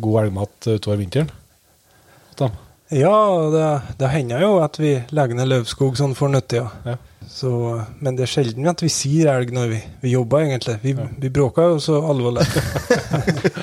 [0.00, 1.30] god elgmat utover vinteren.
[2.92, 3.16] Ja,
[3.50, 3.68] det,
[3.98, 6.98] det hender jo at vi legger ned løvskog sånn for nyttig Ja.
[7.34, 7.50] Så,
[8.04, 10.76] men det er sjelden at vi sier elg når vi, vi jobber, egentlig.
[10.84, 12.44] Vi, vi bråker jo så alvorlig.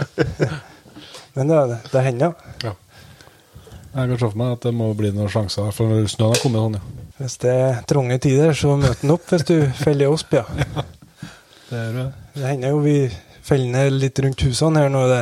[1.37, 2.33] men det, det hender.
[2.65, 2.73] Ja.
[3.93, 6.65] Jeg kan se for meg at det må bli noen sjanser, for snøen har kommet
[6.65, 7.07] sånn, ja.
[7.21, 10.45] Hvis det er trange tider, så møter den opp hvis du feller osp, ja.
[11.69, 12.05] Det er det.
[12.35, 12.95] Det hender jo vi
[13.45, 15.21] feller ned litt rundt husene her når det,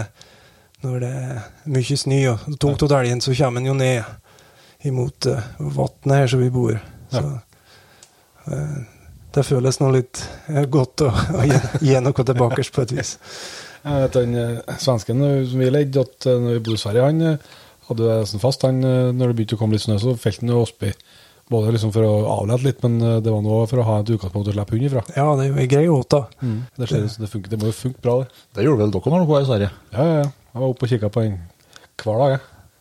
[0.86, 1.40] når det er
[1.74, 6.30] mye snø og tungt og elgen, så kommer den jo ned imot uh, vannet her
[6.32, 6.78] som vi bor.
[7.12, 7.24] Så
[8.48, 8.78] uh,
[9.36, 11.58] det føles nå litt uh, godt å, å gi,
[11.90, 13.18] gi noe tilbake på et vis.
[13.80, 14.36] Jeg vet den
[14.76, 17.22] svensken som vi leide, at når vi bodde i Sverige, han
[17.88, 18.66] hadde det sånn fast.
[18.68, 20.90] Han, når det begynte å komme litt snø, så felte han ospi.
[21.50, 24.52] Både liksom for å avlede litt, men det var noe for å ha et utgangspunkt
[24.52, 25.06] å slippe hund ifra.
[25.16, 26.20] Ja, det er grei åte.
[26.44, 28.44] Det, ser ut det, funker, det må jo funke bra, det.
[28.60, 29.72] Det gjorde vel dere når dere var i Sverige?
[29.96, 30.28] Ja, ja, ja.
[30.60, 31.36] Jeg var oppe og kikka på den
[32.04, 32.40] hver dag, jeg.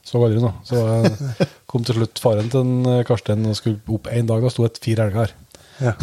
[0.08, 0.56] Så aldri noe.
[0.66, 0.80] Så
[1.70, 4.42] kom til slutt faren til en, eh, Karsten og skulle opp en dag.
[4.42, 5.34] Da sto det fire elger her.
[5.78, 5.92] Ja.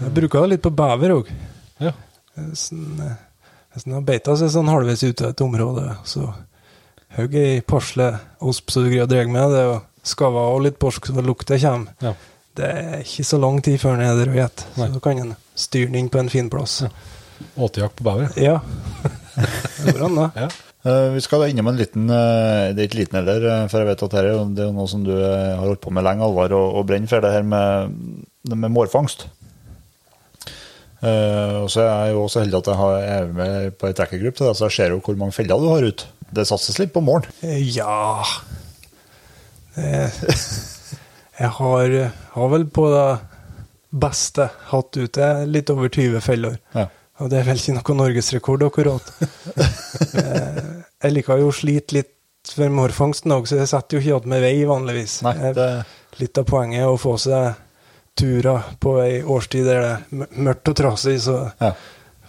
[0.00, 1.28] Jeg bruker det litt på bever òg.
[1.84, 1.92] Ja.
[2.56, 2.96] Sånn,
[3.74, 6.30] Hvis den har beita seg sånn halvveis ute av et område, så
[7.18, 8.08] hogg ei pasle
[8.40, 11.60] osp så du greier å dra med det, og skava av litt porsk så lukta
[11.60, 11.92] kommer.
[12.00, 12.16] Ja.
[12.56, 15.20] Det er ikke så lang tid før den er der og gjetter, så da kan
[15.26, 16.80] en styre den inn på en fin plass.
[17.56, 18.34] Åtejakt på bever.
[18.40, 18.60] Ja.
[19.80, 20.26] Da.
[20.36, 20.48] Ja.
[20.84, 23.80] Uh, Vi skal da innom en liten uh, Det er ikke liten heller, eh, for
[23.80, 26.24] jeg vet at dette er det er noe som du har holdt på med lenge,
[26.24, 27.94] Alvar, og, og brenner for, det her med,
[28.48, 29.26] det med mårfangst.
[31.00, 33.96] Eh, og så er jeg jo også heldig at jeg har, er med på ei
[33.96, 36.08] trekkergruppe så jeg ser jo hvor mange feller du har ute.
[36.30, 37.28] Det satses litt på målen.
[37.42, 38.22] Ja
[41.40, 41.94] Jeg har,
[42.34, 43.08] har vel på det
[43.90, 46.58] beste hatt ute litt over 20 feller.
[46.76, 46.86] Ja.
[47.20, 49.12] Og det er vel ikke noe norgesrekord, akkurat.
[50.10, 50.56] Eh,
[51.04, 54.32] jeg liker jo å slite litt for mårfangsten òg, så jeg setter jo ikke igjen
[54.32, 55.18] med vei vanligvis.
[55.26, 55.66] Nei, det,
[56.18, 57.60] Litt av poenget er å få seg
[58.18, 61.70] turer på ei årstid der det er mørkt og trasig, så ja.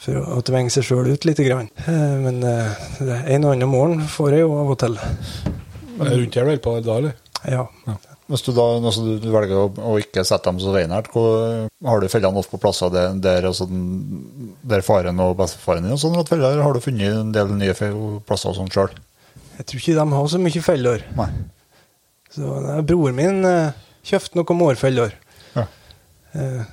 [0.03, 1.41] for å, tvinge seg sjøl ut litt.
[1.47, 1.71] Grann.
[1.87, 4.99] Eh, Men eh, det en og annen morgen får jeg jo av og til.
[5.01, 7.17] Er rundt her du holder på da, eller?
[7.47, 7.65] Ja.
[7.87, 7.97] Ja.
[8.31, 12.07] Hvis du da altså, du velger å, å ikke sette dem så veinært, har du
[12.11, 13.67] fellene ofte på plasser der, der, altså,
[14.71, 17.75] der faren og bestefaren din og sånn, at feller, har du funnet en del nye
[17.75, 18.93] plasser og sånn sjøl?
[19.57, 21.03] Jeg tror ikke de har så mye feller.
[21.17, 21.31] Nei.
[22.31, 23.73] Så nei, broren min eh,
[24.07, 25.17] kjøpte noen mårfeller.
[25.57, 25.65] Ja.
[26.31, 26.63] Eh,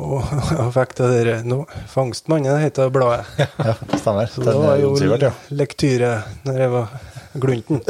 [0.00, 0.24] og
[0.56, 3.28] jeg fikk det der no, Fangstmannen heter bladet.
[3.60, 4.32] Ja, stemmer.
[4.32, 5.32] Så det var jo Sivert, ja.
[5.52, 6.14] lektyre
[6.48, 6.96] når jeg var
[7.44, 7.84] glunten.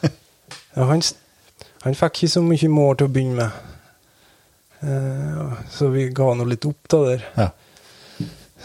[0.76, 1.04] ja, han,
[1.86, 3.74] han fikk ikke så mye mål til å begynne med.
[4.86, 7.26] Eh, så vi ga nå litt opp da der.
[7.36, 7.50] Ja.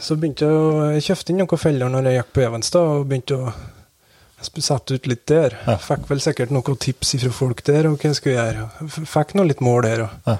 [0.01, 3.05] Så begynte jeg å jeg kjøpte inn noen feller når jeg gikk på Evenstad, og
[3.11, 3.53] begynte å
[4.41, 5.57] sette ut litt der.
[5.67, 5.77] Ja.
[5.81, 8.89] Fikk vel sikkert noen tips fra folk der og hva jeg skulle gjøre.
[9.13, 10.07] Fikk nå litt mål der.
[10.07, 10.39] og Ja.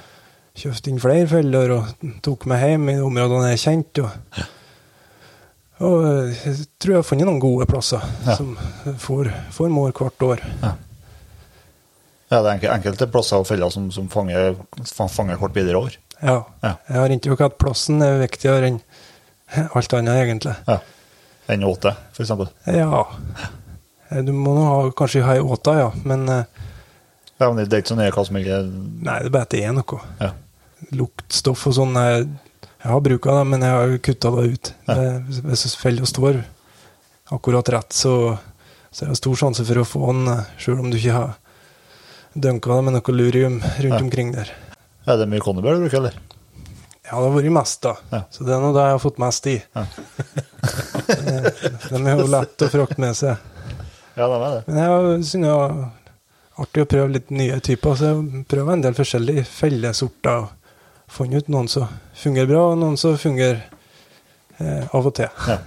[0.61, 4.03] Kjøpte inn flere feller og tok meg hjem i områdene jeg kjente.
[4.03, 4.41] Og,
[5.79, 8.57] og eh, jeg tror jeg har funnet noen gode plasser som
[8.99, 10.43] får, får mål hvert år.
[10.65, 10.73] Ja,
[12.39, 14.53] det er enke- enkelte plasser og feller som, som fanger,
[14.87, 15.97] fa- fanger kort videre år.
[16.21, 16.37] Ja.
[16.63, 16.75] Ja.
[16.87, 18.77] Jeg har inntrykk av at plassen er viktigere enn
[19.75, 20.53] alt annet, egentlig.
[20.69, 20.77] Ja.
[21.51, 22.47] Enn åte, eksempel.
[22.71, 23.01] Ja.
[24.11, 25.89] Eh, Du må nå ha, kanskje ha ei åte, ja.
[26.07, 26.45] Men eh,
[27.41, 29.53] Ja, men det er ikke så nøye hva som ikke nei, det er bare at
[29.55, 29.99] det er noe.
[30.21, 30.31] Ja.
[30.95, 31.95] Luktstoff og sånn.
[31.97, 32.27] Jeg,
[32.81, 34.71] jeg har bruk av det, men jeg har kutta det ut.
[34.87, 34.95] Ja.
[34.95, 36.39] Det, hvis fella står
[37.31, 38.13] akkurat rett, så,
[38.91, 41.35] så er det stor sjanse for å få den, sjøl om du ikke har
[42.33, 43.99] dunka det med noe lurium rundt Ja.
[43.99, 44.49] omkring der.
[45.07, 46.13] Er det mye konnebær du bruker, eller?
[47.03, 47.95] Ja, det har vært mest, da.
[48.11, 48.21] Ja.
[48.31, 49.57] Så det er nå det jeg har fått mest i.
[49.75, 49.85] Ja.
[51.89, 53.35] De er jo lett å frakte med seg.
[54.15, 54.61] Ja, det er det.
[54.67, 55.75] Men jeg synes det var
[56.61, 57.95] artig å prøve litt nye typer.
[57.97, 60.45] Så jeg prøver en del forskjellige fellesorter.
[60.45, 60.57] og
[61.11, 63.65] Funnet ut noen som fungerer bra, og noen som fungerer
[64.59, 65.27] eh, av og til.
[65.47, 65.57] Ja.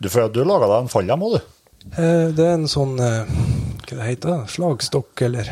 [0.00, 1.40] Du du laga deg en fallhjem òg, du.
[1.96, 3.24] Eh, det er en sånn eh,
[3.84, 4.50] Hva det heter det?
[4.52, 5.48] Slagstokk, eller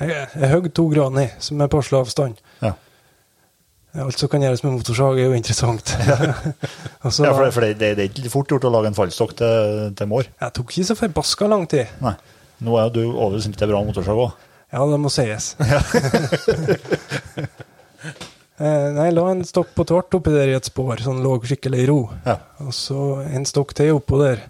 [0.00, 2.40] Jeg, jeg hogg to gran i, som er passelig avstand.
[2.62, 2.72] Ja.
[4.02, 5.92] Alt som kan gjøres med motorsag, er jo interessant.
[7.04, 8.96] altså, Ja, for, det, for det, det, det er ikke fort gjort å lage en
[8.96, 10.30] fallstokk til, til mår.
[10.40, 11.92] Jeg tok ikke så forbaska lang tid.
[12.04, 12.14] Nei.
[12.62, 14.48] Nå er du over snitt til bra motorsag òg.
[14.72, 15.52] Ja, det må sies.
[18.62, 21.32] Eh, nei, la en stokk på tvert oppi der i et spor, så den lå
[21.42, 21.96] skikkelig i ro.
[22.22, 22.36] Ja.
[22.62, 24.44] Og så en stokk til oppå der,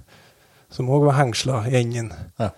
[0.75, 2.11] som òg var hengsla i enden.
[2.43, 2.51] Ja.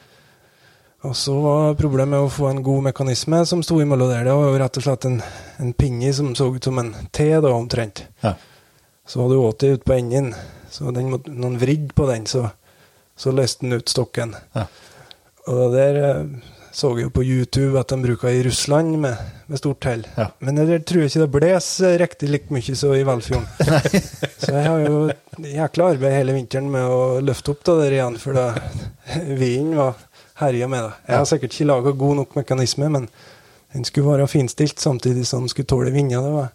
[1.04, 4.24] Og så var problemet å få en god mekanisme som sto imellom der.
[4.24, 5.18] Det var jo rett og slett en,
[5.60, 8.06] en pinne som så ut som en T, da, omtrent.
[8.24, 8.32] Ja.
[9.06, 10.32] Så hadde du 80 ut på enden,
[10.72, 12.46] så den måtte, noen vridd på den, så,
[13.20, 14.32] så løste den ut stokken.
[14.56, 14.64] Ja.
[15.44, 19.20] Og det der eh, så jeg jo på YouTube at de bruker i Russland med,
[19.46, 20.00] med stort hell.
[20.16, 20.26] Ja.
[20.42, 23.46] Men jeg tror ikke det blåser riktig like mye som i Velfjorden.
[24.42, 24.96] så jeg har jo
[25.52, 28.48] jækla arbeid hele vinteren med å løfte opp det der igjen, for da
[29.44, 30.00] vinden var
[30.40, 30.92] herja med det.
[31.08, 33.08] Jeg har sikkert ikke laga god nok mekanisme, men
[33.74, 36.22] den skulle være finstilt samtidig som den skulle tåle vinder.
[36.22, 36.48] Det var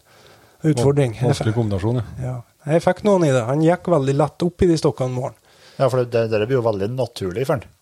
[0.62, 1.18] en utfordring.
[1.22, 2.06] Vanskelig kombinasjon, ja.
[2.24, 2.38] ja.
[2.76, 3.44] jeg fikk noen i det.
[3.48, 5.46] Han gikk veldig lett opp i de stokkene om morgenen.
[5.80, 7.76] Ja, for det, det blir jo veldig naturlig for den.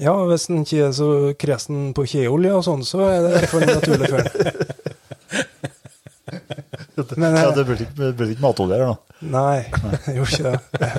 [0.00, 1.08] Ja, hvis en ikke er så
[1.40, 4.76] kresen på kjeolje og sånn, så er det for naturlig for en.
[7.16, 8.96] Men, ja, det blir ikke, det ikke matolje her, nå?
[9.30, 9.60] Nei,
[10.06, 10.90] jeg gjorde ikke det.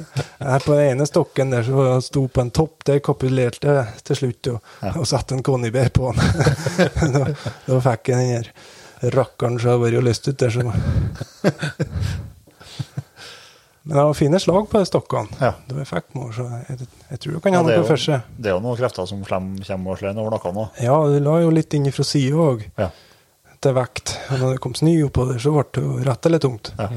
[0.42, 4.20] Jeg på den ene stokken der så sto på en topp, der kapitulerte jeg til
[4.20, 4.92] slutt og, Ja.
[5.02, 6.22] og satte en konibær på den.
[7.16, 7.24] da,
[7.68, 10.54] da fikk jeg den her rakkeren som har vært lyst ut der.
[10.54, 10.70] Som.
[13.84, 15.40] Men det var fine slag på de stokkene.
[15.42, 15.56] Ja.
[15.66, 18.04] Da jeg fikk mål, så jeg, jeg tror det kan ha Ja, noe for jo,
[18.04, 18.28] seg.
[18.38, 20.66] det er jo noen krefter som kommer og slår over noe nå.
[20.86, 22.92] Ja, det la jo litt inn fra sida òg, Ja.
[23.62, 24.16] Til vekt.
[24.32, 26.72] Og når det kom snø oppover, så ble det jo rett eller tungt.
[26.80, 26.90] Ja.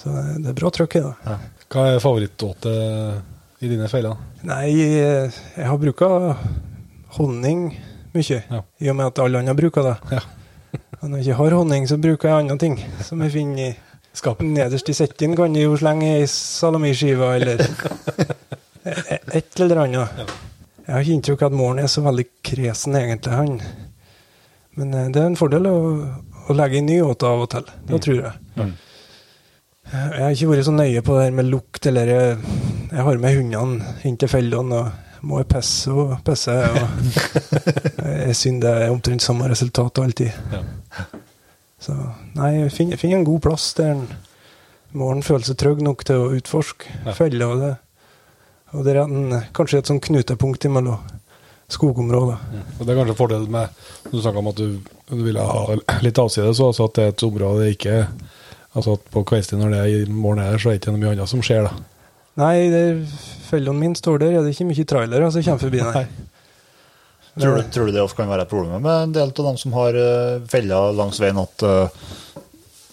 [0.00, 1.36] Så det er bra trøkk i det.
[1.70, 2.72] Hva er favorittåte
[3.60, 4.16] i dine feiler?
[4.48, 6.08] Nei, jeg har bruka
[7.18, 7.66] honning
[8.14, 8.62] mye, Ja.
[8.80, 9.96] i og med at alle andre bruker det.
[10.16, 10.20] Ja.
[11.02, 12.76] Når jeg ikke har honning, så bruker jeg andre ting,
[13.06, 13.76] som jeg finner i
[14.12, 14.42] Skapet.
[14.42, 17.60] Nederst i sekken kan jeg jo slenge ei salamiskive eller
[18.84, 20.22] et eller annet.
[20.82, 23.36] Jeg har ikke inntrykk av at Morn er så veldig kresen, egentlig.
[23.36, 23.60] han.
[24.80, 25.76] Men eh, det er en fordel å,
[26.50, 27.68] å legge inn ny åte av og til.
[27.90, 28.32] Det tror jeg.
[28.56, 28.72] Mm.
[29.90, 32.34] Jeg har ikke vært så nøye på det her med lukt, eller jeg,
[32.92, 36.54] jeg har med hundene inn til fellene og må jeg pisse og pisse.
[36.54, 36.78] Og
[38.28, 40.30] jeg syns det er omtrent samme resultat alltid.
[40.54, 40.62] Ja.
[41.80, 41.96] Så
[42.36, 44.04] nei, finn, finn en god plass der en
[44.96, 47.14] morgen føler seg trygg nok til å utforske Ja.
[47.16, 47.46] feller.
[47.50, 47.72] Og det,
[48.76, 51.02] og det er en, kanskje et sånn knutepunkt imellom
[51.76, 52.40] skogområder.
[52.78, 53.68] Og det er kanskje fordel med
[54.10, 57.14] Du snakka om at du, du ville ha litt avside, så altså at det er
[57.14, 57.96] et område ikke
[58.70, 61.02] Altså at på kveldstid når det er i morgen er, så er det ikke noe
[61.02, 61.72] mye annet som skjer, da.
[62.38, 63.08] Nei, det-
[63.48, 66.06] fellene mine står der, er det ikke mye trailere som kommer forbi, der.
[67.40, 69.58] Tror, du, tror du det ofte kan være et problem med en del av dem
[69.58, 71.88] som har uh, feller langs veien, at uh,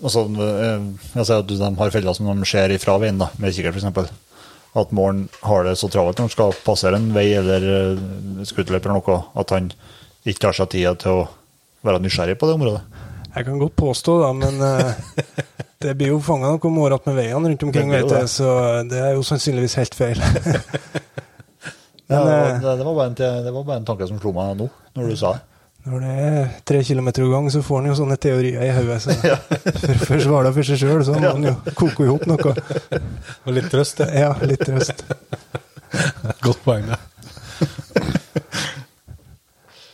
[0.01, 3.53] altså, uh, Jeg sier at de har feller som de ser ifra veien, da, med
[3.53, 4.13] kikkert f.eks.
[4.77, 8.85] At Morn har det så travelt når han skal passere en vei eller uh, skuterløp
[8.85, 9.71] eller noe, at han
[10.27, 11.27] ikke tar seg tida til å
[11.87, 12.83] være nysgjerrig på det området.
[13.37, 15.01] Jeg kan godt påstå det, men eh,
[15.83, 18.53] det blir jo fanga noe målrett med veiene rundt omkring, Det vet jeg, så
[18.89, 20.23] det er jo sannsynligvis helt feil.
[20.25, 20.57] Men,
[22.13, 24.69] ja, det, det, var bare en, det var bare en tanke som slo meg nå,
[24.97, 25.56] når du sa det.
[25.87, 28.97] Når det er tre kilometer i gang, så får han jo sånne teorier i hodet.
[29.05, 29.13] Så
[30.09, 32.55] forsvare det for seg sjøl, så må han jo koke i hop noe.
[33.45, 34.27] Og litt trøst, ja.
[34.27, 35.05] Ja, litt trøst.
[36.45, 36.97] Godt poeng, det.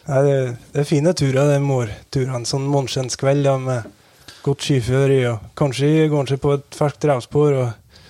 [0.09, 0.37] Nei, det,
[0.73, 2.41] det er fine turer, de morturene.
[2.49, 7.59] Sånn måneskjenskveld da, med godt skiføre i, og kanskje går seg på et ferskt revspor
[7.61, 8.01] og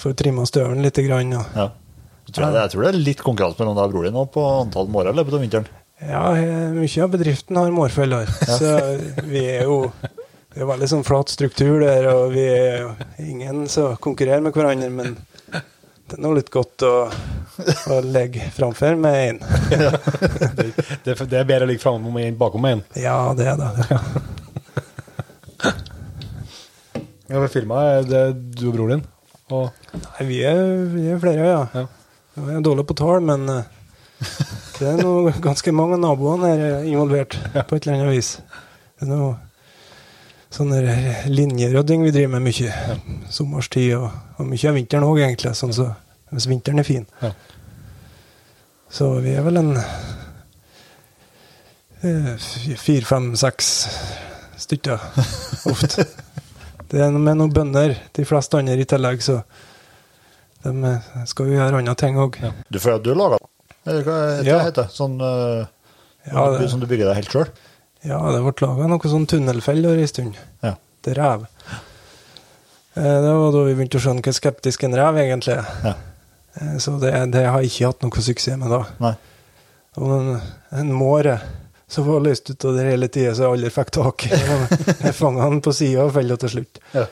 [0.00, 0.98] får trimma støvelen litt.
[1.04, 1.68] Grann, og Ja.
[2.28, 4.42] Jeg tror, jeg, jeg tror det er litt konkurranse mellom deg og bror din på
[4.58, 5.68] antall mårer i løpet av vinteren.
[5.98, 8.30] Ja, eh, mye av bedriften har mårfeller.
[8.46, 8.74] Så
[9.26, 9.80] vi er jo
[10.54, 12.88] det er veldig sånn flat struktur der, og vi er jo
[13.22, 15.12] ingen som konkurrerer med hverandre, men
[16.08, 16.92] det er nå litt godt å,
[17.92, 19.38] å legge framfor med én.
[21.04, 22.82] Det, det er bedre å ligge framme med en bakom med en.
[22.98, 24.00] Ja, det er det.
[27.28, 28.24] Ja, filma er det
[28.56, 29.02] du og bror din.
[29.52, 31.62] Og Nei, vi er, vi er flere, ja.
[31.76, 31.86] Ja.
[32.38, 33.77] Vi er dårlige på tall, men eh,
[34.78, 38.30] det er noe, ganske mange naboer her er involvert på et eller annet vis.
[38.98, 39.36] Det er noe
[40.54, 40.72] sånn
[41.30, 42.72] linjerødding vi driver med mye.
[43.32, 44.08] Sommerstid og,
[44.38, 45.54] og mye av vinteren òg, egentlig.
[45.58, 45.90] Sånn så,
[46.32, 47.06] hvis vinteren er fin.
[47.22, 47.32] Ja.
[48.90, 49.74] Så vi er vel en
[52.00, 52.32] eh,
[52.80, 53.74] fire, fem, seks
[54.64, 54.98] stykker
[55.70, 56.08] ofte.
[56.88, 59.42] Det er med noen bønder, de fleste andre i tillegg, så
[60.64, 62.40] de eh, skal jo gjøre andre ting òg.
[62.40, 62.54] Ja.
[62.72, 63.36] Du føler at du laga
[63.88, 64.58] Eller hva heter Ja.
[64.58, 64.64] det?
[64.70, 64.88] heter?
[64.94, 65.66] Sånn uh,
[66.28, 67.48] Ja, det- som du bygger deg helt sjøl?
[68.06, 70.36] Ja, det ble laga noe sånn tunnelfeller en stund.
[70.62, 70.74] Ja.
[71.02, 71.46] Til rev.
[72.94, 75.66] Eh, Det var da vi begynte å skjønne hvor skeptisk en rev egentlig er.
[75.84, 75.94] Ja.
[76.60, 78.82] Eh, Så det, det har jeg ikke hatt noe suksess med da.
[79.02, 79.14] Nei.
[79.98, 80.40] Og
[80.78, 81.40] en, måre
[81.88, 84.30] så var løst ut av det hele tida, så jeg aldri fikk tak i.
[85.08, 86.78] Jeg fanga den på sida og felte til slutt.
[86.94, 87.06] Ja.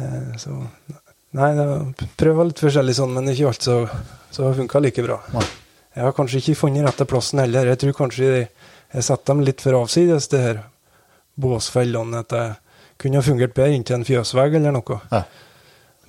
[0.00, 0.54] Eh, Så
[1.38, 3.76] Nei, jeg prøver litt forskjellig sånn, men ikke alt så,
[4.34, 5.20] så funka like bra.
[5.36, 5.44] Nei.
[5.94, 7.68] Jeg har kanskje ikke funnet rette plassen heller.
[7.70, 8.48] Jeg tror kanskje jeg,
[8.94, 10.60] jeg setter dem litt for avsides, det her
[11.40, 12.22] båsfellene.
[12.24, 12.56] At jeg
[13.00, 14.98] kunne ha fungert bedre inntil en fjøsvegg eller noe.
[15.10, 15.22] Ja.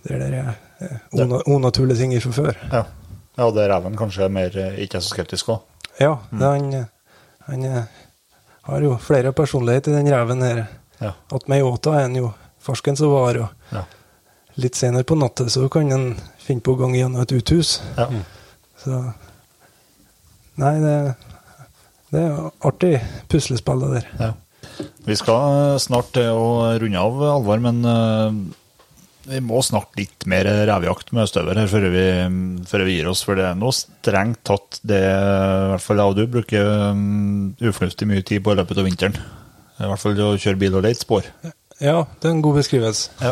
[0.01, 2.61] Det der er eh, una, unaturlige ting fra før.
[2.71, 2.83] Ja.
[3.37, 5.65] ja, og det er reven kanskje er mer eh, ikke er så skeptisk òg.
[6.01, 6.85] Ja, det, han,
[7.45, 7.97] han eh,
[8.69, 10.63] har jo flere personligheter, den reven her.
[11.01, 11.13] Ja.
[11.33, 12.31] At meg åta er han jo
[12.61, 13.85] farsken som var, og Ja.
[14.59, 16.07] Litt senere på natta så kan en
[16.41, 17.79] finne på å gå gjennom et uthus.
[17.97, 18.09] Ja.
[18.81, 19.03] Så
[20.61, 20.95] Nei, det,
[22.11, 22.95] det er artig
[23.31, 24.09] puslespill, det der.
[24.19, 24.81] Ja.
[25.07, 26.49] Vi skal snart å
[26.81, 28.35] runde av, Alvar, men eh,
[29.31, 32.05] vi må snakke litt mer revejakt med støver her før vi,
[32.69, 33.23] før vi gir oss.
[33.25, 37.53] For det er noe strengt tatt det i hvert fall jeg og du bruker um,
[37.61, 39.17] ufornuftig mye tid på i løpet av vinteren.
[39.81, 41.29] I hvert fall å kjøre bil og leite spor.
[41.45, 43.09] Ja, det er en god beskrivelse.
[43.21, 43.31] Ja.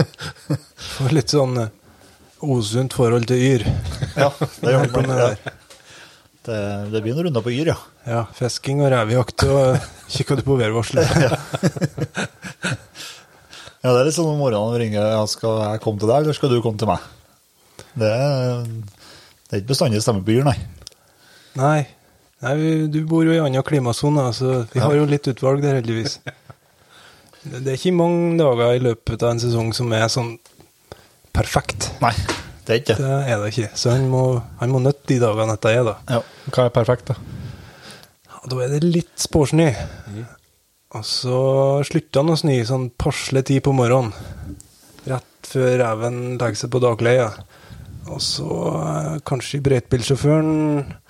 [0.94, 1.72] Får litt sånn eh,
[2.46, 3.64] osunt forhold til yr.
[4.16, 5.10] ja, det gjør man.
[5.10, 5.16] det.
[5.18, 5.56] det Ja.
[6.40, 6.56] Det,
[7.04, 7.74] noen runder på Yr, ja.
[8.08, 9.76] Ja, fisking og revejakt, og
[10.10, 11.10] kikker du på værvarselet.
[13.80, 16.18] Ja, Det er litt sånn om morgenen ringer, ringe ja, skal jeg komme til deg,
[16.24, 17.04] eller skal du komme til meg?
[18.00, 20.56] Det er, det er ikke bestandig stemme på Yr, nei.
[21.60, 21.78] Nei,
[22.44, 25.78] nei vi- du bor jo i annen klimasone, så vi har jo litt utvalg der,
[25.80, 26.18] heldigvis.
[27.40, 30.34] Det er ikke mange dager i løpet av en sesong som er sånn
[31.32, 31.88] perfekt.
[32.02, 32.12] Nei,
[32.66, 33.12] det er ikke det.
[33.32, 33.70] Er det ikke.
[33.80, 34.24] Så han må,
[34.60, 35.94] han må nøtte de dagene dette er, da.
[36.18, 36.20] Ja.
[36.50, 37.16] Hva er perfekt, da?
[38.28, 39.70] Ja, da er det litt spårsnø.
[40.90, 41.38] Og så
[41.86, 44.12] slutter han å snø sånn passelig tid på morgenen.
[45.08, 47.30] Rett før reven legger seg på dagleia.
[48.08, 50.48] Og så uh, kanskje brøytebilsjåføren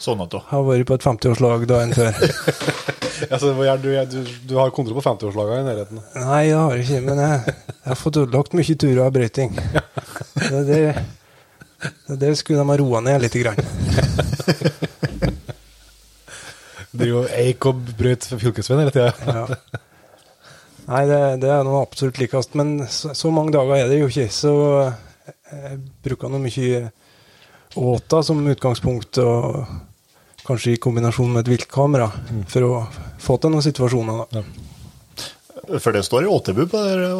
[0.00, 0.40] Sånn da.
[0.50, 2.12] har vært på et 50-årslag dagen før.
[3.28, 5.98] Altså, hva du, du, du har kontroll på 50-årslagene i nærheten?
[6.22, 9.58] Nei, jeg har ikke, men jeg, jeg har fått ødelagt mye turer av brøyting.
[10.40, 10.78] Det, det,
[12.22, 13.36] det, skulle de ha roa ned litt.
[13.42, 13.60] Grann.
[16.96, 19.12] Driver og eik og brøt fylkesveien hele tida.
[19.28, 19.44] Ja.
[20.90, 24.08] Nei, det, det er noe absolutt likest, men så, så mange dager er det jo
[24.08, 24.30] ikke.
[24.32, 24.54] Så
[25.50, 26.82] jeg bruker nå mye
[27.80, 29.66] åta som utgangspunkt, og
[30.46, 32.08] kanskje i kombinasjon med et viltkamera,
[32.50, 32.72] for å
[33.22, 34.24] få til noen situasjoner.
[34.34, 34.44] Da.
[35.78, 37.10] For det står i åtebu på det,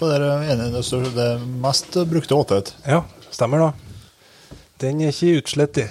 [0.00, 0.82] på der ene, det,
[1.14, 1.30] det
[1.62, 2.74] mest brukte åtet.
[2.88, 3.70] Ja, stemmer da.
[4.80, 5.86] Den er ikke utslett i.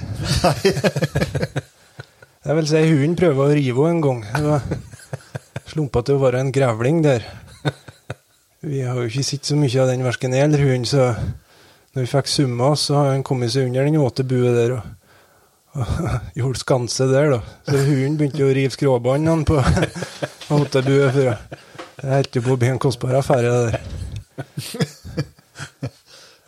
[2.40, 4.22] Jeg vil si hunden prøver å rive henne en gang.
[4.32, 4.62] Det var
[5.70, 7.28] slumpa til å være en grevling der.
[8.66, 11.14] Vi har jo ikke sett så mye av den verken jeg eller hunden, så
[12.00, 14.84] når vi fikk summa så har han kommet seg under den åtebuet der og,
[15.76, 15.90] og
[16.40, 17.40] gjort skanse der, da.
[17.68, 19.58] Så hunden begynte å rive skråbåndene på
[20.56, 21.12] åtebuet.
[21.12, 21.20] For
[22.00, 23.84] det holdt jo på å bli en kostbar affære, det der.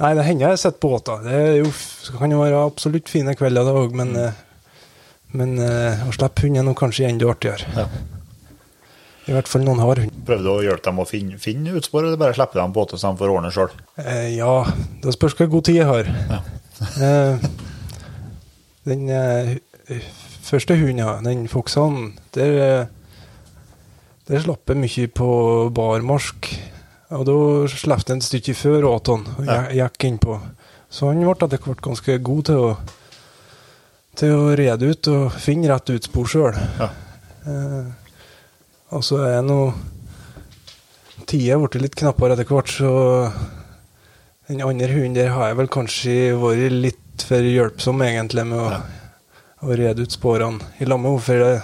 [0.02, 1.28] Nei, det hender jeg sitter på båter.
[1.28, 1.76] Det jo,
[2.16, 4.40] kan jo være absolutt fine kvelder det òg, men, eh,
[5.36, 7.68] men eh, å slippe hund er nå kanskje enda artigere.
[7.76, 8.21] Ja.
[9.30, 10.14] I hvert fall noen har hund.
[10.26, 12.98] Prøvde du å hjelpe dem å finne, finne utspor, eller bare slippe dem på åte
[12.98, 13.70] så de får ordne sjøl?
[14.02, 14.54] Eh, ja,
[15.04, 16.10] det spørs hvor god tid jeg har.
[16.32, 16.42] Ja.
[16.82, 17.44] Eh,
[18.90, 19.52] den eh,
[20.42, 23.20] første hunden, ja, den foksen, der, eh,
[24.26, 25.28] der slapp jeg mye på
[25.78, 26.50] barmarsk.
[27.14, 27.36] Og da
[27.70, 29.60] slapp jeg et stykke før åten og Ja.
[29.84, 30.40] gikk innpå.
[30.90, 32.74] Så han ble etter hvert ganske god til å,
[34.18, 36.58] til å rede ut og finne rett utspor sjøl.
[36.82, 36.90] Ja.
[37.46, 37.92] Eh,
[38.92, 39.60] og så er nå
[41.30, 42.90] Tida blitt litt knappere etter hvert, så
[44.50, 48.72] den andre hunden der har jeg vel kanskje vært litt for hjelpsom egentlig med å,
[49.64, 51.62] å rede ut sporene i lag med henne.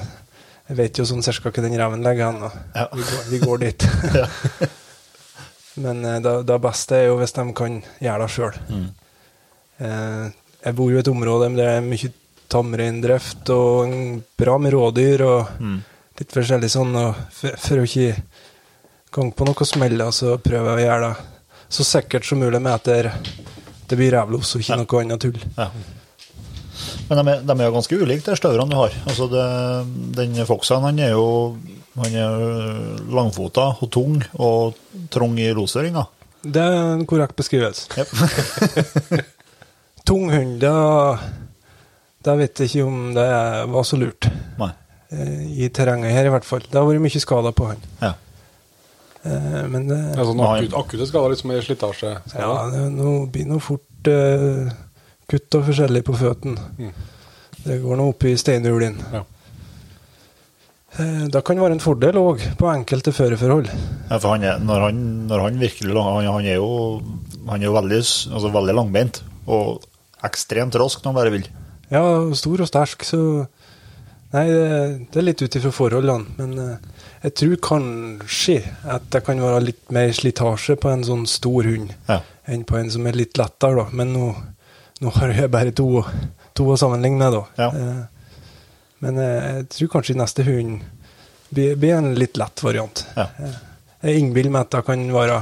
[0.67, 2.85] Jeg, vet jo sånn cirka hvor den reven legger og Ja.
[2.93, 3.87] Vi, går, vi går dit.
[4.21, 4.27] Ja.
[5.83, 8.55] Men eh, det, det beste er jo hvis de kan gjøre det sjøl.
[8.71, 8.87] Mm.
[9.83, 10.23] Eh,
[10.63, 12.09] jeg bor jo i et område der det er mye
[12.49, 13.93] tamreindrift og
[14.39, 15.77] bra med rådyr og Mm.
[16.19, 16.95] Litt forskjellig sånn.
[16.99, 18.15] Og for, for å ikke
[19.13, 21.33] komme på noe smell, så prøver jeg å gjøre det
[21.67, 23.11] så sikkert som mulig med at det,
[23.89, 25.39] det blir rævlos og ikke noe annet tull.
[25.57, 25.71] Ja.
[27.09, 28.95] Men de er, de er jo ganske ulike, de staurene du har.
[29.07, 29.47] Altså det,
[30.15, 31.27] den Foxen han er jo
[31.97, 32.43] han er
[33.09, 34.77] langfota og tung og
[35.13, 36.03] trong i losøringa.
[36.45, 37.89] Det er en korrekt beskrivelse.
[37.97, 39.23] Yep.
[40.07, 41.17] Tung hund, da,
[42.23, 43.25] da vet jeg ikke om det
[43.73, 44.29] var så lurt.
[44.61, 44.69] Nei.
[45.11, 46.59] Eh, I terrenget her, i hvert fall.
[46.67, 47.77] Det har vært mye skader på han.
[48.01, 48.13] Ja.
[49.23, 52.11] Eh, Men det, Ja, sånn akutte skader, litt som i slitasje.
[52.35, 54.71] Ja, det nå- blir nå fort eh,
[55.29, 56.59] kutt og forskjellig på føttene.
[56.77, 56.93] Mm.
[57.63, 59.03] Det går nå opp i steinhulene.
[59.13, 59.23] Ja.
[60.99, 63.67] Eh, Det kan være en fordel òg, på enkelte føreforhold.
[64.09, 67.01] Ja, for han er, når, han, når han virkelig lang- han, han er jo,
[67.47, 67.99] han er jo veldig,
[68.33, 69.83] altså veldig langbeint og
[70.23, 71.47] ekstremt rask når han bare vil.
[71.91, 72.01] Ja,
[72.35, 73.47] stor og sterk, så
[74.33, 76.33] Nei, det, er litt ut ifra forholdene.
[76.35, 78.57] Men eh, jeg tror kanskje
[78.91, 82.19] at det kan være litt mer slitasje på en sånn stor hund Ja.
[82.47, 83.85] enn på en som er litt lettere, da.
[83.95, 84.25] Men nå,
[85.03, 86.03] nå har jeg bare to,
[86.57, 87.45] to å sammenligne med, da.
[87.63, 87.69] Ja.
[87.71, 88.03] Eh,
[88.99, 90.81] Men eh, jeg tror kanskje neste hund
[91.53, 93.05] blir, blir en litt lett variant.
[93.15, 93.27] Ja.
[94.03, 95.37] Jeg innbiller meg at det kan være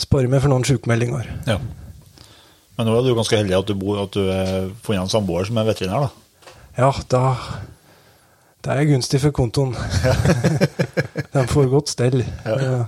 [0.00, 1.28] spare meg for noen sykemeldinger.
[1.46, 1.58] Ja.
[2.74, 5.46] Men nå er du ganske heldig at du bor, at du har funnet en samboer
[5.46, 6.50] som er veterinær, da.
[6.80, 7.20] Ja, da
[8.64, 9.74] Det er gunstig for kontoen.
[11.34, 12.22] De får godt stell.
[12.46, 12.86] Ja.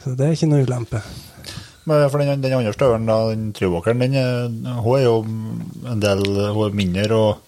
[0.00, 1.02] Så det er ikke noe ulempe.
[1.88, 5.18] Men for den, den andre støvelen, den trivåkeren, den er, hun er jo
[5.92, 7.44] en del hun er mindre og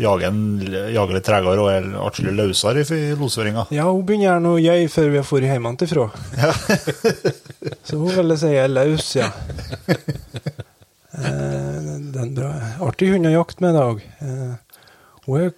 [0.00, 0.34] jager,
[0.94, 3.66] jager litt tregere og er atskillig løsere i losføringa.
[3.74, 6.06] Ja, hun begynner gjerne å gjøy før vi har dratt hjemmefra.
[7.86, 9.30] Så hun vil si er løs, ja.
[11.14, 12.50] Den er bra,
[12.88, 14.02] artig hund å jakte med i dag.
[14.26, 14.80] Eh,
[15.26, 15.52] hun er,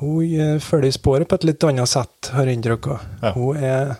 [0.00, 3.06] hun eh, følger sporet på et litt annet sett, har jeg inntrykk av.
[3.22, 3.32] Ja.
[3.34, 3.94] Hun, er,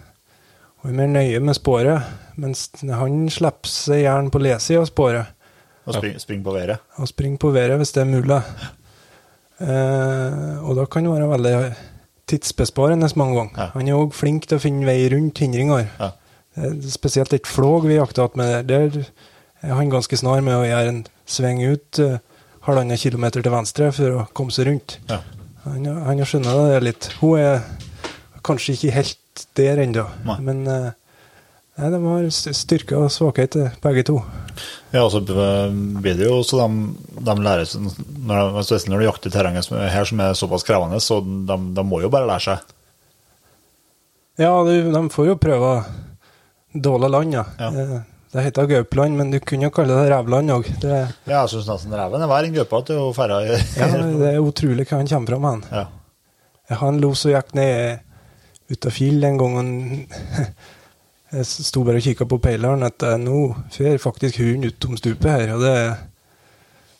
[0.82, 5.34] hun er mer nøye med sporet, mens han slipper seg gjerne på lesida av sporet.
[5.88, 6.82] Og spring, spring på været.
[7.00, 8.42] og springer på været hvis det er mulig.
[9.58, 11.54] Eh, og da kan det være veldig
[12.28, 13.56] tidsbesparende mange ganger.
[13.56, 13.70] Ja.
[13.74, 15.88] Han er òg flink til å finne vei rundt hindringer.
[15.98, 16.12] Ja.
[16.92, 18.90] Spesielt et flåg vi jakta med der.
[18.92, 19.08] Der
[19.62, 22.20] er han ganske snar med å gjøre en sving ut eh,
[22.68, 24.98] halvannen kilometer til venstre for å komme seg rundt.
[25.10, 25.22] Ja.
[25.74, 27.08] Han, han har skjønnet det litt.
[27.20, 27.62] Hun er
[28.46, 30.04] kanskje ikke helt der ennå,
[30.42, 30.90] men eh,
[31.78, 33.54] nei, de har styrke og svakhet,
[33.84, 34.16] begge to.
[34.90, 36.94] Ja, og så blir det jo så de,
[37.28, 40.98] de lærer når, de- Spesielt når du jakter terrenget er her som er såpass krevende,
[41.04, 42.74] så de, de må jo bare lære seg.
[44.38, 45.72] Ja, de, de får jo prøve
[46.74, 47.44] dårlig land, ja.
[47.58, 48.00] Ja.
[48.32, 50.66] Det heter Gaupland, men du kunne jo kalle det Rævland òg.
[50.82, 53.86] Det, Ja, jeg syns nesten reven er verre enn gaupa til å ferde ja,
[54.20, 55.62] det er utrolig hva han kommer fra med han.
[55.72, 55.84] Ja.
[56.68, 58.04] Jeg har en los og gikk ned
[58.68, 59.56] utafor en gang.
[59.56, 60.58] og
[61.38, 63.38] Jeg sto bare og kikka på peileren at eh, nå
[63.72, 65.54] fer faktisk hunden utom stupet her.
[65.56, 65.74] Og det,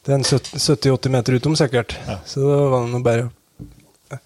[0.05, 1.95] det er en 70-80 meter utom, sikkert.
[2.09, 2.19] Ja.
[2.29, 4.19] Så da var det nå bare å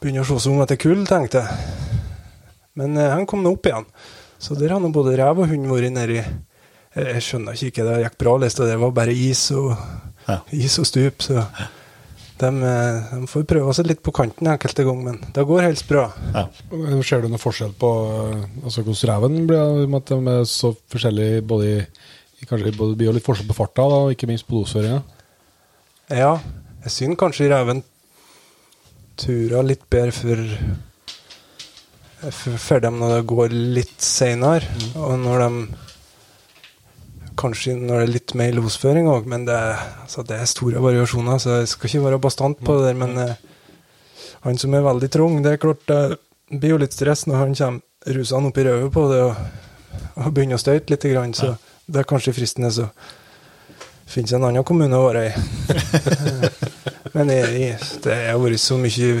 [0.00, 1.76] begynne å se seg om etter kull, tenkte jeg.
[2.80, 3.88] Men eh, han kom nå opp igjen.
[4.38, 6.20] Så der har nå både rev og hund vært nedi.
[6.22, 9.74] Jeg, jeg skjønner ikke, det gikk bra lest, det var bare is og,
[10.28, 10.38] Ja.
[10.52, 11.22] is og stup.
[11.24, 11.34] Så
[12.38, 15.88] de, eh, de får prøve seg litt på kanten enkelte ganger, men det går helst
[15.88, 16.06] bra.
[16.34, 16.46] Ja.
[17.02, 17.90] Ser du noen forskjell på
[18.36, 21.72] eh, altså hvordan reven blir, i og med at de er så forskjellige både
[22.38, 25.00] i Kanskje både det blir litt forskjell på farta, da, og ikke minst på losføringa.
[26.14, 26.36] Ja,
[26.84, 27.80] jeg syns kanskje reven
[29.18, 30.44] turer litt bedre for
[32.32, 34.66] for, dem når det går litt seinere,
[34.98, 35.84] og når de
[37.38, 39.54] Kanskje når det er litt mer losføring òg, men det,
[40.02, 42.96] altså det er store variasjoner, så jeg skal ikke være bastant på det der.
[42.98, 43.36] Men eh,
[44.42, 46.18] han som er veldig trang, det er klart det
[46.50, 49.38] blir jo litt stress når han kommer rusende opp i røvet på det og,
[50.18, 51.52] og begynner å støyte litt, grann, så
[51.86, 52.72] det er kanskje fristende.
[52.74, 52.88] så
[54.10, 55.32] finnes en annen kommune å være i.
[57.14, 59.12] Men jeg, det har vært så mye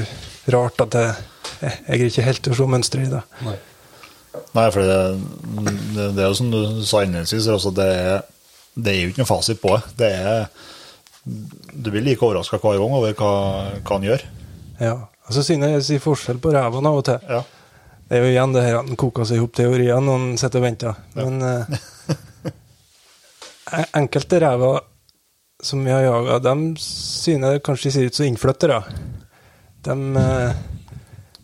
[0.54, 1.26] rart at jeg,
[1.60, 3.22] jeg, er ikke helt til å se mønsteret i det.
[4.54, 4.98] Nei, for det,
[5.96, 7.90] det, det er jo som du sa innledningsvis, altså det,
[8.78, 9.82] det er jo ikke noe fasit på det.
[10.00, 10.48] det er,
[11.72, 13.32] du blir like overraska hver gang over hva,
[13.82, 14.26] hva han gjør.
[14.80, 14.96] Ja.
[15.28, 17.18] Og så synes jeg jeg sier forskjell på rævene av og til.
[17.28, 17.42] Ja.
[18.08, 20.62] Det er jo igjen det her at en koker seg ihop teorier når en sitter
[20.62, 21.00] og venter.
[21.18, 21.42] Men
[23.74, 24.80] eh, enkelte ræver
[25.60, 28.78] som vi har jaga, de synes jeg kanskje ser ut som innflyttere.
[29.88, 30.58] De, eh,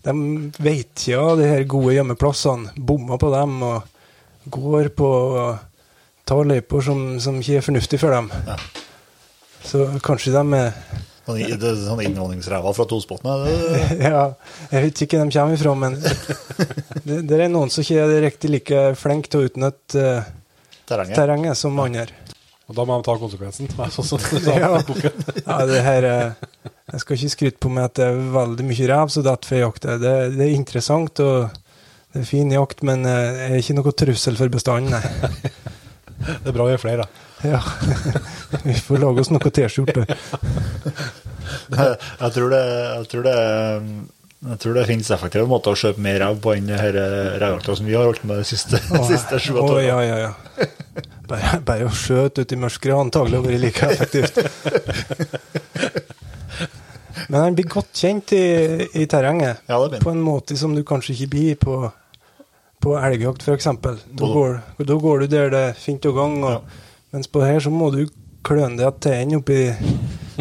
[0.04, 0.14] de
[0.60, 2.74] vet ikke av de her gode gjemmeplassene.
[2.76, 5.10] bommer på dem og går på
[6.28, 8.30] tar løyper som, som ikke er fornuftig for dem.
[8.46, 8.56] Ja.
[9.64, 10.72] Så kanskje de er
[11.24, 11.40] Sånn,
[11.80, 13.24] sånn innvandringsræva fra Tosbotn.
[14.04, 14.26] ja,
[14.68, 15.94] jeg vet ikke hvor de kommer ifra, men
[17.06, 20.28] det, det er noen som ikke er riktig like flinke til å utnytte uh,
[20.84, 21.16] Terrenget.
[21.16, 22.04] terrenget som andre.
[22.68, 23.72] Og da må de ta konsekvensen.
[23.96, 24.68] Sånn som du sa Ja.
[25.46, 28.88] Ja, det her eh, Jeg skal ikke skryte på meg at det er veldig mye
[28.90, 29.86] rev som detter fra jakt.
[30.02, 31.36] Det, det er interessant og
[32.14, 35.02] det er fin jakt, men eh, det er ikke noe trussel for bestanden, nei.
[36.24, 37.24] Det er bra vi er flere, da.
[37.44, 37.58] Ja.
[38.64, 40.06] Vi får lage oss noe T-skjorte.
[41.74, 43.34] Jeg tror det, jeg tror det
[44.44, 47.94] jeg tror det finnes effektive måter å kjøpe mer rev på enn revjakta som vi
[47.96, 50.04] har holdt med de siste, siste sju åtte ja, årene.
[50.04, 50.32] ja, ja.
[51.28, 54.34] Bare, bare å skjøte ut i mørket har antagelig vært like effektivt.
[57.34, 58.42] Men han blir godt kjent i,
[58.94, 59.64] i terrenget.
[59.66, 59.80] Ja.
[59.98, 61.78] På en måte som du kanskje ikke blir på,
[62.84, 63.66] på elgjakt, f.eks.
[63.82, 66.36] Da, går- da går du der det er fint og gang.
[66.46, 66.76] Og,
[67.14, 68.04] Mens på her så må du
[68.46, 69.58] kløne deg til en oppi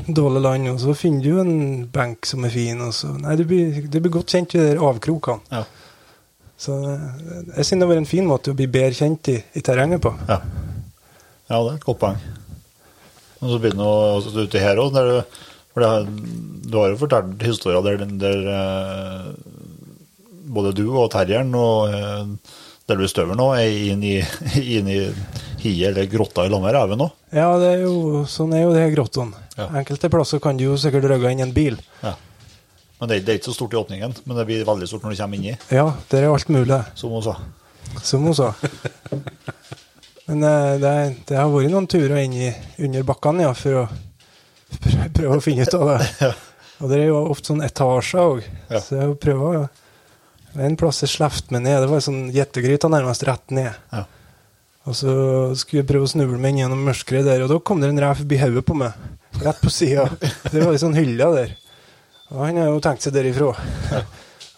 [0.09, 1.51] dårlig land, og så finner du en
[1.93, 2.79] benk som er fin.
[2.81, 5.41] Og så, nei, du blir, du blir godt kjent i de der avkrokene.
[5.53, 5.63] Ja.
[6.63, 7.05] Så eh,
[7.57, 10.13] jeg synes det vært en fin måte å bli bedre kjent i, i terrenget på.
[10.29, 10.39] Ja.
[11.49, 12.21] ja, det er et godt poeng.
[13.43, 14.97] Og så begynner du ute her òg.
[15.73, 15.91] For det,
[16.69, 19.31] du har jo fortalt historier der, der eh,
[20.53, 22.27] både du og terrieren og eh,
[22.89, 24.17] der du støver nå, er inn i,
[24.77, 24.99] inn i
[25.63, 27.15] hiet eller grotta i lag med reven òg.
[27.33, 29.39] Ja, det er jo, sånn er jo det grottene.
[29.57, 29.69] Ja.
[29.79, 31.79] Enkelte plasser kan du jo sikkert røgge inn en bil.
[32.03, 32.13] Ja.
[32.99, 35.15] Men det, det er ikke så stort i åpningen, men det blir veldig stort når
[35.15, 37.37] du kommer inni, Ja, der er alt mulig, som hun sa.
[38.03, 38.53] som hun sa.
[40.23, 40.91] Men eh, det,
[41.27, 42.51] det har vært noen turer inn i,
[42.85, 43.87] under bakkene, ja, for å
[44.81, 46.33] prø- prøve å finne ut av det.
[46.83, 48.79] Og det er jo ofte sånn etasjer òg, Ja.
[48.81, 49.69] så jeg prøver å
[50.53, 53.73] En plass jeg slapp meg ned, det var sånn gjettegryta nærmest rett ned.
[53.91, 54.03] Ja.
[54.85, 55.13] Og så
[55.57, 57.97] skulle jeg prøve å snuble meg inn gjennom mørket der, og da kom det en
[58.03, 58.93] rev forbi hodet på meg.
[59.41, 60.03] Rett på sida.
[60.51, 61.55] Det var ei sånn hylle der.
[62.29, 63.49] Og han har jo tenkt seg derifra.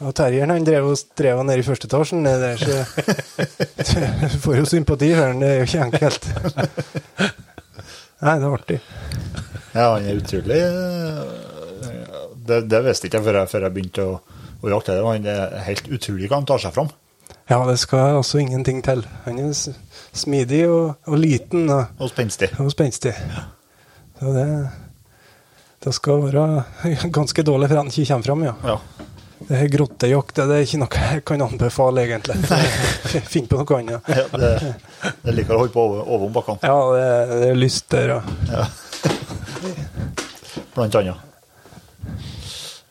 [0.04, 4.60] Og terrieren han drev og streva ned i første etasjen ned der, så du får
[4.60, 6.28] jo sympati for han, det er jo ikke enkelt.
[8.26, 8.80] Nei, det er artig.
[9.76, 11.24] Ja, han er utrolig eh,
[12.48, 14.14] Det, det visste ikke jeg før jeg, før jeg begynte å,
[14.64, 14.96] å jakte.
[15.06, 16.90] Han er helt utrolig hva han tar seg fram.
[17.50, 19.04] Ja, det skal også ingenting til.
[19.26, 19.52] Han er
[20.18, 22.50] smidig og, og liten og, Og spenstig.
[22.62, 23.14] og spenstig.
[24.18, 24.48] Så det,
[25.86, 26.46] det skal være
[27.20, 28.56] ganske dårlig for han ikke kommer fram, ja.
[28.66, 28.80] Ja.
[29.36, 32.38] Det her grottejakt det er ikke noe jeg kan anbefale, egentlig.
[33.34, 34.08] Finn på noe annet.
[34.08, 34.74] Ja, det,
[35.26, 38.16] det liker å holde på over, over om bakkene, Ja, det, det er lyst der,
[38.16, 38.66] ja.
[40.76, 41.32] blant annet.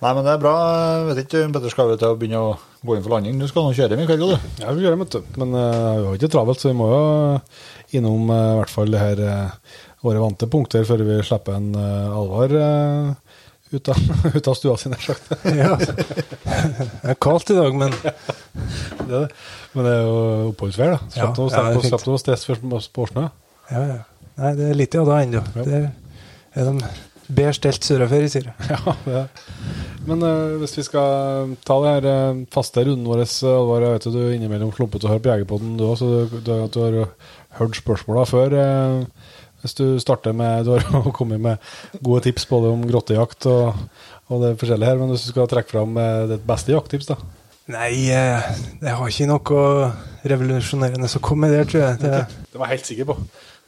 [0.04, 0.52] Nei, men det er bra.
[0.60, 2.52] Jeg vet ikke, Petter, skal vi til å begynne å
[2.84, 3.40] gå inn for landing?
[3.40, 4.50] Du skal nå kjøre i kveld, du.
[4.60, 5.38] Ja, vi gjør det, vet du.
[5.40, 7.02] Men uh, vi har ikke travelt, så vi må jo
[7.96, 11.70] innom uh, i hvert fall det her uh, våre vante punkter før vi slipper en
[11.78, 13.23] uh, Alvar eh,
[13.74, 14.00] ut, av,
[14.38, 15.32] ut av stua si, nær sagt.
[15.62, 15.74] ja.
[15.78, 19.24] Det er kaldt i dag, men det er det.
[19.74, 20.18] Men det er jo
[20.52, 21.00] oppholdsvær, da.
[21.14, 21.90] Ja, Slapp ja, det er fint.
[21.92, 23.10] slapp noe stress for
[23.72, 23.98] ja, ja.
[24.36, 25.40] Nei, det er litt av det ennå.
[25.56, 25.64] Ja.
[25.64, 26.88] Det er de
[27.34, 28.68] bedre stelt sørafor, sier jeg.
[28.68, 29.44] Ja, det er.
[30.04, 33.94] Men uh, hvis vi skal ta det her uh, faste runden vår, eh, Alvar, jeg
[33.96, 36.98] vet du innimellom sluppet å høre på Jegerpodden, du òg, så du, du, du har
[37.60, 38.58] hørt spørsmåla før.
[38.60, 39.30] eh,
[39.64, 41.72] hvis du starter med Du har kommet med
[42.04, 43.80] gode tips både om grottejakt og,
[44.28, 47.18] og det forskjellige her, men hvis du skal trekke fram eh, ditt beste jakttips, da?
[47.72, 48.12] Nei,
[48.82, 49.60] det har ikke noe
[50.28, 52.00] revolusjonerende som kommer der, tror jeg.
[52.02, 52.18] Det,
[52.52, 53.16] Det var jeg helt sikker på.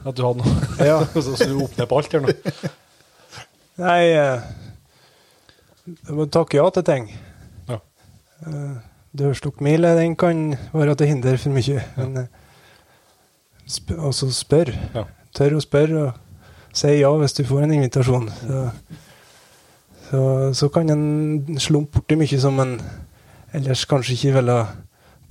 [0.04, 0.66] At du hadde noe.
[0.84, 0.98] Ja.
[1.24, 2.34] så, du åpner på alt her nå.
[3.80, 4.02] nei
[5.86, 7.08] du Jeg må takke ja til ting.
[7.70, 7.80] Ja.
[8.44, 8.76] Eh,
[9.16, 11.84] Dørstokkmile, den kan være til hinder for mye.
[11.96, 12.32] Men eh,
[13.64, 14.74] sp altså spør.
[14.94, 15.06] Ja.
[15.36, 16.22] Tør å spørre og
[16.76, 18.30] si ja hvis du får en invitasjon.
[18.40, 18.62] Så,
[20.08, 20.22] så,
[20.56, 22.76] så kan en slumpe borti mye som en
[23.56, 24.58] ellers kanskje ikke ville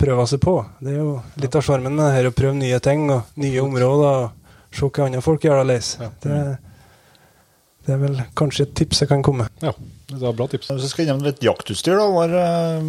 [0.00, 0.56] prøve seg på.
[0.82, 3.62] Det er jo litt av sjarmen med det her å prøve nye ting og nye
[3.62, 4.26] områder.
[4.26, 6.10] og Se hva andre folk gjør det Ja.
[6.22, 6.40] Det,
[7.86, 9.70] det er vel kanskje et tips jeg kan komme ja.
[10.10, 10.68] Det er bra tips.
[10.70, 12.82] Hvis jeg skal nevne litt jaktutstyr, da var, eh,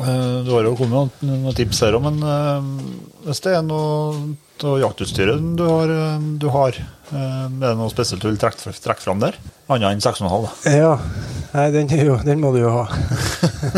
[0.00, 2.60] eh, Du har jo kommet med noen, noen tips her òg, men eh,
[3.28, 4.34] hvis det er noe
[4.64, 8.72] av jaktutstyret du har, eh, du har eh, er det noe spesielt du vil trekke,
[8.72, 9.38] trekke fram der?
[9.70, 10.74] Annet enn 6,5, da.
[10.74, 10.92] Ja.
[11.54, 12.84] Nei, den, jo, den må du jo ha.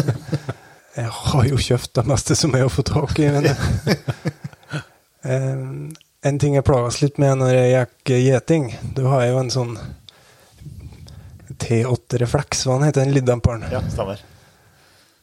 [1.00, 3.50] jeg har jo kjøpt det meste som er å få tak i, men
[5.32, 5.64] eh,
[6.22, 9.50] En ting jeg plages litt med når jeg gikk gjeting, da har jeg jo en
[9.50, 9.72] sånn
[11.62, 13.66] T8 refleks, hva den heter den lyddemperen.
[13.74, 14.22] Ja, stemmer.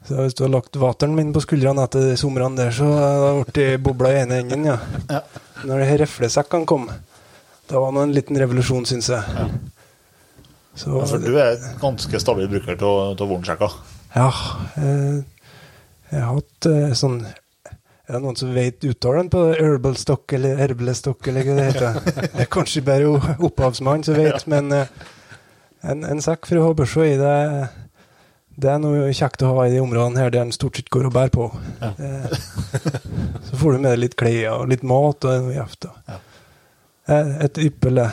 [0.09, 3.43] Så hvis du har lagt vateren min på skuldrene etter de somrene der, så har
[3.45, 4.77] det blitt bobla i ene enden, ja.
[5.05, 5.19] Ja.
[5.69, 6.87] Når de reflesekkene kom,
[7.69, 9.45] da var det en liten revolusjon, syns jeg.
[10.73, 13.69] Så, Ja, For du er ganske stabil bruker av vornsjekka.
[14.15, 14.31] Ja,
[14.81, 15.19] eh,
[16.09, 20.57] jeg har hatt eh, sånn Er det noen som vet uttalen på herbal stock eller
[20.57, 21.99] herblestokk, eller hva det heter?
[22.33, 24.89] Det er kanskje bare opphavsmannen som vet, men eh,
[25.85, 27.35] en, en sekk for å ha børsa i, det,
[28.59, 31.07] det er noe kjekt å ha i de områdene her der en stort sett går
[31.09, 31.45] og bærer på.
[31.79, 31.91] Ja.
[33.47, 35.87] Så får du med deg litt klær og litt mat og noe gjevt.
[35.87, 35.93] da.
[36.09, 36.19] Ja.
[37.09, 38.05] Er Et ypperlig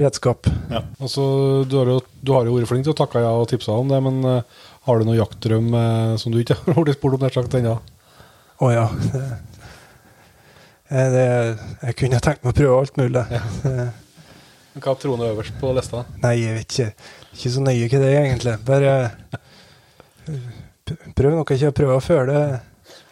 [0.00, 0.48] redskap.
[0.70, 0.82] Ja.
[0.98, 1.22] Altså,
[1.68, 3.90] du, har jo, du har jo vært flink til å takke ja og tipse om
[3.92, 7.22] det, men uh, har du noen jaktdrøm uh, som du ikke har blitt spurt om
[7.22, 7.76] nær sagt ennå?
[8.60, 8.86] Å ja.
[9.04, 9.22] Det,
[10.90, 11.26] eh, det,
[11.86, 13.22] jeg kunne tenkt meg å prøve alt mulig.
[13.32, 13.86] Ja.
[14.80, 16.02] Hva troende øverst på lista?
[16.22, 17.08] Nei, jeg vet ikke.
[17.36, 18.56] Ikke så nøye hva det er, egentlig.
[18.66, 19.38] Bare eh,
[21.16, 22.42] prøv nok ikke å prøve å Det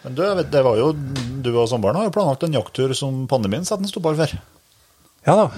[0.05, 0.93] Men du, vet, det var jo,
[1.45, 4.37] du og samboeren har jo planlagt en jakttur som pandemien satte en stopper for.
[5.27, 5.49] Ja da.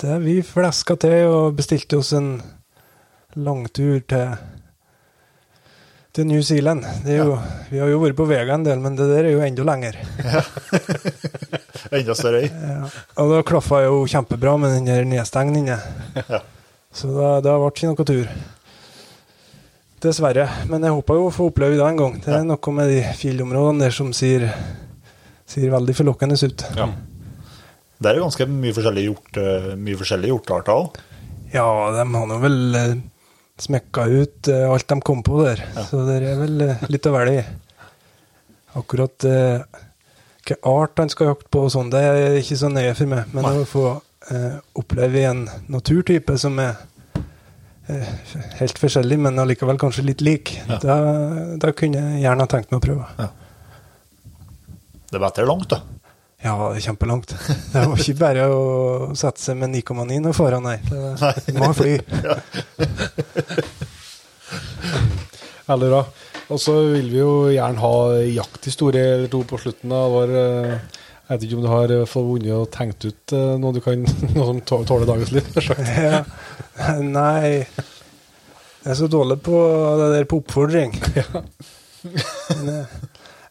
[0.00, 2.34] Det vi fleska til og bestilte oss en
[3.36, 4.38] langtur til
[6.12, 6.82] til New Zealand.
[7.04, 7.38] Det er jo,
[7.70, 9.98] Vi har jo vært på Vega en del, men det der er jo enda lenger.
[11.96, 12.48] Enda større øy.
[12.50, 12.88] Ja.
[13.22, 15.70] Og da klaffa jo kjempebra med den der nedstengen.
[15.70, 16.40] Ja.
[16.92, 18.32] Så da, da ble det ikke noe tur.
[20.00, 20.46] Dessverre.
[20.70, 22.16] Men jeg håper jo å få oppleve det en gang.
[22.24, 24.46] Det er noe med de fjellområdene der som ser,
[25.48, 26.64] ser veldig forlokkende ut.
[26.78, 26.88] Ja.
[28.00, 31.00] Det er jo ganske mye forskjellige hjort, eh, mye forskjellige hjortearter òg.
[31.52, 32.94] Ja, de har nå vel eh,
[33.60, 35.60] smekka ut eh, alt de kom på der.
[35.90, 37.46] Så det er vel litt å velge i.
[38.80, 39.80] Akkurat eh,
[40.40, 43.28] hvilken art han skal jakte på og sånn, det er ikke så nøye for meg.
[43.36, 43.84] Men å få
[44.32, 46.80] eh, oppleve en naturtype som er
[48.60, 50.52] helt forskjellig, men allikevel kanskje litt lik,
[50.82, 50.96] da,
[51.60, 53.30] da kunne jeg gjerne ha tenkt meg å prøve.
[55.10, 55.80] Det var bedre langt, da.
[56.40, 57.34] Ja, det er kjempelangt.
[57.36, 58.60] Det var ikke bare å
[59.18, 60.78] sette seg med 9,9 og fare, nei.
[61.44, 61.98] Det må fly.
[65.68, 66.00] Veldig bra.
[66.50, 67.92] Og så vil vi jo gjerne ha
[68.26, 72.14] jakthistorie eller to på slutten av vår eh, Jeg vet ikke om du har eh,
[72.16, 74.02] vunnet og tenkt ut eh, noe du kan
[74.34, 75.46] Noe som tå- tåler dagens lyd?
[76.08, 76.24] Ja.
[77.18, 79.56] Nei Jeg er så dårlig på
[80.00, 80.94] det der på oppfordring.
[82.04, 82.94] Men, eh,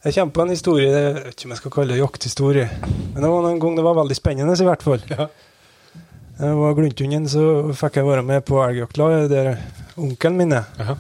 [0.06, 2.70] jeg kommer på en historie Jeg vet ikke om jeg skal kalle det jakthistorie.
[3.14, 5.04] Men det var en gang det var veldig spennende, i hvert fall.
[5.12, 5.28] Ja.
[6.40, 7.44] Jeg var Gluntunden, så
[7.76, 9.58] fikk jeg være med på elgjaktlag der
[10.00, 10.70] onkelen min er.
[10.80, 10.96] Ja.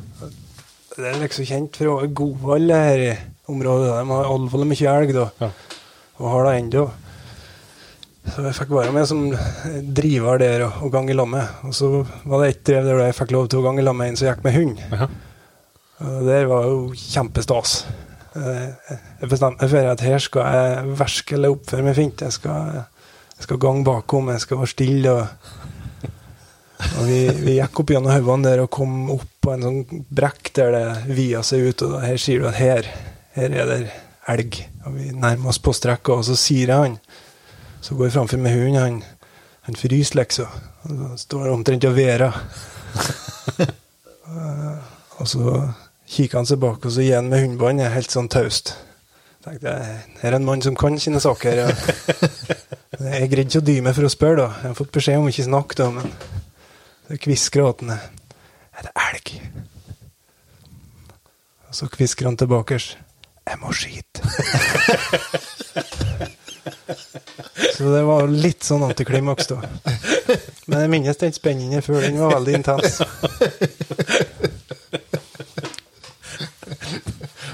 [0.98, 3.12] Det er liksom kjent være Godvall her i
[3.48, 3.94] området.
[3.96, 5.30] De har alvorlig mye elg, da.
[5.40, 5.50] Ja.
[6.20, 6.84] Og har det ennå.
[8.36, 9.24] Så jeg fikk være med som
[9.96, 11.48] driver der og, og gang i lag med.
[11.68, 11.90] Og så
[12.30, 14.20] var det ett drev der jeg fikk lov til å gange i lag med en
[14.20, 14.84] som gikk med hund.
[16.00, 17.74] Og det var jo kjempestas.
[18.38, 22.24] Eh, Jeg bestemte meg for at her skal jeg virkelig oppføre meg fint.
[22.24, 22.78] Jeg skal,
[23.36, 25.16] jeg skal gange bakom, jeg skal være stille.
[25.16, 26.06] Og,
[26.96, 30.54] og vi, vi gikk opp gjennom haugene der og kom opp på en sånn brekk
[30.56, 30.86] der det
[31.18, 31.84] via seg ut.
[31.88, 32.88] Og da, her sier du at her,
[33.36, 33.80] her er det
[34.32, 34.62] elg.
[34.86, 37.00] Og vi nærmer oss på strekket og så sier jeg han.
[37.90, 38.76] Så går jeg framfor med hunden.
[38.78, 38.98] Han,
[39.66, 40.46] han fryser, liksom.
[40.84, 42.36] Han står omtrent og værer.
[45.20, 45.56] Og så
[46.06, 47.82] kikker han seg bak, så gir han med hundebånd.
[47.82, 48.76] er Helt sånn taust.
[49.42, 51.64] Tenkte jeg, Her er en mann som kan sine saker.
[51.64, 51.68] Ja.
[53.00, 54.48] Jeg greide ikke å dy meg for å spørre, da.
[54.60, 56.10] Jeg har fått beskjed om ikke snakke, da, men
[57.10, 57.94] det kvisker han.
[57.96, 59.36] Er det elg?
[61.70, 62.78] Og så kvisker han tilbake.
[62.78, 64.20] Jeg må skite.
[67.80, 69.62] Så det var litt sånn antiklimaks, da.
[70.68, 72.02] Men jeg minnes den spenningen før.
[72.04, 72.98] Den var veldig intens.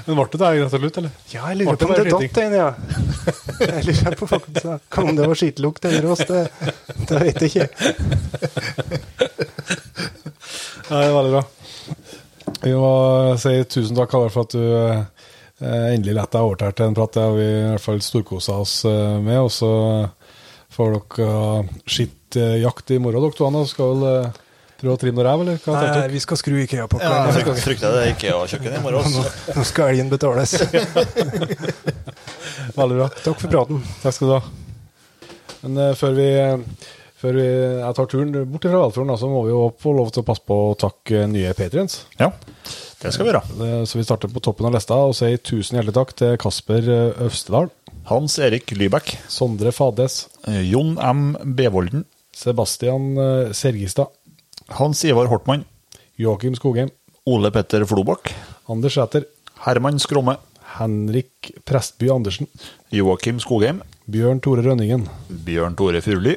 [0.06, 1.14] Men ble det der slett, eller?
[1.30, 2.66] Ja, jeg lurer på om det datt en, ja.
[3.60, 6.24] Jeg lurer på faktisk om det var skittlukt eller oss.
[6.26, 6.42] Det,
[7.06, 7.68] det vet jeg ikke.
[10.90, 11.44] Ja, det er veldig bra.
[12.66, 12.92] Vi må
[13.38, 17.14] si tusen takk Kalle, for at du eh, endelig lot deg overtale til en prat.
[17.14, 19.38] Det har vi i hvert fall storkosa oss eh, med.
[19.46, 19.72] Og så
[20.76, 21.60] får dere uh,
[22.36, 23.46] eh, jakt i morgen, dere to.
[23.48, 23.62] Anna.
[23.68, 24.42] Skal vel eh,
[24.80, 25.56] prøve å trimme noe ræv, eller?
[25.64, 26.12] Hva Nei, dere?
[26.12, 27.12] vi skal skru Ja, IKEA-pakka.
[27.38, 29.16] frykt- frykter det ikke IKEA-kjøkken i morgen.
[29.16, 29.24] Nå,
[29.56, 30.50] nå skal elgen betales.
[32.76, 33.08] Veldig bra.
[33.22, 33.80] Takk for praten.
[34.02, 34.42] Takk skal du ha.
[35.64, 36.28] Men uh, før vi
[37.16, 37.46] før vi,
[37.80, 40.44] jeg tar turen bort fra Valfjorden, så må vi jo få lov til å passe
[40.46, 42.02] på å takke nye patrients.
[42.20, 42.28] Ja,
[43.00, 43.86] det skal vi gjøre.
[43.88, 47.22] Så vi starter på toppen av lista og sier tusen hjertelig takk til Kasper eh,
[47.24, 47.70] Øvstedal,
[48.06, 51.36] Hans Erik Lybekk, Sondre Fades, eh, Jon M.
[51.58, 54.12] Bevolden, Sebastian eh, Sergistad,
[54.78, 55.64] Hans Ivar Hortmann,
[56.16, 56.92] Joakim Skogheim,
[57.26, 58.30] Ole Petter Flobakk,
[58.70, 59.26] Anders Sæter,
[59.64, 60.36] Herman Skromme,
[60.76, 62.46] Henrik Prestby Andersen,
[62.94, 66.36] Joakim Skogheim, Bjørn Tore Rønningen, Bjørn Tore Furuli.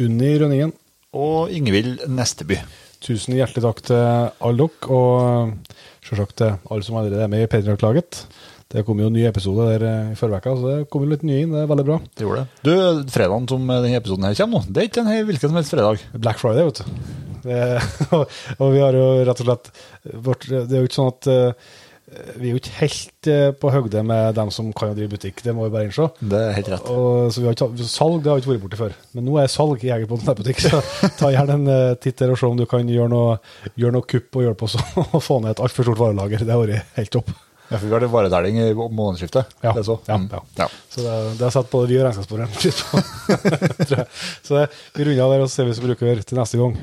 [0.00, 0.76] Unni Rønningen.
[1.16, 2.60] og Ingvild Nesteby.
[3.00, 7.50] Tusen hjertelig takk til alle dere, og selvsagt til alle som allerede er med i
[7.50, 8.26] Patriot-laget.
[8.70, 11.10] Det kom jo en ny episode der eh, i forrige uke, så det kom jo
[11.10, 11.56] litt nye inn.
[11.56, 11.98] Det er veldig bra.
[12.14, 12.62] Det gjorde det.
[12.68, 15.74] Du, fredagen som denne episoden her kommer nå, det er ikke en hvilken som helst
[15.74, 16.06] fredag.
[16.14, 17.20] Black Friday, vet du.
[17.40, 17.60] Det,
[18.60, 19.70] og vi har jo rett og slett
[20.26, 21.70] vårt, Det er jo ikke sånn at eh,
[22.40, 25.54] vi er jo ikke helt eh, på høgde med dem som kan drive butikk, det
[25.54, 26.08] må vi bare innse.
[26.18, 26.88] Det er helt rett.
[26.90, 28.96] Og, så vi har ikke, salg det har vi ikke vært borti før.
[29.14, 30.82] Men nå er salg i Jegerpoden nettbutikk, så
[31.20, 33.38] ta gjerne en eh, titt der og se om du kan gjøre noe,
[33.74, 34.78] gjøre noe kupp og hjelpe oss
[35.18, 36.42] å få ned et altfor stort varelager.
[36.42, 37.38] Det har vært helt topp.
[37.70, 39.52] Ja, for vi var det varetelling i månedsskiftet.
[39.62, 39.98] Ja, Det er så.
[40.08, 40.28] ja, Mm.
[40.32, 40.40] ja.
[40.58, 40.66] ja.
[40.90, 42.98] Så det, det har satt både vi og regnskapsbordet pris på.
[44.46, 44.66] Så det,
[44.96, 46.74] vi runder av der og ser vi som bruker til neste gang.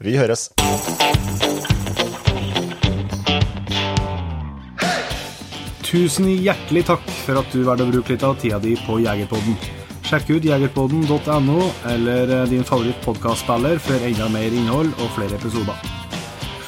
[0.00, 0.48] Vi høres.
[5.84, 9.56] Tusen hjertelig takk for at du valgte å bruke litt av tida di på Jegerpodden.
[10.06, 11.58] Sjekk ut jegerpodden.no
[11.92, 15.99] eller eh, din favoritt favorittpodkastspiller for enda mer innhold og flere episoder.